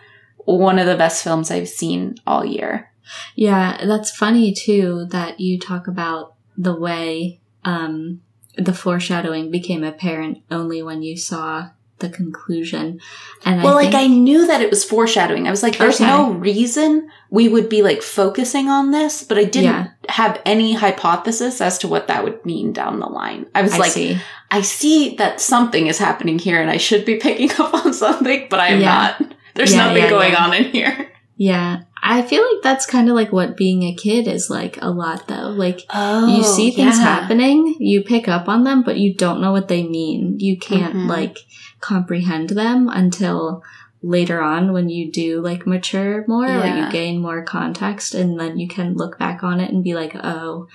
one 0.44 0.78
of 0.78 0.86
the 0.86 0.96
best 0.96 1.24
films 1.24 1.50
I've 1.50 1.68
seen 1.68 2.16
all 2.26 2.44
year. 2.44 2.90
Yeah, 3.34 3.84
that's 3.84 4.10
funny 4.16 4.52
too 4.52 5.06
that 5.10 5.40
you 5.40 5.58
talk 5.58 5.86
about 5.88 6.34
the 6.56 6.74
way 6.74 7.40
um, 7.64 8.20
the 8.56 8.72
foreshadowing 8.74 9.50
became 9.50 9.84
apparent 9.84 10.38
only 10.50 10.82
when 10.82 11.02
you 11.02 11.16
saw 11.16 11.68
the 11.98 12.08
conclusion. 12.10 13.00
And 13.46 13.62
well, 13.62 13.78
I 13.78 13.84
like 13.84 13.94
I 13.94 14.06
knew 14.06 14.46
that 14.46 14.60
it 14.60 14.68
was 14.68 14.84
foreshadowing. 14.84 15.46
I 15.46 15.50
was 15.50 15.62
like, 15.62 15.78
there's 15.78 15.94
Okay. 16.00 16.06
no 16.06 16.30
reason 16.32 17.08
we 17.30 17.48
would 17.48 17.70
be 17.70 17.80
like 17.82 18.02
focusing 18.02 18.68
on 18.68 18.90
this, 18.90 19.22
but 19.22 19.38
I 19.38 19.44
didn't 19.44 19.64
Yeah. 19.72 19.88
have 20.10 20.40
any 20.44 20.74
hypothesis 20.74 21.60
as 21.62 21.78
to 21.78 21.88
what 21.88 22.08
that 22.08 22.22
would 22.22 22.44
mean 22.44 22.72
down 22.74 23.00
the 23.00 23.06
line. 23.06 23.46
I 23.54 23.62
was 23.62 23.72
I 23.72 23.78
like, 23.78 23.92
see. 23.92 24.18
I 24.50 24.60
see 24.60 25.16
that 25.16 25.40
something 25.40 25.86
is 25.86 25.96
happening 25.98 26.38
here 26.38 26.60
and 26.60 26.70
I 26.70 26.76
should 26.76 27.06
be 27.06 27.16
picking 27.26 27.50
up 27.52 27.72
on 27.72 27.94
something, 27.94 28.46
but 28.50 28.60
I 28.60 28.68
am 28.68 28.80
Yeah. 28.80 29.14
not. 29.18 29.34
There's 29.54 29.72
Yeah, 29.74 29.86
nothing 29.86 30.10
going 30.10 30.34
on 30.34 30.52
in 30.52 30.64
here. 30.64 31.10
Yeah, 31.38 31.80
I 32.08 32.22
feel 32.22 32.40
like 32.42 32.62
that's 32.62 32.86
kind 32.86 33.08
of 33.08 33.16
like 33.16 33.32
what 33.32 33.56
being 33.56 33.82
a 33.82 33.94
kid 33.94 34.28
is 34.28 34.48
like 34.48 34.78
a 34.80 34.90
lot 34.90 35.26
though. 35.26 35.48
Like 35.50 35.82
Oh, 35.92 36.26
you 36.36 36.44
see 36.44 36.70
things 36.70 36.98
happening, 36.98 37.74
you 37.80 38.02
pick 38.02 38.28
up 38.28 38.48
on 38.48 38.62
them, 38.64 38.82
but 38.82 38.96
you 38.96 39.12
don't 39.14 39.40
know 39.40 39.50
what 39.50 39.66
they 39.68 39.82
mean. 39.82 40.38
You 40.38 40.56
can't 40.56 40.94
Mhm. 40.94 41.08
like 41.08 41.38
comprehend 41.80 42.50
them 42.50 42.88
until 42.88 43.62
later 44.02 44.40
on 44.40 44.72
when 44.72 44.88
you 44.88 45.10
do 45.10 45.40
like 45.40 45.66
mature 45.66 46.24
more 46.28 46.46
or 46.46 46.64
you 46.66 46.90
gain 46.90 47.20
more 47.20 47.42
context 47.42 48.14
and 48.14 48.38
then 48.38 48.56
you 48.58 48.68
can 48.68 48.94
look 48.94 49.18
back 49.18 49.42
on 49.42 49.58
it 49.58 49.72
and 49.72 49.82
be 49.82 49.94
like, 49.94 50.14
"Oh, 50.22 50.68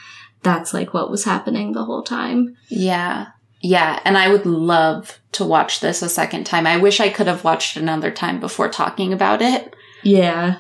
that's 0.43 0.73
like 0.73 0.93
what 0.93 1.09
was 1.09 1.23
happening 1.23 1.71
the 1.71 1.85
whole 1.85 2.03
time." 2.03 2.57
Yeah. 2.69 3.27
Yeah. 3.61 3.99
And 4.03 4.17
I 4.17 4.27
would 4.27 4.45
love 4.45 5.19
to 5.33 5.45
watch 5.45 5.79
this 5.79 6.01
a 6.01 6.09
second 6.09 6.45
time. 6.45 6.67
I 6.67 6.77
wish 6.77 6.99
I 6.99 7.09
could 7.09 7.27
have 7.27 7.43
watched 7.45 7.77
another 7.77 8.11
time 8.11 8.39
before 8.41 8.67
talking 8.69 9.13
about 9.13 9.41
it. 9.41 9.73
Yeah. 10.03 10.57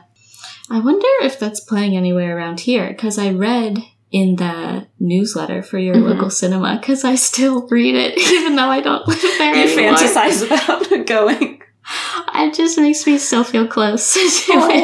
I 0.71 0.79
wonder 0.79 1.07
if 1.23 1.37
that's 1.39 1.59
playing 1.59 1.95
anywhere 1.97 2.35
around 2.37 2.61
here 2.61 2.87
because 2.87 3.17
I 3.19 3.31
read 3.31 3.79
in 4.11 4.35
the 4.37 4.87
newsletter 4.99 5.61
for 5.63 5.77
your 5.79 5.95
Mhm. 5.95 6.09
local 6.09 6.29
cinema 6.29 6.77
because 6.79 7.03
I 7.03 7.15
still 7.15 7.67
read 7.67 7.95
it 7.95 8.17
even 8.33 8.55
though 8.55 8.69
I 8.69 8.81
don't 8.81 9.07
live 9.07 9.21
there 9.37 9.55
You 9.55 9.63
anymore. 9.63 9.93
fantasize 9.97 10.45
about 10.45 11.05
going. 11.07 11.61
It 12.35 12.53
just 12.53 12.77
makes 12.77 13.05
me 13.05 13.17
still 13.17 13.43
feel 13.43 13.67
close 13.67 14.13
to 14.13 14.19
it 14.19 14.83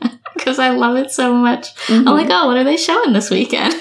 Oh. 0.00 0.10
because 0.34 0.58
I 0.58 0.70
love 0.70 0.96
it 0.96 1.10
so 1.10 1.34
much. 1.34 1.74
Mhm. 1.86 2.06
I'm 2.08 2.16
like, 2.16 2.28
oh, 2.30 2.46
what 2.46 2.56
are 2.56 2.64
they 2.64 2.76
showing 2.76 3.12
this 3.12 3.30
weekend? 3.30 3.74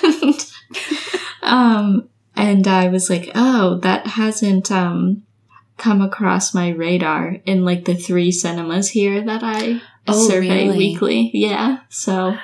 um, 1.42 2.10
and 2.36 2.68
I 2.68 2.88
was 2.90 3.10
like, 3.10 3.32
oh, 3.36 3.80
that 3.80 4.06
hasn't 4.08 4.72
um 4.72 5.24
come 5.78 6.02
across 6.02 6.54
my 6.56 6.70
radar 6.70 7.38
in 7.46 7.64
like 7.64 7.86
the 7.86 7.94
three 7.96 8.32
cinemas 8.32 8.90
here 8.90 9.22
that 9.24 9.44
I 9.44 9.80
Oh, 10.10 10.28
survey 10.28 10.68
really? 10.68 10.78
weekly. 10.78 11.32
Yeah, 11.34 11.80
so 11.90 12.38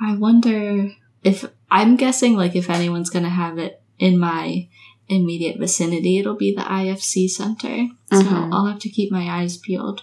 I 0.00 0.16
wonder 0.16 0.90
if 1.24 1.44
I'm 1.70 1.96
guessing 1.96 2.36
like 2.36 2.54
if 2.56 2.70
anyone's 2.70 3.10
gonna 3.10 3.30
have 3.30 3.58
it 3.58 3.80
in 3.98 4.18
my 4.18 4.68
immediate 5.08 5.58
vicinity, 5.58 6.18
it'll 6.18 6.36
be 6.36 6.54
the 6.54 6.62
IFC 6.62 7.28
Center. 7.28 7.88
So 8.12 8.22
Mhm. 8.22 8.52
I'll 8.52 8.66
have 8.66 8.80
to 8.80 8.88
keep 8.88 9.10
my 9.12 9.40
eyes 9.40 9.56
peeled. 9.56 10.02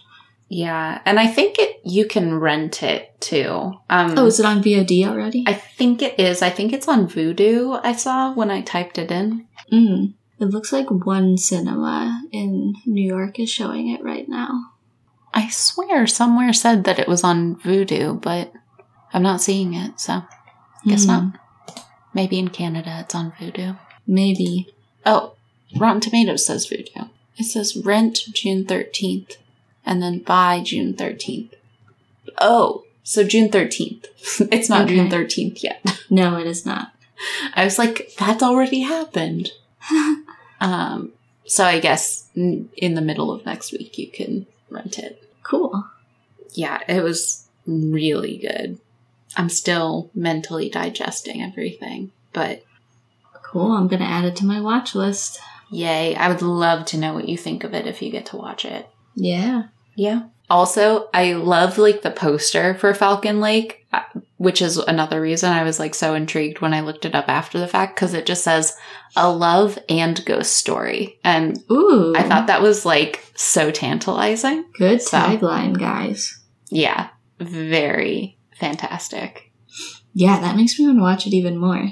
Yeah, 0.50 1.02
and 1.06 1.20
I 1.20 1.28
think 1.28 1.58
it 1.58 1.82
you 1.84 2.06
can 2.06 2.36
rent 2.40 2.84
it 2.84 3.20
too. 3.20 3.74
Um, 3.90 4.14
Oh, 4.18 4.28
is 4.28 4.40
it 4.40 4.46
on 4.46 4.62
VOD 4.64 5.06
already? 5.06 5.44
I 5.48 5.54
think 5.54 6.02
it 6.02 6.20
is. 6.20 6.42
I 6.42 6.50
think 6.50 6.72
it's 6.74 6.88
on 6.88 7.08
Vudu. 7.08 7.80
I 7.84 7.94
saw 7.94 8.34
when 8.34 8.50
I 8.52 8.62
typed 8.62 8.98
it 8.98 9.12
in. 9.12 9.46
Mm. 9.72 10.14
It 10.40 10.46
looks 10.46 10.72
like 10.72 10.90
one 10.92 11.38
cinema 11.38 12.22
in 12.32 12.76
New 12.86 13.06
York 13.06 13.40
is 13.40 13.50
showing 13.50 13.90
it 13.90 14.04
right 14.04 14.28
now. 14.30 14.73
I 15.34 15.50
swear 15.50 16.06
somewhere 16.08 16.54
said 16.54 16.84
that 16.84 17.00
it 17.00 17.08
was 17.08 17.24
on 17.24 17.56
Vudu, 17.58 18.22
but 18.22 18.54
I'm 19.14 19.24
not 19.24 19.42
seeing 19.42 19.74
it. 19.74 20.00
So 20.00 20.24
guess 20.86 21.04
Hmm. 21.06 21.12
not. 21.12 21.24
Maybe 22.14 22.38
in 22.38 22.50
Canada 22.50 23.00
it's 23.02 23.16
on 23.16 23.32
Vudu. 23.40 23.78
Maybe. 24.06 24.68
Oh, 25.06 25.34
Rotten 25.76 26.02
Tomatoes 26.02 26.46
says 26.46 26.68
Vudu. 26.68 27.10
It 27.38 27.46
says 27.46 27.76
rent 27.76 28.20
June 28.32 28.64
13th 28.66 29.38
and 29.86 30.02
then 30.02 30.20
buy 30.20 30.62
June 30.64 30.94
13th. 30.94 31.54
Oh, 32.40 32.84
so 33.04 33.24
June 33.24 33.50
13th. 33.50 34.06
it's 34.52 34.70
not 34.70 34.88
June 34.88 35.10
13th 35.10 35.64
yet. 35.64 35.82
No, 36.10 36.38
it 36.38 36.46
is 36.46 36.64
not. 36.64 36.94
I 37.56 37.64
was 37.64 37.80
like, 37.80 38.12
that's 38.20 38.44
already 38.44 38.82
happened. 38.82 39.52
um, 40.62 41.12
so 41.46 41.64
I 41.64 41.80
guess 41.80 42.28
in 42.36 42.94
the 42.94 43.02
middle 43.02 43.32
of 43.32 43.46
next 43.48 43.72
week 43.72 43.98
you 43.98 44.12
can 44.12 44.46
rent 44.70 45.00
it. 45.00 45.23
Cool. 45.44 45.86
Yeah, 46.54 46.80
it 46.88 47.02
was 47.04 47.48
really 47.66 48.38
good. 48.38 48.80
I'm 49.36 49.50
still 49.50 50.10
mentally 50.14 50.70
digesting 50.70 51.42
everything, 51.42 52.12
but 52.34 52.64
Cool. 53.42 53.72
I'm 53.74 53.88
gonna 53.88 54.06
add 54.06 54.26
it 54.26 54.36
to 54.38 54.46
my 54.46 54.60
watch 54.62 54.96
list. 54.96 55.40
yay. 55.70 56.16
I 56.16 56.28
would 56.30 56.42
love 56.42 56.86
to 56.88 56.98
know 56.98 57.14
what 57.14 57.30
you 57.30 57.38
think 57.38 57.64
of 57.64 57.74
it 57.74 57.86
if 57.88 58.02
you 58.02 58.10
get 58.12 58.26
to 58.28 58.38
watch 58.38 58.66
it. 58.66 58.88
Yeah. 59.16 59.64
Yeah. 59.96 60.24
Also, 60.54 61.10
I 61.16 61.34
love 61.34 61.80
like 61.80 62.04
the 62.04 62.12
poster 62.12 62.76
for 62.76 62.94
Falcon 62.94 63.42
Lake, 63.42 63.88
uh, 63.92 64.04
which 64.38 64.62
is 64.62 64.78
another 64.78 65.20
reason 65.20 65.52
I 65.52 65.64
was 65.64 65.80
like 65.80 65.96
so 65.96 66.14
intrigued 66.14 66.62
when 66.62 66.76
I 66.76 66.82
looked 66.82 67.06
it 67.06 67.16
up 67.16 67.28
after 67.28 67.58
the 67.58 67.68
fact 67.68 67.96
because 67.96 68.14
it 68.14 68.28
just 68.28 68.44
says 68.44 68.78
a 69.16 69.32
love 69.32 69.80
and 69.90 70.24
ghost 70.26 70.54
story. 70.54 71.18
And 71.24 71.58
Ooh. 71.72 72.14
I 72.16 72.22
thought 72.22 72.46
that 72.46 72.62
was 72.62 72.86
like 72.86 73.26
so 73.34 73.72
tantalizing. 73.72 74.66
good 74.74 75.02
so. 75.02 75.18
tagline, 75.18 75.76
guys. 75.80 76.40
Yeah, 76.70 77.10
very 77.40 78.38
fantastic. 78.60 79.52
Yeah, 80.14 80.40
that 80.40 80.56
makes 80.56 80.78
me 80.78 80.86
want 80.86 81.00
to 81.00 81.02
watch 81.02 81.26
it 81.26 81.34
even 81.34 81.58
more. 81.58 81.90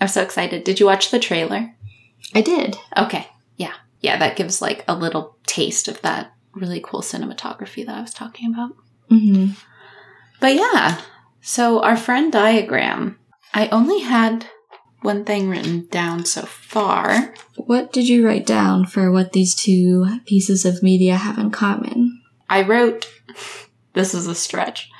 I'm 0.00 0.08
so 0.08 0.20
excited. 0.20 0.64
Did 0.64 0.80
you 0.80 0.86
watch 0.86 1.12
the 1.12 1.20
trailer? 1.20 1.76
I 2.34 2.40
did. 2.40 2.76
Okay. 2.96 3.28
Yeah. 3.56 3.74
Yeah, 4.00 4.16
that 4.16 4.34
gives 4.34 4.60
like 4.60 4.82
a 4.88 4.96
little 4.96 5.36
taste 5.46 5.86
of 5.86 6.02
that 6.02 6.32
really 6.54 6.80
cool 6.80 7.02
cinematography 7.02 7.84
that 7.86 7.96
I 7.96 8.00
was 8.00 8.14
talking 8.14 8.52
about. 8.52 8.76
Mm-hmm. 9.10 9.52
But 10.40 10.54
yeah, 10.54 11.00
so 11.40 11.82
our 11.82 11.96
Frenn 11.96 12.30
Diagram. 12.30 13.18
I 13.52 13.68
only 13.68 14.00
had 14.00 14.46
one 15.02 15.24
thing 15.24 15.48
written 15.48 15.86
down 15.90 16.24
so 16.24 16.42
far. 16.42 17.34
What 17.56 17.92
did 17.92 18.08
you 18.08 18.26
write 18.26 18.46
down 18.46 18.86
for 18.86 19.10
what 19.10 19.32
these 19.32 19.54
two 19.54 20.06
pieces 20.26 20.64
of 20.64 20.82
media 20.82 21.16
have 21.16 21.38
in 21.38 21.50
common? 21.50 22.22
I 22.48 22.62
wrote, 22.62 23.08
this 23.94 24.14
is 24.14 24.26
a 24.26 24.34
stretch. 24.34 24.90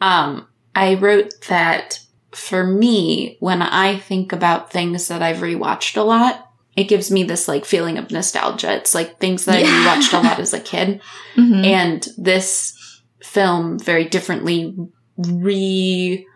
Um, 0.00 0.46
I 0.74 0.94
wrote 0.94 1.32
that 1.48 2.00
for 2.30 2.64
me, 2.64 3.36
when 3.40 3.62
I 3.62 3.98
think 3.98 4.32
about 4.32 4.70
things 4.70 5.08
that 5.08 5.22
I've 5.22 5.38
rewatched 5.38 5.96
a 5.96 6.02
lot, 6.02 6.47
it 6.78 6.88
gives 6.88 7.10
me 7.10 7.24
this 7.24 7.48
like 7.48 7.64
feeling 7.64 7.98
of 7.98 8.10
nostalgia. 8.10 8.72
It's 8.76 8.94
like 8.94 9.18
things 9.18 9.44
that 9.46 9.60
Yeah. 9.60 9.68
I 9.68 9.86
watched 9.96 10.12
a 10.12 10.20
lot 10.20 10.38
as 10.38 10.54
a 10.54 10.60
kid. 10.60 11.00
Mm-hmm. 11.36 11.64
And 11.64 12.08
this 12.16 12.74
film 13.22 13.78
very 13.78 14.04
differently 14.04 14.74
re 15.16 16.26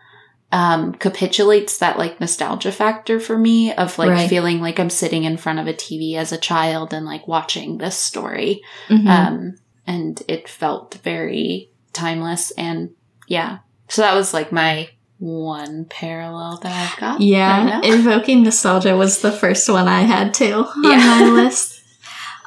um, 0.51 0.93
capitulates 0.93 1.79
that 1.79 1.97
like 1.97 2.19
nostalgia 2.19 2.71
factor 2.71 3.19
for 3.19 3.37
me 3.37 3.73
of 3.73 3.97
like 3.97 4.09
Right. 4.09 4.29
feeling 4.29 4.61
like 4.61 4.79
I'm 4.79 4.91
sitting 4.91 5.23
in 5.23 5.37
front 5.37 5.57
of 5.59 5.65
a 5.67 5.73
TV 5.73 6.15
as 6.15 6.31
a 6.31 6.37
child 6.37 6.93
and 6.93 7.05
like 7.07 7.27
watching 7.27 7.77
this 7.79 7.97
story. 7.97 8.61
Mhm. 8.89 9.07
Um, 9.07 9.55
and 9.87 10.21
it 10.27 10.47
felt 10.47 10.95
very 11.03 11.69
timeless 11.91 12.51
and 12.51 12.91
yeah. 13.27 13.59
So 13.87 14.01
that 14.03 14.13
was 14.13 14.33
like 14.33 14.51
my 14.51 14.89
one 15.23 15.85
parallel 15.85 16.57
that 16.63 16.91
I've 16.91 16.99
got. 16.99 17.21
yeah, 17.21 17.79
invoking 17.81 18.43
nostalgia 18.43 18.97
was 18.97 19.21
the 19.21 19.31
first 19.31 19.69
one 19.69 19.87
I 19.87 20.01
had 20.01 20.33
too 20.33 20.65
on 20.75 20.83
Yeah. 20.83 20.97
my 20.97 21.29
list. 21.29 21.81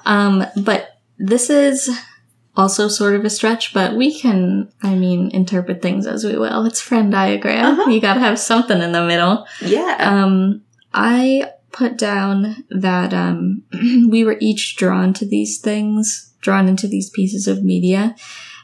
Um, 0.04 0.44
but 0.56 0.98
this 1.18 1.48
is 1.50 1.88
also 2.54 2.88
sort 2.88 3.14
of 3.14 3.24
a 3.24 3.30
stretch, 3.30 3.72
but 3.72 3.94
we 3.96 4.18
can, 4.18 4.70
I 4.82 4.94
mean, 4.94 5.30
interpret 5.32 5.80
things 5.82 6.06
as 6.06 6.24
we 6.24 6.36
will. 6.36 6.66
It's 6.66 6.80
Frenn 6.80 7.10
Diagram. 7.10 7.80
Uh-huh. 7.80 7.90
You 7.90 8.00
gotta 8.00 8.20
have 8.20 8.38
something 8.38 8.80
in 8.80 8.92
the 8.92 9.06
middle. 9.06 9.46
yeah. 9.62 9.96
Um, 9.98 10.62
I 10.92 11.50
put 11.72 11.96
down 11.98 12.64
that 12.70 13.12
um, 13.14 13.62
we 14.10 14.22
were 14.24 14.36
each 14.40 14.76
drawn 14.76 15.12
to 15.14 15.26
these 15.26 15.58
things, 15.58 16.34
drawn 16.40 16.68
into 16.68 16.86
these 16.86 17.10
pieces 17.10 17.48
of 17.48 17.62
media 17.64 18.14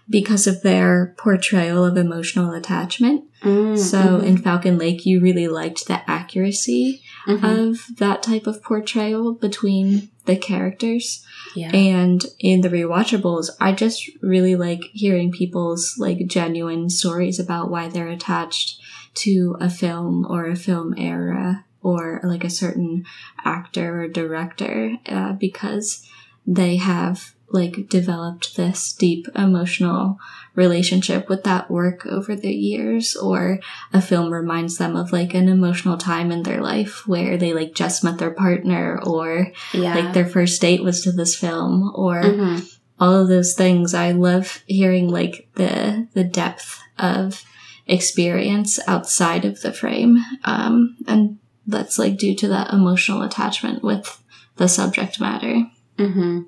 because 0.09 0.47
of 0.47 0.63
their 0.63 1.15
portrayal 1.19 1.85
of 1.85 1.97
emotional 1.97 2.53
attachment. 2.53 3.25
Mm, 3.43 3.79
So 3.79 3.99
mhm, 3.99 4.25
in 4.25 4.37
Falcon 4.39 4.79
Lake, 4.79 5.07
you 5.07 5.21
really 5.21 5.49
liked 5.49 5.87
the 5.87 6.09
accuracy 6.11 7.03
mhm. 7.27 7.43
of 7.43 7.97
that 7.99 8.23
type 8.23 8.47
of 8.47 8.63
portrayal 8.63 9.35
between 9.35 10.11
the 10.27 10.37
characters. 10.37 11.25
yeah. 11.57 11.75
And 11.75 12.25
in 12.39 12.61
the 12.61 12.69
rewatchables, 12.69 13.51
I 13.61 13.73
just 13.73 14.09
really 14.23 14.55
like 14.57 14.83
hearing 14.93 15.33
people's 15.33 15.97
like 15.99 16.27
genuine 16.27 16.89
stories 16.91 17.41
about 17.41 17.71
why 17.71 17.89
they're 17.89 18.09
attached 18.09 18.81
to 19.15 19.57
a 19.61 19.69
film 19.69 20.25
or 20.29 20.47
a 20.47 20.57
film 20.57 20.95
era 20.97 21.65
or 21.83 22.21
like 22.23 22.45
a 22.45 22.51
certain 22.51 23.05
actor 23.45 24.03
or 24.03 24.09
director 24.09 24.97
uh, 25.07 25.33
because 25.33 26.07
they 26.47 26.77
have 26.77 27.35
like 27.53 27.89
developed 27.89 28.57
this 28.57 28.93
deep 28.93 29.27
emotional 29.37 30.19
relationship 30.55 31.29
with 31.29 31.45
that 31.45 31.71
work 31.71 32.05
over 32.07 32.35
the 32.37 32.53
years 32.53 33.17
or 33.17 33.59
a 33.93 34.01
film 34.03 34.33
reminds 34.33 34.77
them 34.79 34.97
of 34.97 35.13
like 35.13 35.35
an 35.35 35.49
emotional 35.49 35.97
time 35.97 36.31
in 36.31 36.43
their 36.43 36.61
life 36.61 37.07
where 37.07 37.37
they 37.37 37.53
like 37.53 37.75
just 37.75 38.05
met 38.05 38.19
their 38.19 38.31
partner 38.31 39.01
or 39.05 39.53
yeah. 39.73 39.95
like 39.95 40.13
their 40.13 40.27
first 40.27 40.61
date 40.61 40.83
was 40.83 41.03
to 41.03 41.13
this 41.13 41.35
film 41.35 41.91
or 41.95 42.23
Mhm. 42.23 42.77
all 43.01 43.15
of 43.23 43.29
those 43.29 43.55
things 43.55 43.95
i 43.95 44.11
love 44.13 44.63
hearing 44.67 45.09
like 45.09 45.49
the 45.55 46.07
the 46.15 46.25
depth 46.25 46.79
of 46.99 47.45
experience 47.87 48.79
outside 48.87 49.45
of 49.45 49.61
the 49.63 49.73
frame 49.73 50.19
um 50.45 50.97
and 51.07 51.39
that's 51.67 51.99
like 51.99 52.17
due 52.17 52.35
to 52.35 52.49
that 52.49 52.73
emotional 52.73 53.23
attachment 53.23 53.83
with 53.83 54.23
the 54.57 54.69
subject 54.69 55.21
matter 55.21 55.67
Mm-hmm. 55.99 56.41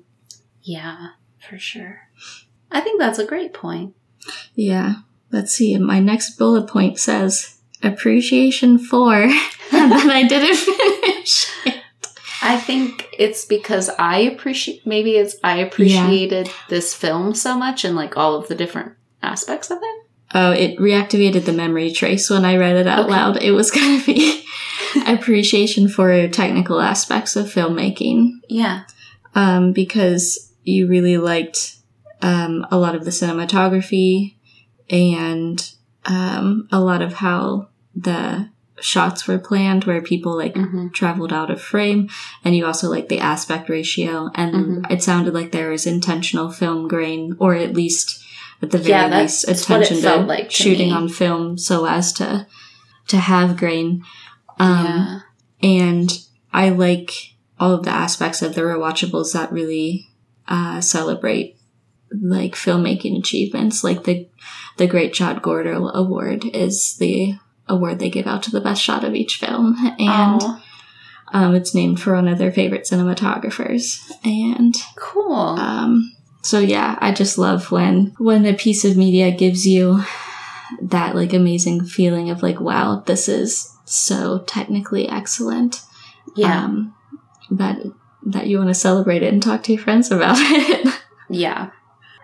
Yeah, 0.65 1.09
for 1.47 1.57
sure. 1.59 2.09
I 2.71 2.81
think 2.81 2.99
that's 2.99 3.19
a 3.19 3.25
great 3.25 3.53
point. 3.53 3.93
yeah 4.55 4.95
let's 5.31 5.51
see 5.53 5.77
my 5.77 5.99
next 5.99 6.37
bullet 6.37 6.67
point 6.67 6.97
says 6.99 7.59
appreciation 7.83 8.77
for 8.79 9.13
and 9.71 9.91
then 9.91 10.09
i 10.09 10.23
didn't 10.27 10.55
finish 10.57 11.47
I 12.41 12.57
think 12.59 13.07
it's 13.17 13.43
because 13.45 13.89
I 13.97 14.19
appreciate, 14.19 14.85
maybe 14.85 15.11
it's 15.17 15.35
I 15.43 15.57
appreciated 15.57 16.47
this 16.69 16.93
film 16.93 17.33
so 17.33 17.57
much 17.57 17.83
and 17.83 17.95
like 17.95 18.17
all 18.17 18.35
of 18.35 18.47
the 18.47 18.53
different 18.53 18.91
aspects 19.23 19.71
of 19.71 19.79
it. 19.81 20.05
Oh, 20.35 20.51
it 20.51 20.77
reactivated 20.77 21.45
the 21.45 21.53
memory 21.53 21.91
trace 21.91 22.29
when 22.29 22.45
I 22.45 22.57
read 22.57 22.75
it 22.75 22.85
out 22.85 23.05
Okay. 23.05 23.09
loud. 23.11 23.41
It 23.41 23.51
was 23.51 23.71
going 23.77 23.99
to 23.99 24.05
be 24.05 24.45
appreciation 25.07 25.87
for 25.89 26.27
technical 26.27 26.79
aspects 26.81 27.35
of 27.35 27.47
filmmaking 27.47 28.33
Yeah. 28.47 28.83
um, 29.33 29.71
because 29.73 30.53
you 30.65 30.87
really 30.87 31.17
liked 31.17 31.77
um, 32.21 32.65
a 32.71 32.77
lot 32.77 32.95
of 32.95 33.05
the 33.05 33.11
cinematography 33.11 34.35
and 34.89 35.71
um, 36.05 36.67
a 36.71 36.79
lot 36.79 37.01
of 37.01 37.13
how 37.15 37.69
the 37.95 38.49
shots 38.79 39.25
were 39.27 39.39
planned, 39.39 39.85
where 39.85 40.01
people 40.01 40.35
like 40.35 40.53
Mm-hmm. 40.53 40.89
traveled 40.89 41.31
out 41.31 41.49
of 41.49 41.61
frame, 41.61 42.09
and 42.43 42.55
you 42.55 42.65
also 42.65 42.89
like 42.89 43.07
the 43.09 43.19
aspect 43.19 43.69
ratio, 43.69 44.29
and 44.35 44.53
Mhm. 44.83 44.91
it 44.91 45.01
sounded 45.01 45.33
like 45.33 45.51
there 45.51 45.69
was 45.69 45.85
intentional 45.87 46.51
film 46.51 46.87
grain, 46.87 47.35
or 47.39 47.55
at 47.55 47.73
least 47.73 48.21
at 48.61 48.71
the 48.71 48.77
very 48.77 48.89
Yeah, 48.89 49.21
least 49.21 49.45
that's 49.47 49.69
what 49.69 49.81
it 49.81 49.85
attention 49.91 50.03
to 50.11 50.25
like 50.25 50.49
to 50.49 50.55
shooting 50.55 50.89
me. 50.89 50.93
on 50.95 51.09
film 51.09 51.57
so 51.57 51.85
as 51.85 52.11
to 52.13 52.47
to 53.07 53.17
have 53.17 53.55
grain. 53.57 54.03
Um, 54.59 54.85
yeah. 54.85 55.19
and 55.63 56.19
I 56.53 56.69
like 56.69 57.11
all 57.59 57.71
of 57.73 57.83
the 57.83 57.91
aspects 57.91 58.41
of 58.41 58.55
the 58.55 58.61
rewatchables 58.61 59.33
that 59.33 59.51
really 59.51 60.09
uh, 60.47 60.81
celebrate 60.81 61.57
like 62.11 62.53
filmmaking 62.53 63.17
achievements, 63.19 63.83
like 63.83 64.03
the 64.03 64.27
the 64.77 64.87
Great 64.87 65.15
Shot 65.15 65.41
Gordo 65.41 65.87
Award 65.87 66.45
is 66.45 66.97
the 66.97 67.35
award 67.67 67.99
they 67.99 68.09
give 68.09 68.27
out 68.27 68.43
to 68.43 68.51
the 68.51 68.61
best 68.61 68.81
shot 68.81 69.03
of 69.03 69.15
each 69.15 69.37
film, 69.37 69.75
and 69.99 70.41
um, 71.33 71.55
it's 71.55 71.73
named 71.73 71.99
for 71.99 72.13
one 72.13 72.27
of 72.27 72.37
their 72.37 72.51
favorite 72.51 72.83
cinematographers. 72.83 73.99
And 74.23 74.75
cool. 74.95 75.33
Um, 75.33 76.15
so 76.41 76.59
yeah, 76.59 76.97
I 77.01 77.11
just 77.11 77.37
love 77.37 77.71
when 77.71 78.13
when 78.17 78.45
a 78.45 78.53
piece 78.53 78.85
of 78.85 78.97
media 78.97 79.31
gives 79.31 79.65
you 79.65 80.03
that 80.81 81.15
like 81.15 81.33
amazing 81.33 81.85
feeling 81.85 82.29
of 82.29 82.43
like, 82.43 82.59
wow, 82.59 83.03
this 83.05 83.27
is 83.27 83.75
so 83.85 84.43
technically 84.47 85.07
excellent. 85.07 85.81
Yeah. 86.35 86.63
Um, 86.63 86.95
that 87.51 87.79
that 88.25 88.47
you 88.47 88.57
want 88.57 88.69
to 88.69 88.75
celebrate 88.75 89.23
it 89.23 89.31
and 89.31 89.41
talk 89.41 89.63
to 89.63 89.73
your 89.73 89.81
friends 89.81 90.11
about 90.11 90.37
it. 90.39 91.01
yeah. 91.29 91.71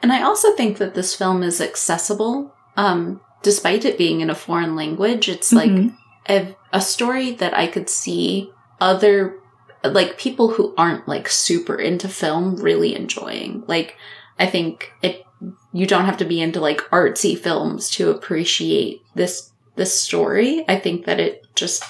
And 0.02 0.12
I 0.12 0.24
also 0.24 0.56
think 0.56 0.78
that 0.78 0.96
this 0.96 1.16
film 1.16 1.44
is 1.44 1.62
accessible. 1.62 2.56
Um, 2.76 3.22
despite 3.44 3.86
it 3.86 3.98
being 3.98 4.22
in 4.22 4.30
a 4.30 4.36
foreign 4.36 4.76
language, 4.76 5.30
it's 5.30 5.54
like 5.54 5.70
mm-hmm. 5.70 5.96
a, 6.28 6.56
a 6.74 6.82
story 6.82 7.32
that 7.32 7.56
I 7.56 7.68
could 7.68 7.90
see 7.90 8.52
other 8.80 9.38
like 9.84 10.18
people 10.18 10.52
who 10.52 10.74
aren't 10.78 11.08
like 11.08 11.28
super 11.28 11.76
into 11.76 12.08
film 12.08 12.56
really 12.58 12.96
enjoying. 12.96 13.64
Like 13.68 13.98
I 14.38 14.48
think 14.48 14.92
it 15.02 15.26
you 15.74 15.88
don't 15.88 16.06
have 16.06 16.18
to 16.18 16.26
be 16.26 16.42
into 16.42 16.60
like 16.60 16.82
artsy 16.92 17.38
films 17.38 17.90
to 17.92 18.10
appreciate 18.10 19.02
this 19.16 19.52
this 19.76 20.00
story. 20.00 20.66
I 20.68 20.78
think 20.78 21.06
that 21.06 21.20
it 21.20 21.48
just 21.56 21.84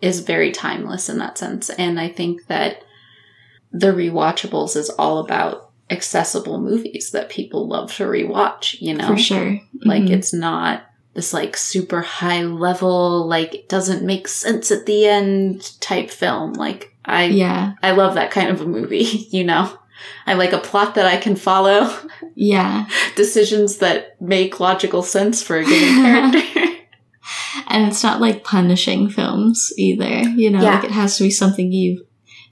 is 0.00 0.20
very 0.20 0.50
timeless 0.50 1.08
in 1.08 1.18
that 1.18 1.38
sense. 1.38 1.70
And 1.70 2.00
I 2.00 2.08
think 2.08 2.46
that 2.46 2.82
the 3.72 3.88
rewatchables 3.88 4.76
is 4.76 4.90
all 4.90 5.18
about 5.18 5.70
accessible 5.90 6.60
movies 6.60 7.10
that 7.10 7.28
people 7.28 7.66
love 7.66 7.94
to 7.96 8.04
rewatch, 8.04 8.80
you 8.80 8.94
know? 8.94 9.08
For 9.08 9.18
sure. 9.18 9.44
Mm-hmm. 9.44 9.88
Like 9.88 10.10
it's 10.10 10.32
not 10.32 10.84
this 11.14 11.32
like 11.32 11.56
super 11.56 12.02
high 12.02 12.42
level, 12.42 13.26
like 13.26 13.54
it 13.54 13.68
doesn't 13.68 14.04
make 14.04 14.28
sense 14.28 14.70
at 14.70 14.86
the 14.86 15.06
end 15.06 15.80
type 15.80 16.10
film. 16.10 16.52
Like 16.54 16.94
I 17.04 17.24
yeah. 17.24 17.74
I 17.82 17.92
love 17.92 18.14
that 18.14 18.30
kind 18.30 18.50
of 18.50 18.60
a 18.60 18.66
movie, 18.66 18.98
you 19.30 19.44
know? 19.44 19.76
I 20.26 20.34
like 20.34 20.52
a 20.52 20.58
plot 20.58 20.94
that 20.94 21.06
I 21.06 21.18
can 21.18 21.36
follow. 21.36 21.94
Yeah. 22.34 22.88
Decisions 23.16 23.78
that 23.78 24.20
make 24.20 24.60
logical 24.60 25.02
sense 25.02 25.42
for 25.42 25.58
a 25.58 25.64
given 25.64 25.94
character. 26.02 26.76
and 27.68 27.86
it's 27.88 28.02
not 28.02 28.20
like 28.20 28.44
punishing 28.44 29.10
films 29.10 29.72
either. 29.76 30.20
You 30.20 30.50
know, 30.50 30.62
yeah. 30.62 30.76
like 30.76 30.84
it 30.84 30.92
has 30.92 31.18
to 31.18 31.24
be 31.24 31.30
something 31.30 31.70
you 31.70 32.06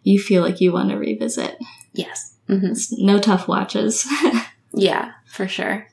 you 0.09 0.19
feel 0.19 0.43
like 0.43 0.61
you 0.61 0.73
want 0.73 0.89
to 0.89 0.97
revisit. 0.97 1.59
Yes. 1.93 2.35
Mm-hmm. 2.49 3.05
No 3.05 3.19
tough 3.19 3.47
watches. 3.47 4.07
yeah, 4.73 5.13
for 5.27 5.47
sure. 5.47 5.87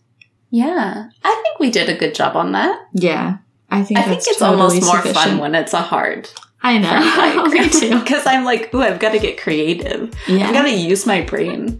Yeah, 0.51 1.09
I 1.23 1.41
think 1.43 1.59
we 1.59 1.69
did 1.69 1.89
a 1.89 1.97
good 1.97 2.15
job 2.15 2.37
on 2.37 2.53
that. 2.53 2.87
Yeah, 2.93 3.37
I 3.69 3.83
think 3.83 3.99
I 3.99 4.03
think 4.03 4.19
it's 4.19 4.39
totally 4.39 4.61
almost 4.61 4.81
more 4.83 4.95
sufficient. 4.97 5.17
fun 5.17 5.37
when 5.39 5.53
it's 5.53 5.73
a 5.73 5.81
hard. 5.81 6.29
I 6.61 6.77
know, 6.77 7.45
me 7.51 7.69
too. 7.69 7.99
Because 8.05 8.25
I'm 8.25 8.45
like, 8.45 8.73
ooh, 8.73 8.81
I've 8.81 8.99
got 8.99 9.11
to 9.11 9.19
get 9.19 9.37
creative. 9.37 10.13
Yeah. 10.27 10.47
I've 10.47 10.53
got 10.53 10.63
to 10.63 10.71
use 10.71 11.05
my 11.05 11.21
brain. 11.21 11.79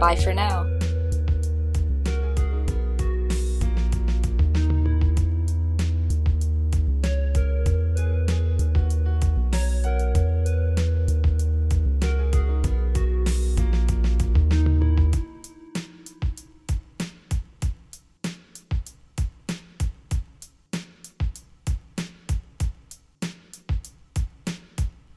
Bye 0.00 0.16
for 0.16 0.32
now. 0.32 0.69